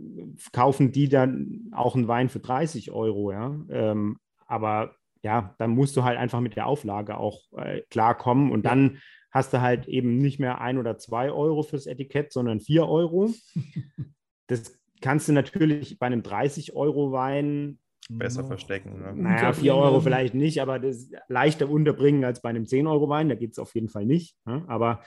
[0.51, 3.59] kaufen die dann auch einen Wein für 30 Euro, ja.
[3.69, 8.65] Ähm, aber ja, dann musst du halt einfach mit der Auflage auch äh, klarkommen und
[8.65, 8.99] dann
[9.31, 13.33] hast du halt eben nicht mehr ein oder zwei Euro fürs Etikett, sondern vier Euro.
[14.49, 17.79] Das kannst du natürlich bei einem 30-Euro-Wein
[18.09, 18.47] besser no.
[18.47, 19.01] verstecken.
[19.01, 19.13] Ne?
[19.13, 23.29] Naja, 4 Euro vielleicht nicht, aber das leichter unterbringen als bei einem 10-Euro-Wein.
[23.29, 24.37] Da geht es auf jeden Fall nicht.
[24.45, 24.63] Ne?
[24.67, 25.01] Aber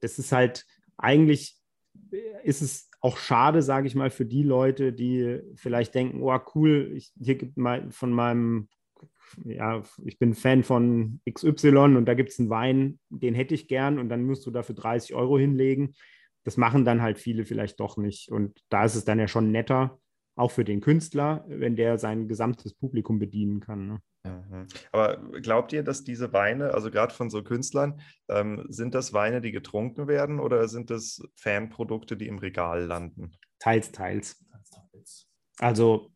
[0.00, 0.64] das ist halt
[0.96, 1.56] eigentlich,
[2.44, 6.92] ist es auch schade, sage ich mal, für die Leute, die vielleicht denken, oh cool,
[6.94, 8.68] ich, hier gibt mal von meinem
[9.44, 13.68] ja, ich bin Fan von XY und da gibt es einen Wein, den hätte ich
[13.68, 15.94] gern und dann musst du dafür 30 Euro hinlegen.
[16.44, 18.30] Das machen dann halt viele vielleicht doch nicht.
[18.30, 19.98] Und da ist es dann ja schon netter,
[20.36, 23.86] auch für den Künstler, wenn der sein gesamtes Publikum bedienen kann.
[23.86, 24.00] Ne?
[24.24, 24.66] Mhm.
[24.92, 29.40] Aber glaubt ihr, dass diese Weine, also gerade von so Künstlern, ähm, sind das Weine,
[29.40, 33.32] die getrunken werden oder sind das Fanprodukte, die im Regal landen?
[33.58, 34.44] Teils, teils.
[35.58, 36.10] Also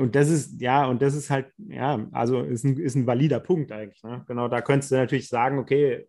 [0.00, 3.38] und das ist, ja, und das ist halt, ja, also ist ein, ist ein valider
[3.38, 4.02] Punkt eigentlich.
[4.02, 4.24] Ne?
[4.26, 6.08] Genau, da könntest du natürlich sagen, okay,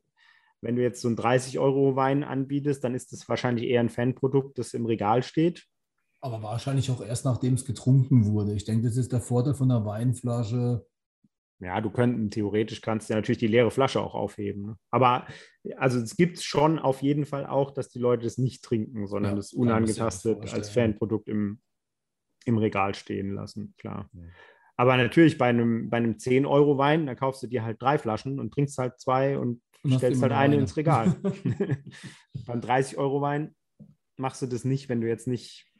[0.61, 4.73] wenn du jetzt so einen 30-Euro-Wein anbietest, dann ist das wahrscheinlich eher ein Fanprodukt, das
[4.73, 5.67] im Regal steht.
[6.21, 8.53] Aber wahrscheinlich auch erst, nachdem es getrunken wurde.
[8.53, 10.85] Ich denke, das ist der Vorteil von einer Weinflasche.
[11.59, 14.67] Ja, du könntest, theoretisch kannst du ja natürlich die leere Flasche auch aufheben.
[14.67, 14.77] Ne?
[14.89, 15.27] Aber
[15.75, 19.33] also es gibt schon auf jeden Fall auch, dass die Leute das nicht trinken, sondern
[19.33, 21.59] ja, das unangetastet als Fanprodukt im,
[22.45, 24.09] im Regal stehen lassen, klar.
[24.13, 24.21] Ja.
[24.77, 28.53] Aber natürlich bei einem, bei einem 10-Euro-Wein, da kaufst du dir halt drei Flaschen und
[28.53, 31.15] trinkst halt zwei und, und stellst halt eine, eine ins Regal.
[32.45, 33.55] Beim 30-Euro-Wein
[34.17, 35.70] machst du das nicht, wenn du jetzt nicht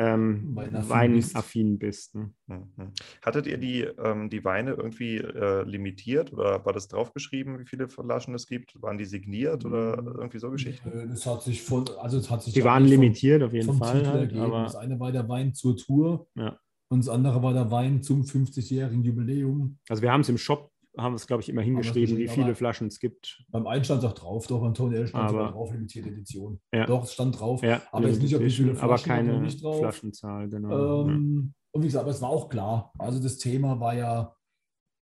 [0.00, 2.14] ähm, weinaffin bist.
[2.14, 2.32] Ne?
[2.46, 2.92] Mhm.
[3.22, 7.88] Hattet ihr die, ähm, die Weine irgendwie äh, limitiert oder war das draufgeschrieben, wie viele
[7.88, 8.80] Flaschen es gibt?
[8.80, 10.06] Waren die signiert oder mm.
[10.18, 11.08] irgendwie so Geschichten?
[11.10, 14.06] Das hat sich von, also es hat sich die waren limitiert vom, auf jeden Fall.
[14.06, 16.58] Halt, aber das eine war der Wein zur Tour ja.
[16.88, 19.78] und das andere war der Wein zum 50-jährigen Jubiläum.
[19.88, 22.88] Also wir haben es im Shop haben es, glaube ich, immer hingeschrieben, wie viele Flaschen
[22.88, 23.44] es gibt.
[23.48, 26.60] Beim einen stand es auch drauf, doch, beim Tony L stand aber, drauf, limitierte Edition.
[26.72, 26.86] Ja.
[26.86, 29.62] Doch, es stand drauf, ja, aber jetzt nicht, ob wie viele Flaschen, aber keine nicht
[29.62, 29.78] drauf.
[29.78, 31.06] Flaschenzahl, genau.
[31.06, 31.60] Ähm, ja.
[31.72, 32.92] Und wie gesagt, aber es war auch klar.
[32.98, 34.34] Also das Thema war ja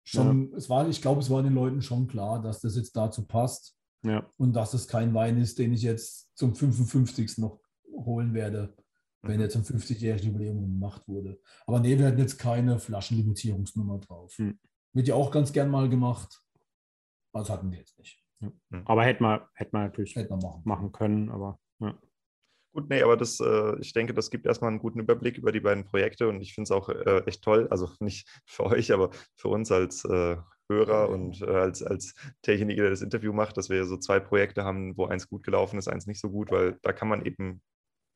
[0.04, 3.26] schon, es war, ich glaube, es war den Leuten schon klar, dass das jetzt dazu
[3.26, 3.76] passt.
[4.36, 7.38] Und dass es kein Wein ist, den ich jetzt zum 55.
[7.38, 8.74] noch holen werde,
[9.22, 11.40] wenn er zum 50-jährigen Jubiläum gemacht wurde.
[11.66, 14.34] Aber nee, wir hatten jetzt keine Flaschenlimitierungsnummer drauf.
[14.38, 14.58] Hm.
[14.92, 16.42] Wird ja auch ganz gern mal gemacht.
[17.32, 18.22] Das hatten wir jetzt nicht.
[18.40, 18.50] Ja.
[18.84, 20.62] Aber hätte man, hätte man natürlich hätte man machen.
[20.64, 21.98] machen können, aber ja.
[22.74, 25.60] Gut, nee, aber das, äh, ich denke, das gibt erstmal einen guten Überblick über die
[25.60, 27.68] beiden Projekte und ich finde es auch äh, echt toll.
[27.70, 30.36] Also nicht für euch, aber für uns als äh,
[30.70, 34.64] Hörer und äh, als, als Techniker, der das Interview macht, dass wir so zwei Projekte
[34.64, 37.60] haben, wo eins gut gelaufen ist, eins nicht so gut, weil da kann man eben,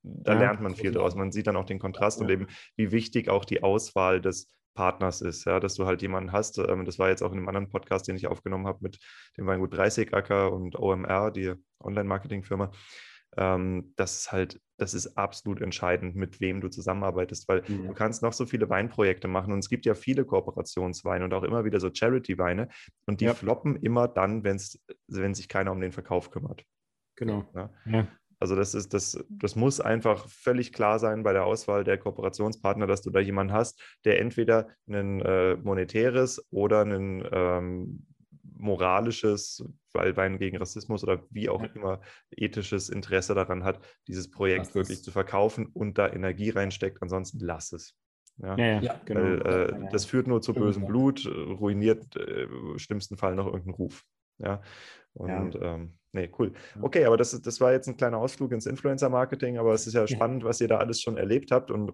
[0.02, 1.14] da ja, lernt man viel draus.
[1.14, 2.24] Man sieht dann auch den Kontrast ja.
[2.24, 2.46] und eben,
[2.76, 6.58] wie wichtig auch die Auswahl des Partners ist, ja, dass du halt jemanden hast.
[6.58, 9.00] Ähm, das war jetzt auch in einem anderen Podcast, den ich aufgenommen habe mit
[9.36, 12.70] dem Weingut 30 Acker und OMR, die Online-Marketing-Firma.
[13.36, 17.88] ähm, das ist halt, das ist absolut entscheidend, mit wem du zusammenarbeitest, weil mhm.
[17.88, 21.42] du kannst noch so viele Weinprojekte machen und es gibt ja viele Kooperationsweine und auch
[21.42, 22.68] immer wieder so Charity-Weine
[23.06, 23.34] und die ja.
[23.34, 26.64] floppen immer dann, wenn's, wenn sich keiner um den Verkauf kümmert.
[27.16, 27.44] Genau.
[27.54, 27.70] Ja?
[27.86, 28.08] Ja.
[28.38, 32.86] Also das ist, das, das muss einfach völlig klar sein bei der Auswahl der Kooperationspartner,
[32.86, 38.06] dass du da jemanden hast, der entweder ein äh, monetäres oder ein ähm,
[38.58, 42.00] moralisches, weil Wein gegen Rassismus oder wie auch immer
[42.30, 47.02] ethisches Interesse daran hat, dieses Projekt wirklich zu verkaufen und da Energie reinsteckt.
[47.02, 47.94] Ansonsten lass es.
[48.38, 49.20] Ja, ja, ja genau.
[49.20, 53.74] Weil, äh, das führt nur zu bösem Blut, ruiniert äh, im schlimmsten Fall noch irgendeinen
[53.74, 54.04] Ruf.
[54.38, 54.60] Ja,
[55.14, 55.74] und ja.
[55.74, 56.52] Ähm, nee, cool.
[56.80, 60.06] Okay, aber das, das war jetzt ein kleiner Ausflug ins Influencer-Marketing, aber es ist ja
[60.06, 61.92] spannend, was ihr da alles schon erlebt habt und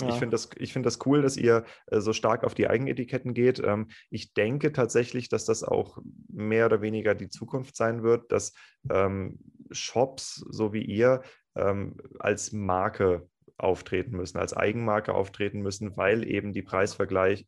[0.00, 0.08] ja.
[0.08, 3.60] Ich finde das, find das cool, dass ihr äh, so stark auf die Eigenetiketten geht.
[3.62, 5.98] Ähm, ich denke tatsächlich, dass das auch
[6.28, 8.52] mehr oder weniger die Zukunft sein wird, dass
[8.90, 9.38] ähm,
[9.70, 11.22] Shops, so wie ihr,
[11.54, 13.28] ähm, als Marke
[13.62, 17.46] auftreten müssen, als Eigenmarke auftreten müssen, weil eben die Preisvergleich,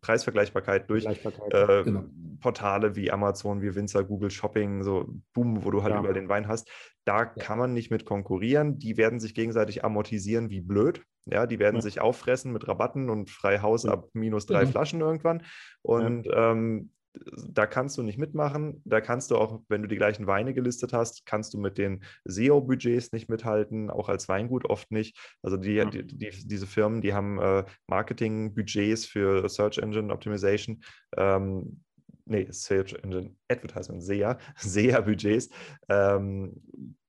[0.00, 2.04] Preisvergleichbarkeit durch äh, genau.
[2.40, 6.00] Portale wie Amazon, wie Winzer, Google Shopping, so boom, wo du halt ja.
[6.00, 6.70] überall den Wein hast,
[7.04, 7.24] da ja.
[7.26, 8.78] kann man nicht mit konkurrieren.
[8.78, 11.02] Die werden sich gegenseitig amortisieren wie blöd.
[11.26, 11.82] Ja, die werden ja.
[11.82, 15.44] sich auffressen mit Rabatten und frei Haus ab minus drei Flaschen irgendwann.
[15.82, 18.80] Und ähm, da kannst du nicht mitmachen.
[18.84, 22.02] Da kannst du auch, wenn du die gleichen Weine gelistet hast, kannst du mit den
[22.24, 25.18] SEO-Budgets nicht mithalten, auch als Weingut oft nicht.
[25.42, 25.84] Also die, ja.
[25.84, 30.82] die, die diese Firmen, die haben äh, Marketing-Budgets für Search Engine Optimization.
[31.16, 31.82] Ähm,
[32.24, 35.50] nee, Search Engine Advertisement, SEA, SEA-Budgets.
[35.88, 36.62] Ähm,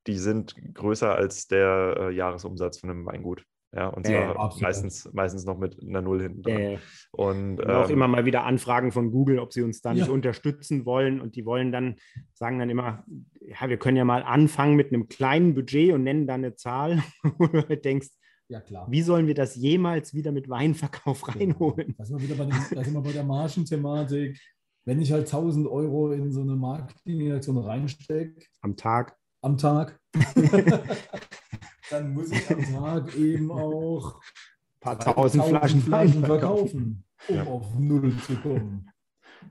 [0.07, 3.45] die sind größer als der äh, Jahresumsatz von einem Weingut.
[3.75, 6.61] Ja, und zwar ja, meistens, meistens noch mit einer Null hinten dran.
[6.61, 6.79] Ja,
[7.11, 10.09] und, und auch ähm, immer mal wieder Anfragen von Google, ob sie uns da nicht
[10.09, 11.19] unterstützen wollen.
[11.19, 11.95] Und die wollen dann,
[12.33, 13.03] sagen dann immer,
[13.41, 17.01] ja, wir können ja mal anfangen mit einem kleinen Budget und nennen dann eine Zahl,
[17.37, 18.09] wo du halt denkst,
[18.49, 18.85] ja, klar.
[18.91, 21.95] Wie sollen wir das jemals wieder mit Weinverkauf reinholen?
[21.97, 24.39] Da sind wir wieder bei, dem, da sind wir bei der Margenthematik.
[24.85, 28.45] Wenn ich halt 1000 Euro in so eine Marketingaktion reinstecke.
[28.61, 29.17] Am Tag.
[29.43, 29.99] Am Tag.
[31.91, 37.43] dann muss ich am Tag eben auch ein paar tausend Flaschen, Flaschen verkaufen, um ja.
[37.43, 38.89] auf Null zu kommen.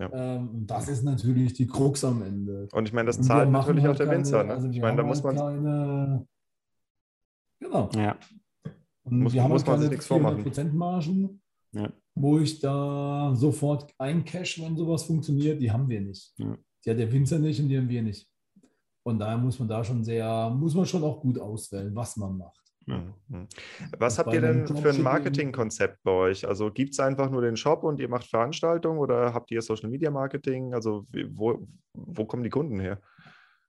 [0.01, 0.11] Ja.
[0.13, 2.69] Ähm, das ist natürlich die Krux am Ende.
[2.73, 4.45] Und ich meine, das zahlt natürlich halt auch der keine, Winzer.
[4.45, 4.55] Ne?
[4.55, 5.37] Also ich meine, da muss man.
[5.37, 6.27] Keine,
[7.61, 7.91] genau.
[7.95, 8.17] Ja.
[9.05, 10.43] Und muss, wir haben muss man sich nichts vormachen.
[10.73, 11.43] Margen,
[11.73, 11.93] ja.
[12.15, 16.33] wo ich da sofort eincash, wenn sowas funktioniert, die haben wir nicht.
[16.39, 16.57] Ja.
[16.83, 18.32] Die hat der Winzer nicht und die haben wir nicht.
[19.03, 22.39] Von daher muss man da schon sehr, muss man schon auch gut auswählen, was man
[22.39, 22.63] macht.
[22.87, 23.47] Mhm.
[23.99, 26.47] Was habt ihr denn für ein Marketingkonzept bei euch?
[26.47, 29.89] Also gibt es einfach nur den Shop und ihr macht Veranstaltungen oder habt ihr Social
[29.89, 30.75] Media Marketing?
[30.75, 33.01] Also wo, wo kommen die Kunden her?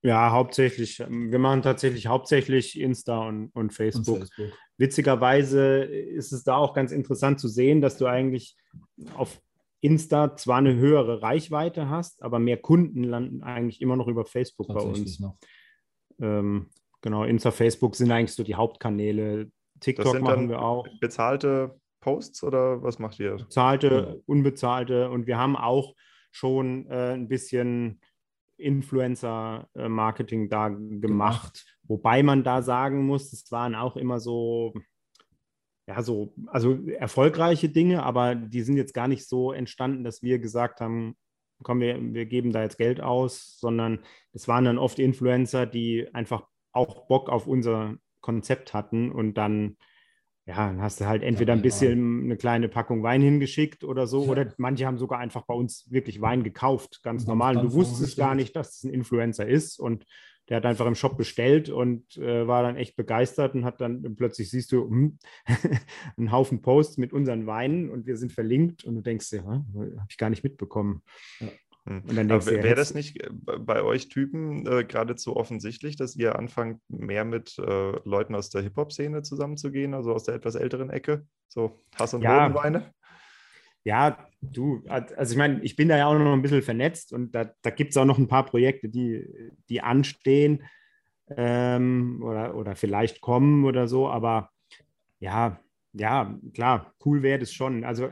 [0.02, 1.00] Ja, hauptsächlich.
[1.00, 4.22] Ähm, wir machen tatsächlich hauptsächlich Insta und, und, Facebook.
[4.22, 4.60] und, Facebook.
[4.78, 8.58] Witzigerweise ist es da auch ganz interessant zu sehen, dass du eigentlich
[9.16, 9.40] auf
[9.84, 14.70] Insta zwar eine höhere Reichweite hast, aber mehr Kunden landen eigentlich immer noch über Facebook
[14.70, 15.22] bei uns.
[16.22, 16.70] Ähm,
[17.02, 19.52] genau, Insta, Facebook sind eigentlich so die Hauptkanäle.
[19.82, 20.88] TikTok machen wir auch.
[21.02, 23.36] Bezahlte Posts oder was macht ihr?
[23.36, 24.16] Bezahlte, ja.
[24.26, 25.96] unbezahlte und wir haben auch
[26.32, 28.00] schon äh, ein bisschen
[28.56, 34.74] Influencer-Marketing da gemacht, gemacht, wobei man da sagen muss, es waren auch immer so
[35.88, 40.40] ja, so, also erfolgreiche Dinge, aber die sind jetzt gar nicht so entstanden, dass wir
[40.40, 41.16] gesagt haben,
[41.62, 44.00] komm, wir, wir geben da jetzt Geld aus, sondern
[44.32, 49.78] es waren dann oft Influencer, die einfach auch Bock auf unser Konzept hatten und dann,
[50.46, 54.24] ja, dann hast du halt entweder ein bisschen eine kleine Packung Wein hingeschickt oder so,
[54.24, 57.58] oder manche haben sogar einfach bei uns wirklich Wein gekauft, ganz normal.
[57.58, 60.06] Und du wusstest gar nicht, dass es ein Influencer ist und
[60.50, 64.16] der hat einfach im Shop bestellt und äh, war dann echt begeistert und hat dann
[64.16, 65.18] plötzlich siehst du hm,
[66.18, 70.06] einen Haufen Posts mit unseren Weinen und wir sind verlinkt und du denkst ja, habe
[70.10, 71.02] ich gar nicht mitbekommen.
[71.40, 71.48] Ja.
[71.86, 72.02] Hm.
[72.08, 77.58] Wäre das nicht äh, bei euch Typen äh, geradezu offensichtlich, dass ihr anfangt, mehr mit
[77.60, 81.28] äh, Leuten aus der Hip-Hop-Szene zusammenzugehen, also aus der etwas älteren Ecke?
[81.50, 82.48] So Hass- und ja.
[82.48, 82.94] Bodenweine?
[83.86, 87.34] Ja, du, also ich meine, ich bin da ja auch noch ein bisschen vernetzt und
[87.34, 89.28] da, da gibt es auch noch ein paar Projekte, die,
[89.70, 90.64] die anstehen
[91.30, 94.52] ähm, oder, oder vielleicht kommen oder so, aber
[95.20, 95.60] ja,
[95.94, 97.84] ja, klar, cool wäre das schon.
[97.84, 98.12] Also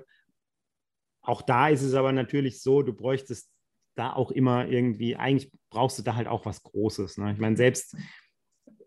[1.22, 3.50] auch da ist es aber natürlich so, du bräuchtest
[3.96, 7.18] da auch immer irgendwie, eigentlich brauchst du da halt auch was Großes.
[7.18, 7.34] Ne?
[7.34, 7.96] Ich meine, selbst,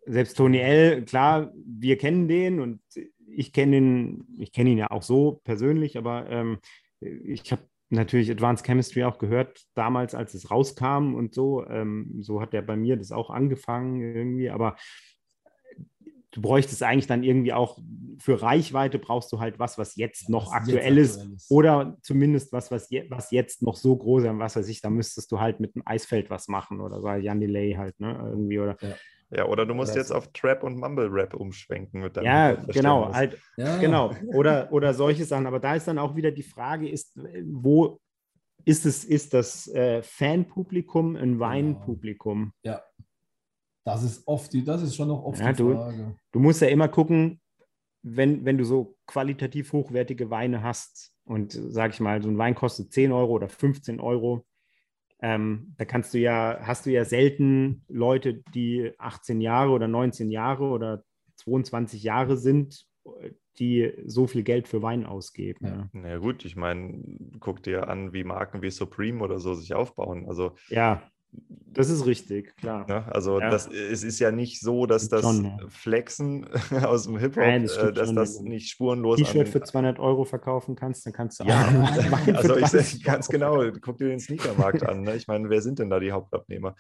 [0.07, 2.81] selbst Tony L., klar, wir kennen den und
[3.37, 6.59] ich kenne ihn, ich kenne ihn ja auch so persönlich, aber ähm,
[7.01, 11.67] ich habe natürlich Advanced Chemistry auch gehört, damals, als es rauskam und so.
[11.67, 14.77] Ähm, so hat der bei mir das auch angefangen irgendwie, aber
[16.35, 17.79] du bräuchtest eigentlich dann irgendwie auch
[18.19, 21.97] für Reichweite brauchst du halt was, was jetzt noch was aktuell, jetzt ist, ist, oder
[22.03, 25.31] zumindest was, was, je, was jetzt noch so groß ist, was weiß ich, da müsstest
[25.31, 28.77] du halt mit dem Eisfeld was machen oder so, Jan Delay halt, ne, irgendwie oder.
[28.81, 28.95] Ja.
[29.37, 32.53] Ja, oder du musst oder jetzt auf Trap und Mumble Rap umschwenken mit deinem Ja,
[32.53, 33.79] genau, halt, ja.
[33.79, 34.13] genau.
[34.29, 35.47] Oder, oder solche Sachen.
[35.47, 38.01] Aber da ist dann auch wieder die Frage, ist, wo
[38.65, 42.53] ist es, ist das äh, Fanpublikum ein Weinpublikum?
[42.63, 42.83] Ja.
[43.85, 45.97] Das ist oft die, das ist schon noch oft ja, die Frage.
[45.97, 47.41] Du, du musst ja immer gucken,
[48.03, 52.55] wenn, wenn du so qualitativ hochwertige Weine hast und sag ich mal, so ein Wein
[52.55, 54.47] kostet 10 Euro oder 15 Euro,
[55.21, 60.31] ähm, da kannst du ja, hast du ja selten Leute, die 18 Jahre oder 19
[60.31, 61.05] Jahre oder
[61.37, 62.87] 22 Jahre sind,
[63.59, 65.67] die so viel Geld für Wein ausgeben.
[65.67, 66.09] Ja, ja.
[66.09, 67.03] ja gut, ich meine,
[67.41, 70.27] guck dir an, wie Marken wie Supreme oder so sich aufbauen.
[70.27, 71.03] Also ja.
[71.75, 72.87] Das ist richtig, klar.
[72.89, 73.51] Ja, also ja.
[73.51, 75.59] Das, es ist ja nicht so, dass das schon, ja.
[75.69, 76.47] Flexen
[76.85, 79.33] aus dem Hip-Hop, das äh, dass schon, das nicht spurenlos ist.
[79.33, 83.29] T-Shirt für 200 Euro verkaufen kannst, dann kannst du ja, auch also ich sehe ganz
[83.29, 85.03] genau, guck dir den Sneakermarkt an.
[85.03, 85.17] Ne?
[85.17, 86.77] Ich meine, wer sind denn da die Hauptabnehmer?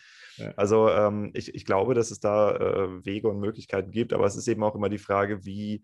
[0.56, 4.36] Also ähm, ich, ich glaube, dass es da äh, Wege und Möglichkeiten gibt, aber es
[4.36, 5.82] ist eben auch immer die Frage, wie,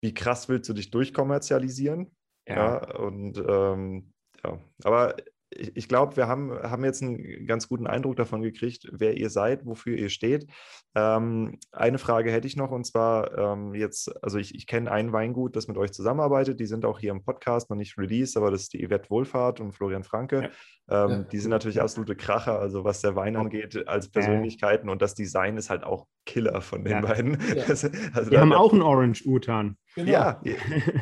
[0.00, 2.10] wie krass willst du dich durchkommerzialisieren?
[2.46, 2.96] Ja.
[2.96, 5.16] und ähm, ja, aber
[5.50, 9.30] ich, ich glaube, wir haben, haben jetzt einen ganz guten Eindruck davon gekriegt, wer ihr
[9.30, 10.46] seid, wofür ihr steht.
[10.94, 15.12] Ähm, eine Frage hätte ich noch und zwar ähm, jetzt, also ich, ich kenne ein
[15.12, 16.60] Weingut, das mit euch zusammenarbeitet.
[16.60, 19.60] Die sind auch hier im Podcast noch nicht released, aber das ist die Yvette Wohlfahrt
[19.60, 20.50] und Florian Franke.
[20.88, 21.04] Ja.
[21.04, 21.22] Ähm, ja.
[21.24, 25.56] Die sind natürlich absolute Kracher, also was der Wein angeht, als Persönlichkeiten und das Design
[25.56, 27.00] ist halt auch Killer von den ja.
[27.00, 27.38] beiden.
[27.68, 29.76] Also, also wir haben auch einen Orange Utan.
[29.98, 30.12] Genau.
[30.12, 30.40] Ja,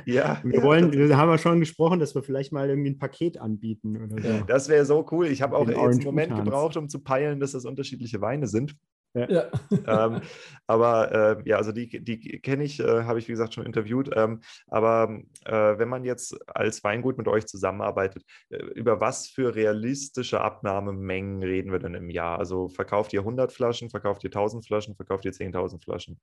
[0.06, 0.40] ja.
[0.44, 3.96] wir wollen, wir haben ja schon gesprochen, dass wir vielleicht mal irgendwie ein Paket anbieten
[3.96, 4.44] oder so.
[4.46, 5.26] Das wäre so cool.
[5.26, 6.44] Ich habe auch jetzt einen Moment Utans.
[6.44, 8.74] gebraucht, um zu peilen, dass das unterschiedliche Weine sind.
[9.14, 9.50] Ja.
[9.86, 10.20] ähm,
[10.66, 14.10] aber äh, ja, also die, die kenne ich, äh, habe ich wie gesagt schon interviewt.
[14.14, 19.54] Ähm, aber äh, wenn man jetzt als Weingut mit euch zusammenarbeitet, äh, über was für
[19.54, 22.38] realistische Abnahmemengen reden wir denn im Jahr?
[22.38, 26.20] Also verkauft ihr 100 Flaschen, verkauft ihr 1000 Flaschen, verkauft ihr 10.000 Flaschen?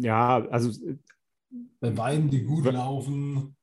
[0.00, 0.70] Ja, also
[1.80, 3.54] bei Weinen, die gut laufen.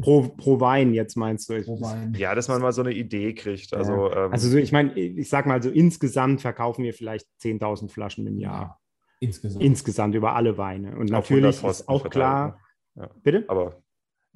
[0.00, 1.62] Pro, pro Wein jetzt meinst du?
[1.62, 2.12] Pro Wein.
[2.18, 3.72] Ja, dass man mal so eine Idee kriegt.
[3.72, 4.26] Also, ja.
[4.26, 8.26] ähm, also so, ich meine, ich sag mal so, insgesamt verkaufen wir vielleicht 10.000 Flaschen
[8.26, 8.80] im Jahr.
[9.20, 9.64] Insgesamt.
[9.64, 10.96] Insgesamt über alle Weine.
[10.96, 12.60] Und natürlich ist auch klar.
[12.96, 13.10] Ja.
[13.22, 13.44] Bitte?
[13.48, 13.82] Aber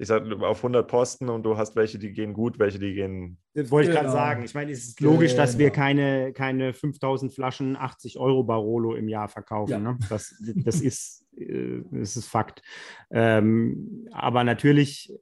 [0.01, 3.37] ich sage auf 100 Posten und du hast welche, die gehen gut, welche, die gehen.
[3.53, 4.17] Das wollte ich gerade genau.
[4.17, 4.43] sagen.
[4.43, 9.07] Ich meine, es ist logisch, dass wir keine, keine 5000 Flaschen 80 Euro Barolo im
[9.07, 9.71] Jahr verkaufen.
[9.71, 9.79] Ja.
[9.79, 9.99] Ne?
[10.09, 12.63] Das, das, ist, äh, das ist Fakt.
[13.11, 15.13] Ähm, aber natürlich,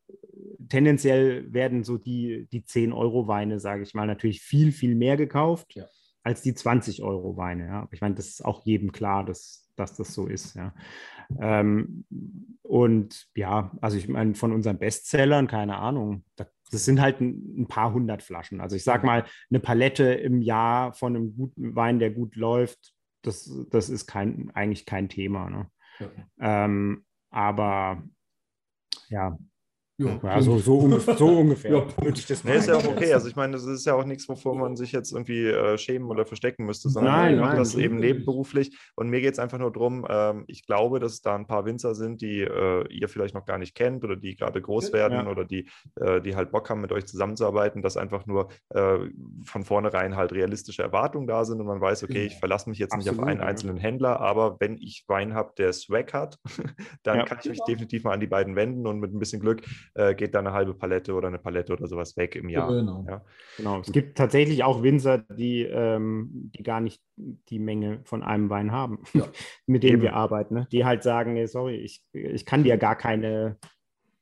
[0.69, 5.17] tendenziell werden so die, die 10 Euro Weine, sage ich mal, natürlich viel, viel mehr
[5.17, 5.87] gekauft ja.
[6.23, 7.65] als die 20 Euro Weine.
[7.65, 7.89] Ja?
[7.91, 10.55] Ich meine, das ist auch jedem klar, dass, dass das so ist.
[10.55, 10.73] Ja?
[11.39, 12.05] Ähm,
[12.61, 17.67] und ja, also ich meine, von unseren Bestsellern, keine Ahnung, das sind halt ein, ein
[17.67, 18.61] paar hundert Flaschen.
[18.61, 22.93] Also ich sage mal, eine Palette im Jahr von einem guten Wein, der gut läuft,
[23.23, 25.49] das, das ist kein, eigentlich kein Thema.
[25.49, 25.71] Ne?
[25.99, 26.65] Ja.
[26.65, 28.03] Ähm, aber
[29.09, 29.37] ja,
[29.99, 31.17] ja, ja so, so, ungefähr.
[31.17, 31.71] So ungefähr.
[31.71, 33.13] ja, ich das nee, ist ja auch okay.
[33.13, 36.09] Also ich meine, das ist ja auch nichts, wovor man sich jetzt irgendwie äh, schämen
[36.09, 38.77] oder verstecken müsste, sondern nein, man macht das eben nebenberuflich.
[38.95, 41.65] Und mir geht es einfach nur darum, ähm, ich glaube, dass es da ein paar
[41.65, 45.25] Winzer sind, die äh, ihr vielleicht noch gar nicht kennt oder die gerade groß werden
[45.25, 45.27] ja.
[45.27, 48.99] oder die, äh, die halt Bock haben, mit euch zusammenzuarbeiten, dass einfach nur äh,
[49.43, 52.93] von vornherein halt realistische Erwartungen da sind und man weiß, okay, ich verlasse mich jetzt
[52.93, 56.37] Absolut, nicht auf einen einzelnen Händler, aber wenn ich Wein habe, der Swag hat,
[57.03, 59.61] dann kann ich mich definitiv mal an die beiden wenden und mit ein bisschen Glück
[59.93, 62.69] äh, geht da eine halbe Palette oder eine Palette oder sowas weg im Jahr.
[62.69, 63.05] Genau.
[63.07, 63.21] Ja.
[63.57, 63.79] genau.
[63.79, 68.71] Es gibt tatsächlich auch Winzer, die, ähm, die gar nicht die Menge von einem Wein
[68.71, 69.25] haben, ja.
[69.65, 70.03] mit denen Eben.
[70.03, 70.53] wir arbeiten.
[70.53, 70.67] Ne?
[70.71, 73.57] Die halt sagen, nee, sorry, ich, ich kann dir gar keine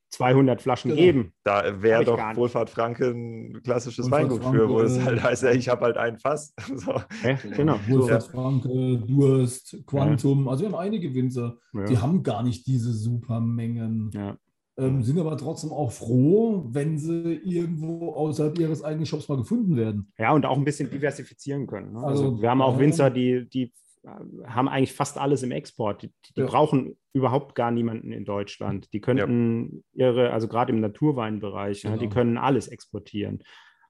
[0.10, 1.02] 200 Flaschen genau.
[1.02, 1.34] geben.
[1.44, 5.44] Da wäre doch Wohlfahrt Franke ein klassisches Wohlfahrt Weingut Franke, für, wo es halt heißt,
[5.44, 6.54] ich habe halt ein Fass.
[6.76, 6.94] so.
[7.24, 7.78] ja, genau.
[7.88, 8.30] Wohlfahrt ja.
[8.30, 10.52] Franke, Durst, Quantum, ja.
[10.52, 14.12] also wir haben einige Winzer, die haben gar nicht diese Supermengen.
[14.14, 14.38] Ja
[14.78, 19.76] ähm, sind aber trotzdem auch froh, wenn sie irgendwo außerhalb ihres eigenen Shops mal gefunden
[19.76, 20.12] werden.
[20.18, 21.94] Ja, und auch ein bisschen diversifizieren können.
[21.94, 22.00] Ne?
[22.00, 23.74] Also, also, wir haben auch Winzer, die, die
[24.04, 24.10] äh,
[24.46, 26.04] haben eigentlich fast alles im Export.
[26.04, 26.46] Die, die ja.
[26.46, 28.94] brauchen überhaupt gar niemanden in Deutschland.
[28.94, 30.10] Die könnten ja.
[30.10, 31.96] ihre, also gerade im Naturweinbereich, genau.
[31.96, 32.14] ja, die genau.
[32.14, 33.44] können alles exportieren.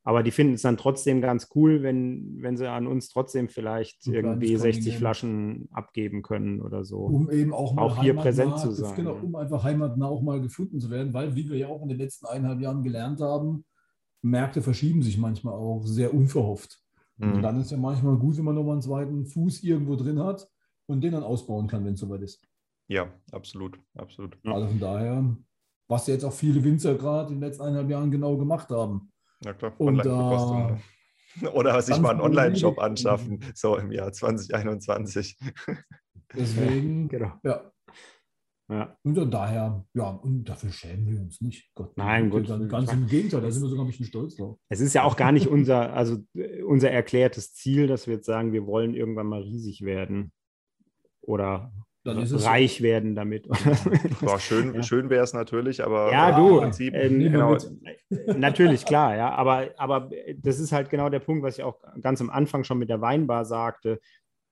[0.07, 4.07] Aber die finden es dann trotzdem ganz cool, wenn, wenn sie an uns trotzdem vielleicht
[4.07, 6.99] irgendwie 60 Flaschen abgeben können oder so.
[6.99, 8.95] Um eben auch mal auch hier präsent zu sein.
[8.95, 11.89] Genau, um einfach heimatnah auch mal gefunden zu werden, weil, wie wir ja auch in
[11.89, 13.65] den letzten eineinhalb Jahren gelernt haben,
[14.21, 16.79] Märkte verschieben sich manchmal auch sehr unverhofft.
[17.17, 17.33] Mhm.
[17.33, 20.47] Und dann ist ja manchmal gut, wenn man nochmal einen zweiten Fuß irgendwo drin hat
[20.85, 22.41] und den dann ausbauen kann, wenn es soweit ist.
[22.87, 24.37] Ja, absolut, absolut.
[24.45, 25.35] Also von daher,
[25.89, 29.11] was jetzt auch viele Winzer gerade in den letzten eineinhalb Jahren genau gemacht haben.
[29.43, 30.77] Ja klar, äh,
[31.53, 35.37] Oder sich mal einen Online-Shop anschaffen, so im Jahr 2021.
[36.33, 37.33] Deswegen, genau.
[37.43, 37.71] ja.
[38.69, 38.97] Ja.
[39.03, 41.71] Und daher, ja, und dafür schämen wir uns nicht.
[41.73, 42.47] Gott, Nein, gut.
[42.67, 44.57] Ganz im Gegenteil, da sind wir sogar ein bisschen stolz drauf.
[44.67, 46.17] Es ist ja auch gar nicht unser, also
[46.65, 50.33] unser erklärtes Ziel, dass wir jetzt sagen, wir wollen irgendwann mal riesig werden.
[51.21, 51.71] Oder
[52.07, 52.83] reich so.
[52.83, 53.47] werden damit.
[54.21, 54.83] Boah, schön ja.
[54.83, 57.57] schön wäre es natürlich, aber ja, du, Prinzip, ähm, genau.
[58.37, 62.21] natürlich, klar, ja, aber, aber das ist halt genau der Punkt, was ich auch ganz
[62.21, 63.99] am Anfang schon mit der Weinbar sagte.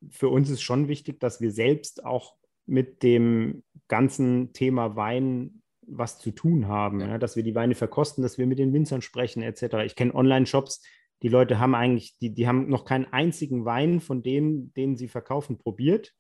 [0.09, 6.17] Für uns ist schon wichtig, dass wir selbst auch mit dem ganzen Thema Wein was
[6.19, 7.07] zu tun haben, ja.
[7.09, 9.85] Ja, dass wir die Weine verkosten, dass wir mit den Winzern sprechen, etc.
[9.85, 10.81] Ich kenne Online-Shops,
[11.21, 15.07] die Leute haben eigentlich, die, die haben noch keinen einzigen Wein von denen, den sie
[15.07, 16.13] verkaufen, probiert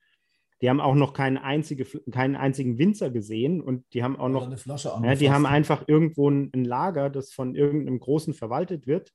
[0.61, 4.45] die haben auch noch keinen, einzige, keinen einzigen Winzer gesehen und die haben auch noch
[4.45, 8.87] eine Flasche ja, die haben einfach irgendwo ein, ein, Lager, das von irgendeinem Großen verwaltet
[8.87, 9.11] wird.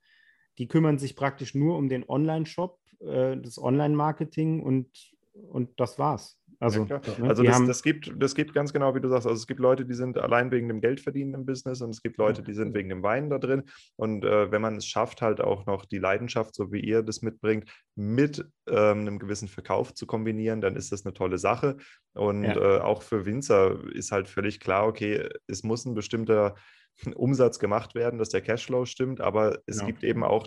[0.58, 4.90] Die kümmern sich praktisch nur um den Online-Shop, äh, das Online-Marketing und,
[5.32, 6.39] und das war's.
[6.60, 9.38] Also, ja, ne, also das, das, gibt, das gibt ganz genau, wie du sagst, also
[9.38, 12.42] es gibt Leute, die sind allein wegen dem Geldverdienen im Business und es gibt Leute,
[12.42, 13.62] die sind wegen dem Wein da drin.
[13.96, 17.22] Und äh, wenn man es schafft, halt auch noch die Leidenschaft, so wie ihr das
[17.22, 21.78] mitbringt, mit ähm, einem gewissen Verkauf zu kombinieren, dann ist das eine tolle Sache.
[22.12, 22.54] Und ja.
[22.56, 26.56] äh, auch für Winzer ist halt völlig klar, okay, es muss ein bestimmter
[27.14, 29.86] Umsatz gemacht werden, dass der Cashflow stimmt, aber es genau.
[29.86, 30.46] gibt eben auch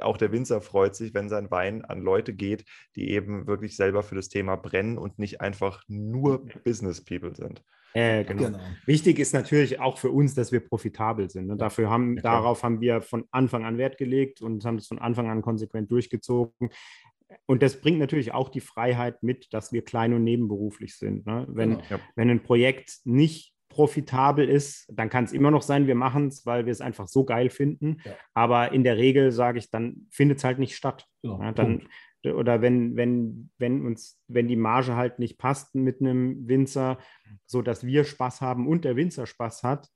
[0.00, 2.64] auch der Winzer freut sich, wenn sein Wein an Leute geht,
[2.96, 7.62] die eben wirklich selber für das Thema brennen und nicht einfach nur Business People sind.
[7.94, 8.46] Äh, genau.
[8.46, 8.58] genau.
[8.86, 11.46] Wichtig ist natürlich auch für uns, dass wir profitabel sind.
[11.46, 11.56] Ne?
[11.56, 14.98] Dafür haben, ja, darauf haben wir von Anfang an Wert gelegt und haben es von
[14.98, 16.70] Anfang an konsequent durchgezogen.
[17.46, 21.24] Und das bringt natürlich auch die Freiheit mit, dass wir klein und nebenberuflich sind.
[21.26, 21.46] Ne?
[21.48, 22.00] Wenn, genau, ja.
[22.16, 26.46] wenn ein Projekt nicht profitabel ist, dann kann es immer noch sein, wir machen es,
[26.46, 27.96] weil wir es einfach so geil finden.
[28.04, 28.12] Ja.
[28.32, 31.08] Aber in der Regel sage ich, dann findet es halt nicht statt.
[31.22, 31.42] Genau.
[31.42, 31.88] Ja, dann,
[32.22, 36.98] oder wenn, wenn, wenn uns, wenn die Marge halt nicht passt mit einem Winzer,
[37.46, 39.90] so dass wir Spaß haben und der Winzer Spaß hat,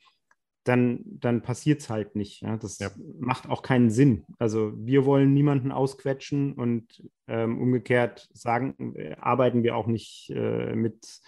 [0.65, 2.43] dann, dann passiert es halt nicht.
[2.43, 2.57] Ja?
[2.57, 2.91] Das ja.
[3.21, 4.27] macht auch keinen Sinn.
[4.39, 10.75] Also wir wollen niemanden ausquetschen und ähm, umgekehrt sagen, äh, arbeiten wir auch nicht äh,
[10.75, 11.23] mit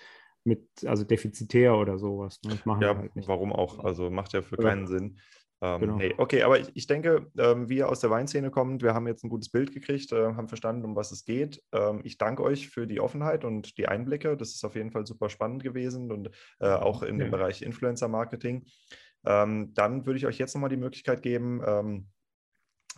[0.44, 2.40] mit, also defizitär oder sowas.
[2.44, 2.58] Ne?
[2.80, 3.84] ja, halt warum auch?
[3.84, 5.18] Also macht ja für keinen Sinn.
[5.62, 5.96] Ähm, genau.
[5.96, 6.14] nee.
[6.16, 9.24] Okay, aber ich, ich denke, ähm, wie ihr aus der Weinszene kommt, wir haben jetzt
[9.24, 11.62] ein gutes Bild gekriegt, äh, haben verstanden, um was es geht.
[11.72, 14.36] Ähm, ich danke euch für die Offenheit und die Einblicke.
[14.36, 16.30] Das ist auf jeden Fall super spannend gewesen und
[16.60, 17.26] äh, auch in ja.
[17.26, 18.64] dem Bereich Influencer-Marketing.
[19.26, 22.08] Ähm, dann würde ich euch jetzt nochmal die Möglichkeit geben, ähm,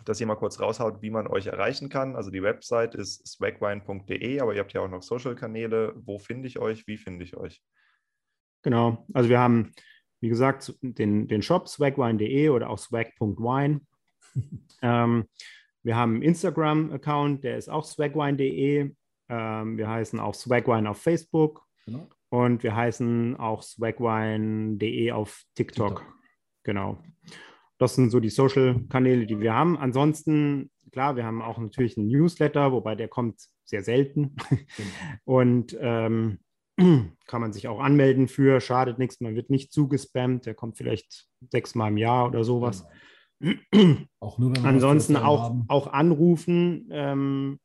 [0.05, 2.17] dass ihr mal kurz raushaut, wie man euch erreichen kann.
[2.17, 5.95] Also die Website ist swagwine.de, aber ihr habt ja auch noch Social-Kanäle.
[5.97, 6.87] Wo finde ich euch?
[6.87, 7.63] Wie finde ich euch?
[8.63, 9.73] Genau, also wir haben,
[10.21, 13.81] wie gesagt, den, den Shop swagwine.de oder auch swag.wine.
[14.83, 15.29] ähm,
[15.83, 18.95] wir haben einen Instagram-Account, der ist auch swagwine.de.
[19.29, 21.67] Ähm, wir heißen auch swagwine auf Facebook.
[21.87, 22.09] Genau.
[22.29, 25.99] Und wir heißen auch swagwine.de auf TikTok.
[25.99, 26.15] TikTok.
[26.63, 27.03] Genau.
[27.83, 29.77] Das sind so die Social-Kanäle, die wir haben.
[29.77, 34.37] Ansonsten, klar, wir haben auch natürlich einen Newsletter, wobei der kommt sehr selten.
[34.49, 34.61] Genau.
[35.25, 36.39] Und ähm,
[36.79, 41.27] kann man sich auch anmelden für, schadet nichts, man wird nicht zugespammt, der kommt vielleicht
[41.51, 42.87] sechsmal im Jahr oder sowas.
[43.41, 43.59] Genau.
[44.21, 46.89] Auch nur, Ansonsten auch, auch anrufen.
[46.93, 47.59] Ähm,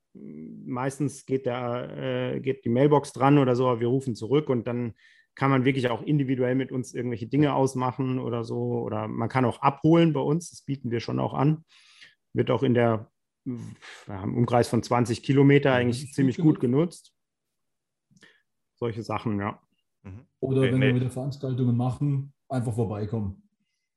[0.65, 4.65] meistens geht, der, äh, geht die Mailbox dran oder so, aber wir rufen zurück und
[4.65, 4.95] dann
[5.37, 8.81] kann man wirklich auch individuell mit uns irgendwelche Dinge ausmachen oder so.
[8.81, 11.63] Oder man kann auch abholen bei uns, das bieten wir schon auch an.
[12.33, 13.11] Wird auch in der
[13.45, 13.75] im
[14.35, 17.13] Umkreis von 20 Kilometer eigentlich ziemlich gut genutzt.
[18.75, 19.61] Solche Sachen, ja.
[20.03, 20.25] Mhm.
[20.39, 20.87] Oder okay, wenn nee.
[20.87, 23.47] wir wieder Veranstaltungen machen, einfach vorbeikommen.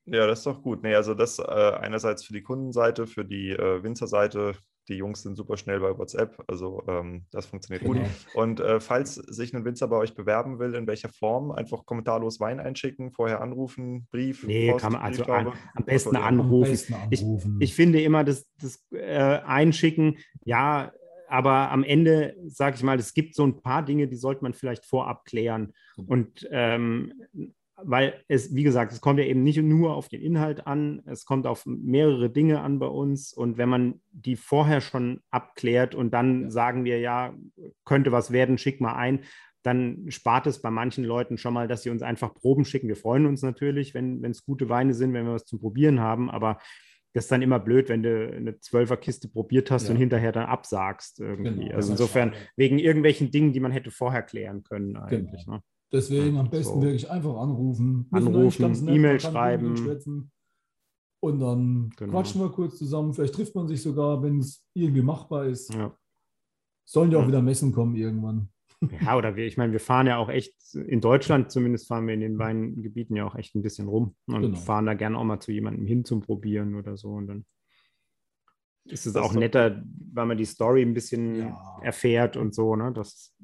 [0.04, 0.82] Ja, das ist doch gut.
[0.82, 4.54] Nee, also das äh, einerseits für die Kundenseite, für die äh, Winzerseite
[4.90, 8.00] die Jungs sind super schnell bei WhatsApp, also ähm, das funktioniert genau.
[8.00, 8.10] gut.
[8.34, 12.40] Und äh, falls sich ein Winzer bei euch bewerben will, in welcher Form, einfach kommentarlos
[12.40, 14.44] Wein einschicken, vorher anrufen, Brief.
[14.46, 16.64] Nee, Post, kann man also an, am besten anrufen.
[16.64, 17.56] Am besten anrufen.
[17.60, 20.92] Ich, ich, finde immer, das, das äh, Einschicken, ja,
[21.28, 24.52] aber am Ende, sage ich mal, es gibt so ein paar Dinge, die sollte man
[24.52, 25.72] vielleicht vorab klären.
[26.08, 27.12] Und ähm,
[27.84, 31.24] weil es, wie gesagt, es kommt ja eben nicht nur auf den Inhalt an, es
[31.24, 33.32] kommt auf mehrere Dinge an bei uns.
[33.32, 36.50] Und wenn man die vorher schon abklärt und dann ja.
[36.50, 37.34] sagen wir, ja,
[37.84, 39.20] könnte was werden, schick mal ein,
[39.62, 42.88] dann spart es bei manchen Leuten schon mal, dass sie uns einfach Proben schicken.
[42.88, 46.30] Wir freuen uns natürlich, wenn es gute Weine sind, wenn wir was zum Probieren haben,
[46.30, 46.58] aber
[47.12, 49.90] das ist dann immer blöd, wenn du eine Zwölferkiste probiert hast ja.
[49.90, 51.64] und hinterher dann absagst irgendwie.
[51.64, 52.46] Genau, also insofern schade.
[52.56, 55.44] wegen irgendwelchen Dingen, die man hätte vorher klären können eigentlich.
[55.44, 55.56] Genau.
[55.56, 55.62] Ne?
[55.92, 56.82] Deswegen am besten so.
[56.82, 58.06] wirklich einfach anrufen.
[58.12, 60.30] Anrufen, E-Mail schreiben.
[61.22, 62.12] Und dann genau.
[62.12, 63.12] quatschen wir kurz zusammen.
[63.12, 65.72] Vielleicht trifft man sich sogar, wenn es irgendwie machbar ist.
[65.74, 65.94] Ja.
[66.86, 68.48] Sollen ja auch wieder Messen kommen irgendwann.
[69.02, 72.14] Ja, oder wir, ich meine, wir fahren ja auch echt, in Deutschland zumindest fahren wir
[72.14, 74.56] in den Weingebieten ja auch echt ein bisschen rum und genau.
[74.56, 77.10] fahren da gerne auch mal zu jemandem hin zum Probieren oder so.
[77.10, 77.44] Und dann
[78.86, 81.80] ist es auch netter, weil man die Story ein bisschen ja.
[81.82, 82.90] erfährt und so, ne?
[82.92, 83.36] Das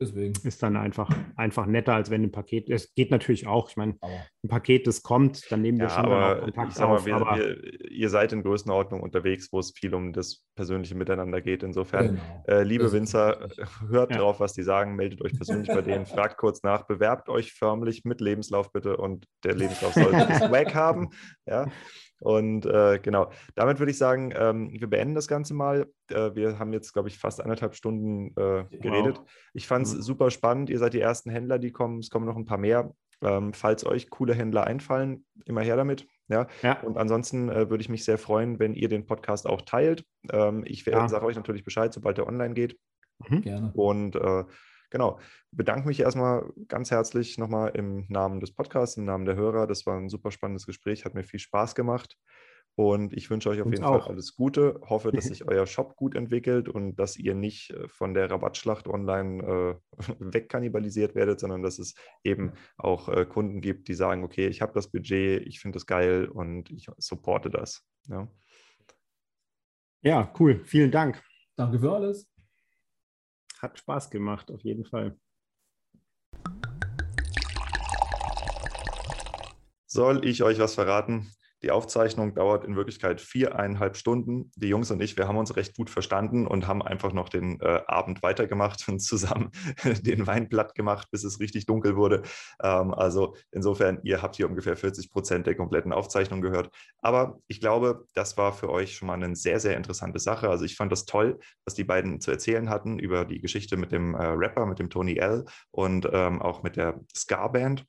[0.00, 0.32] Deswegen.
[0.44, 2.70] Ist dann einfach, einfach netter, als wenn ein Paket.
[2.70, 3.68] Es geht natürlich auch.
[3.68, 7.04] Ich meine, ein Paket, das kommt, dann nehmen wir ja, schon aber Kontakt auf.
[7.04, 11.40] Mal, aber wir, ihr seid in Größenordnung unterwegs, wo es viel um das persönliche Miteinander
[11.40, 11.64] geht.
[11.64, 12.44] Insofern, genau.
[12.46, 13.48] äh, liebe das Winzer,
[13.88, 14.18] hört ja.
[14.18, 18.04] drauf, was die sagen, meldet euch persönlich bei denen, fragt kurz nach, bewerbt euch förmlich
[18.04, 21.08] mit Lebenslauf bitte und der Lebenslauf sollte das Swag haben.
[21.44, 21.66] Ja.
[22.20, 25.86] Und äh, genau, damit würde ich sagen, ähm, wir beenden das Ganze mal.
[26.10, 29.18] Äh, wir haben jetzt, glaube ich, fast anderthalb Stunden äh, geredet.
[29.18, 29.30] Wow.
[29.54, 30.02] Ich fand es mhm.
[30.02, 30.70] super spannend.
[30.70, 32.00] Ihr seid die ersten Händler, die kommen.
[32.00, 32.92] Es kommen noch ein paar mehr.
[33.20, 36.06] Ähm, falls euch coole Händler einfallen, immer her damit.
[36.28, 36.46] Ja.
[36.62, 36.80] ja.
[36.82, 40.04] Und ansonsten äh, würde ich mich sehr freuen, wenn ihr den Podcast auch teilt.
[40.30, 41.08] Ähm, ich ja.
[41.08, 42.78] sage euch natürlich Bescheid, sobald der online geht.
[43.28, 43.42] Mhm.
[43.42, 43.72] Gerne.
[43.74, 44.44] Und äh,
[44.90, 45.18] genau,
[45.50, 49.66] bedanke mich erstmal ganz herzlich nochmal im Namen des Podcasts, im Namen der Hörer.
[49.66, 52.16] Das war ein super spannendes Gespräch, hat mir viel Spaß gemacht.
[52.78, 54.04] Und ich wünsche euch auf jeden auch.
[54.04, 54.80] Fall alles Gute.
[54.88, 58.86] Hoffe, dass sich euer Shop gut entwickelt und dass ihr nicht äh, von der Rabattschlacht
[58.86, 64.46] online äh, wegkannibalisiert werdet, sondern dass es eben auch äh, Kunden gibt, die sagen, okay,
[64.46, 67.84] ich habe das Budget, ich finde das geil und ich supporte das.
[68.06, 68.28] Ja.
[70.02, 70.62] ja, cool.
[70.64, 71.20] Vielen Dank.
[71.56, 72.30] Danke für alles.
[73.60, 75.18] Hat Spaß gemacht, auf jeden Fall.
[79.86, 81.32] Soll ich euch was verraten?
[81.62, 84.52] Die Aufzeichnung dauert in Wirklichkeit viereinhalb Stunden.
[84.54, 87.60] Die Jungs und ich, wir haben uns recht gut verstanden und haben einfach noch den
[87.60, 89.50] äh, Abend weitergemacht und zusammen
[90.02, 92.22] den Wein platt gemacht, bis es richtig dunkel wurde.
[92.62, 96.70] Ähm, also insofern, ihr habt hier ungefähr 40 Prozent der kompletten Aufzeichnung gehört.
[97.00, 100.48] Aber ich glaube, das war für euch schon mal eine sehr, sehr interessante Sache.
[100.48, 103.90] Also ich fand das toll, was die beiden zu erzählen hatten über die Geschichte mit
[103.90, 107.84] dem äh, Rapper, mit dem Tony L und ähm, auch mit der Ska-Band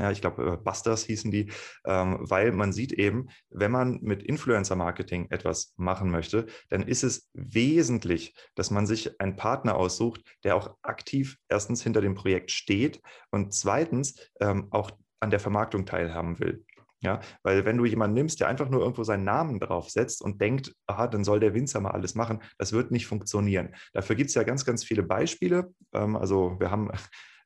[0.00, 1.50] ja, ich glaube, äh, Busters hießen die,
[1.84, 7.30] ähm, weil man sieht eben, wenn man mit Influencer-Marketing etwas machen möchte, dann ist es
[7.34, 13.00] wesentlich, dass man sich einen Partner aussucht, der auch aktiv erstens hinter dem Projekt steht
[13.30, 14.90] und zweitens ähm, auch
[15.20, 16.64] an der Vermarktung teilhaben will.
[17.02, 20.74] Ja, weil wenn du jemanden nimmst, der einfach nur irgendwo seinen Namen draufsetzt und denkt,
[20.86, 23.74] aha, dann soll der Winzer mal alles machen, das wird nicht funktionieren.
[23.94, 25.72] Dafür gibt es ja ganz, ganz viele Beispiele.
[25.94, 26.90] Ähm, also wir haben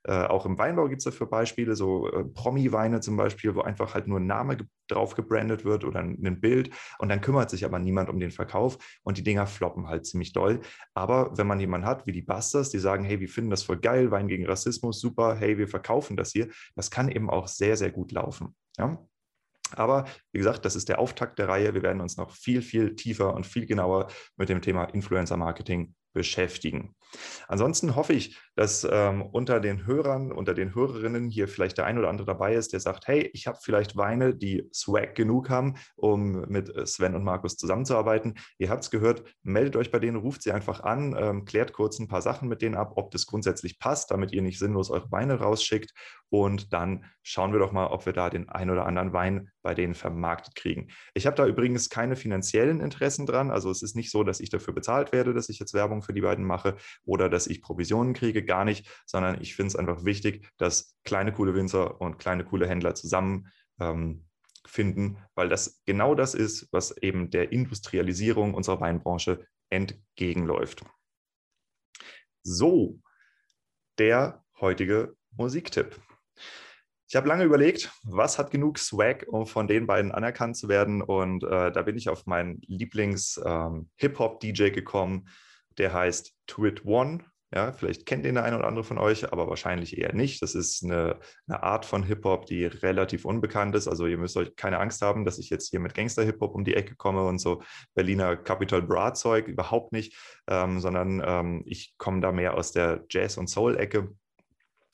[0.07, 3.95] äh, auch im Weinbau gibt es dafür Beispiele, so äh, Promi-Weine zum Beispiel, wo einfach
[3.95, 4.57] halt nur ein Name
[4.87, 6.69] drauf gebrandet wird oder ein Bild
[6.99, 10.31] und dann kümmert sich aber niemand um den Verkauf und die Dinger floppen halt ziemlich
[10.31, 10.61] doll.
[10.93, 13.79] Aber wenn man jemanden hat wie die Busters, die sagen, hey, wir finden das voll
[13.79, 17.75] geil, Wein gegen Rassismus, super, hey, wir verkaufen das hier, das kann eben auch sehr,
[17.75, 18.55] sehr gut laufen.
[18.77, 19.03] Ja?
[19.71, 21.73] Aber wie gesagt, das ist der Auftakt der Reihe.
[21.73, 24.07] Wir werden uns noch viel, viel tiefer und viel genauer
[24.37, 26.95] mit dem Thema Influencer Marketing beschäftigen.
[27.47, 31.97] Ansonsten hoffe ich, dass ähm, unter den Hörern, unter den Hörerinnen hier vielleicht der ein
[31.97, 35.75] oder andere dabei ist, der sagt, hey, ich habe vielleicht Weine, die Swag genug haben,
[35.95, 38.35] um mit äh, Sven und Markus zusammenzuarbeiten.
[38.57, 41.99] Ihr habt es gehört, meldet euch bei denen, ruft sie einfach an, ähm, klärt kurz
[41.99, 45.11] ein paar Sachen mit denen ab, ob das grundsätzlich passt, damit ihr nicht sinnlos eure
[45.11, 45.93] Weine rausschickt.
[46.29, 49.73] Und dann schauen wir doch mal, ob wir da den ein oder anderen Wein bei
[49.73, 50.89] denen vermarktet kriegen.
[51.13, 53.51] Ich habe da übrigens keine finanziellen Interessen dran.
[53.51, 56.13] Also es ist nicht so, dass ich dafür bezahlt werde, dass ich jetzt Werbung für
[56.13, 56.75] die beiden mache
[57.05, 61.31] oder dass ich Provisionen kriege, gar nicht, sondern ich finde es einfach wichtig, dass kleine
[61.31, 63.47] coole Winzer und kleine coole Händler zusammen
[63.79, 64.25] ähm,
[64.65, 70.83] finden, weil das genau das ist, was eben der Industrialisierung unserer Weinbranche entgegenläuft.
[72.43, 72.99] So,
[73.97, 75.99] der heutige Musiktipp.
[77.07, 81.03] Ich habe lange überlegt, was hat genug Swag, um von den beiden anerkannt zu werden.
[81.03, 85.29] Und äh, da bin ich auf meinen Lieblings-Hip-Hop-DJ ähm, gekommen,
[85.77, 87.23] der heißt Twit One.
[87.53, 90.41] Ja, vielleicht kennt den der eine oder andere von euch, aber wahrscheinlich eher nicht.
[90.41, 93.87] Das ist eine, eine Art von Hip-Hop, die relativ unbekannt ist.
[93.87, 96.73] Also ihr müsst euch keine Angst haben, dass ich jetzt hier mit Gangster-Hip-Hop um die
[96.73, 97.61] Ecke komme und so
[97.93, 103.37] Berliner Capital Bra-Zeug, überhaupt nicht, ähm, sondern ähm, ich komme da mehr aus der Jazz-
[103.37, 104.09] und Soul-Ecke.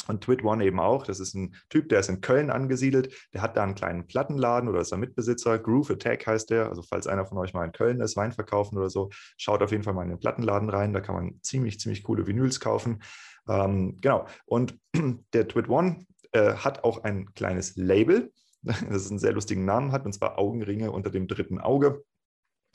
[0.08, 1.06] Und Twit One eben auch.
[1.06, 3.14] Das ist ein Typ, der ist in Köln angesiedelt.
[3.34, 5.60] Der hat da einen kleinen Plattenladen oder ist da Mitbesitzer.
[5.60, 6.70] Groove Attack heißt der.
[6.70, 9.72] Also, falls einer von euch mal in Köln ist, Wein verkaufen oder so, schaut auf
[9.72, 10.94] jeden Fall mal in den Plattenladen rein.
[10.94, 13.02] Da kann man ziemlich, ziemlich coole Vinyls kaufen.
[13.48, 14.26] Ähm, genau.
[14.46, 14.78] Und
[15.34, 20.06] der Twit One äh, hat auch ein kleines Label, das einen sehr lustigen Namen hat,
[20.06, 22.04] und zwar Augenringe unter dem dritten Auge.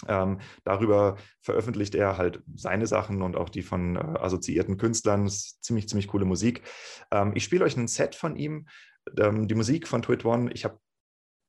[0.06, 5.28] Ähm, darüber veröffentlicht er halt seine Sachen und auch die von äh, assoziierten Künstlern.
[5.28, 6.62] ziemlich, ziemlich coole Musik.
[7.10, 8.66] Ähm, ich spiele euch ein Set von ihm.
[9.18, 10.78] Ähm, die Musik von Twit One, ich habe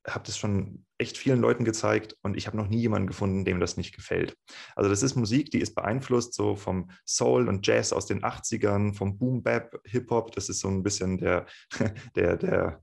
[0.05, 3.59] hab das schon echt vielen Leuten gezeigt und ich habe noch nie jemanden gefunden, dem
[3.59, 4.37] das nicht gefällt.
[4.75, 8.93] Also das ist Musik, die ist beeinflusst so vom Soul und Jazz aus den 80ern,
[8.93, 10.31] vom Boom Bap Hip Hop.
[10.31, 11.45] Das ist so ein bisschen der,
[12.15, 12.81] der, der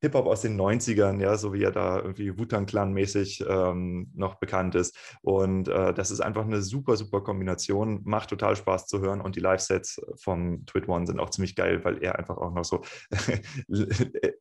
[0.00, 4.96] Hip-Hop aus den 90ern, ja, so wie er da irgendwie Wu-Tang-Clan-mäßig ähm, noch bekannt ist.
[5.22, 8.02] Und äh, das ist einfach eine super, super Kombination.
[8.04, 9.20] Macht total Spaß zu hören.
[9.20, 12.64] Und die Live-Sets vom Twit One sind auch ziemlich geil, weil er einfach auch noch
[12.64, 12.82] so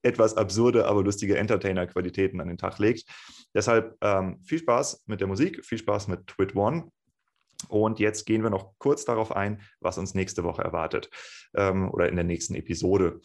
[0.03, 3.05] etwas absurde, aber lustige Entertainer-Qualitäten an den Tag legt.
[3.53, 6.91] Deshalb ähm, viel Spaß mit der Musik, viel Spaß mit Twit One.
[7.69, 11.09] Und jetzt gehen wir noch kurz darauf ein, was uns nächste Woche erwartet
[11.55, 13.21] ähm, oder in der nächsten Episode.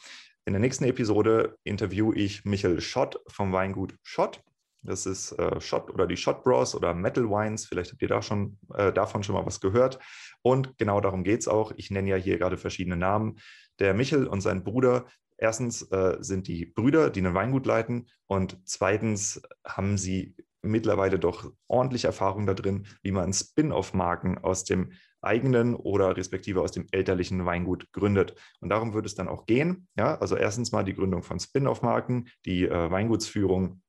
[0.46, 4.42] In der nächsten Episode interviewe ich Michael Schott vom Weingut Schott.
[4.82, 7.66] Das ist äh, Schott oder die Schott Bros oder Metal Wines.
[7.66, 9.98] Vielleicht habt ihr da schon, äh, davon schon mal was gehört.
[10.40, 11.72] Und genau darum geht es auch.
[11.76, 13.38] Ich nenne ja hier gerade verschiedene Namen.
[13.78, 15.04] Der Michel und sein Bruder,
[15.36, 18.08] erstens äh, sind die Brüder, die ein Weingut leiten.
[18.26, 24.92] Und zweitens haben sie mittlerweile doch ordentlich Erfahrung da drin, wie man Spin-off-Marken aus dem
[25.22, 28.34] eigenen oder respektive aus dem elterlichen Weingut gründet.
[28.60, 29.88] Und darum würde es dann auch gehen.
[29.96, 33.82] Ja, also erstens mal die Gründung von Spin-off-Marken, die äh, Weingutsführung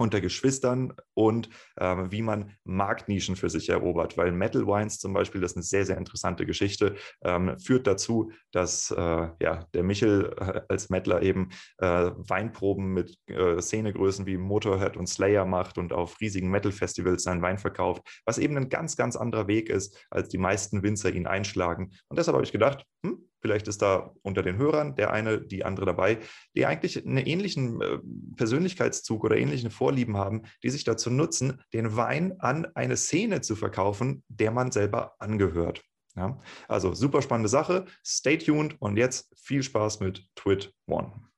[0.00, 4.16] unter Geschwistern und äh, wie man Marktnischen für sich erobert.
[4.16, 8.32] Weil Metal Wines zum Beispiel, das ist eine sehr, sehr interessante Geschichte, ähm, führt dazu,
[8.50, 14.38] dass äh, ja, der Michel äh, als Mettler eben äh, Weinproben mit äh, Szenegrößen wie
[14.38, 18.96] Motorhead und Slayer macht und auf riesigen Metal-Festivals seinen Wein verkauft, was eben ein ganz,
[18.96, 21.90] ganz anderer Weg ist, als die meisten Winzer ihn einschlagen.
[22.08, 25.64] Und deshalb habe ich gedacht, hm, Vielleicht ist da unter den Hörern der eine, die
[25.64, 26.18] andere dabei,
[26.54, 27.98] die eigentlich einen ähnlichen äh,
[28.36, 33.56] Persönlichkeitszug oder ähnliche Vorlieben haben, die sich dazu nutzen, den Wein an eine Szene zu
[33.56, 35.82] verkaufen, der man selber angehört.
[36.16, 36.38] Ja?
[36.68, 37.86] Also super spannende Sache.
[38.04, 41.29] Stay tuned und jetzt viel Spaß mit Twit One.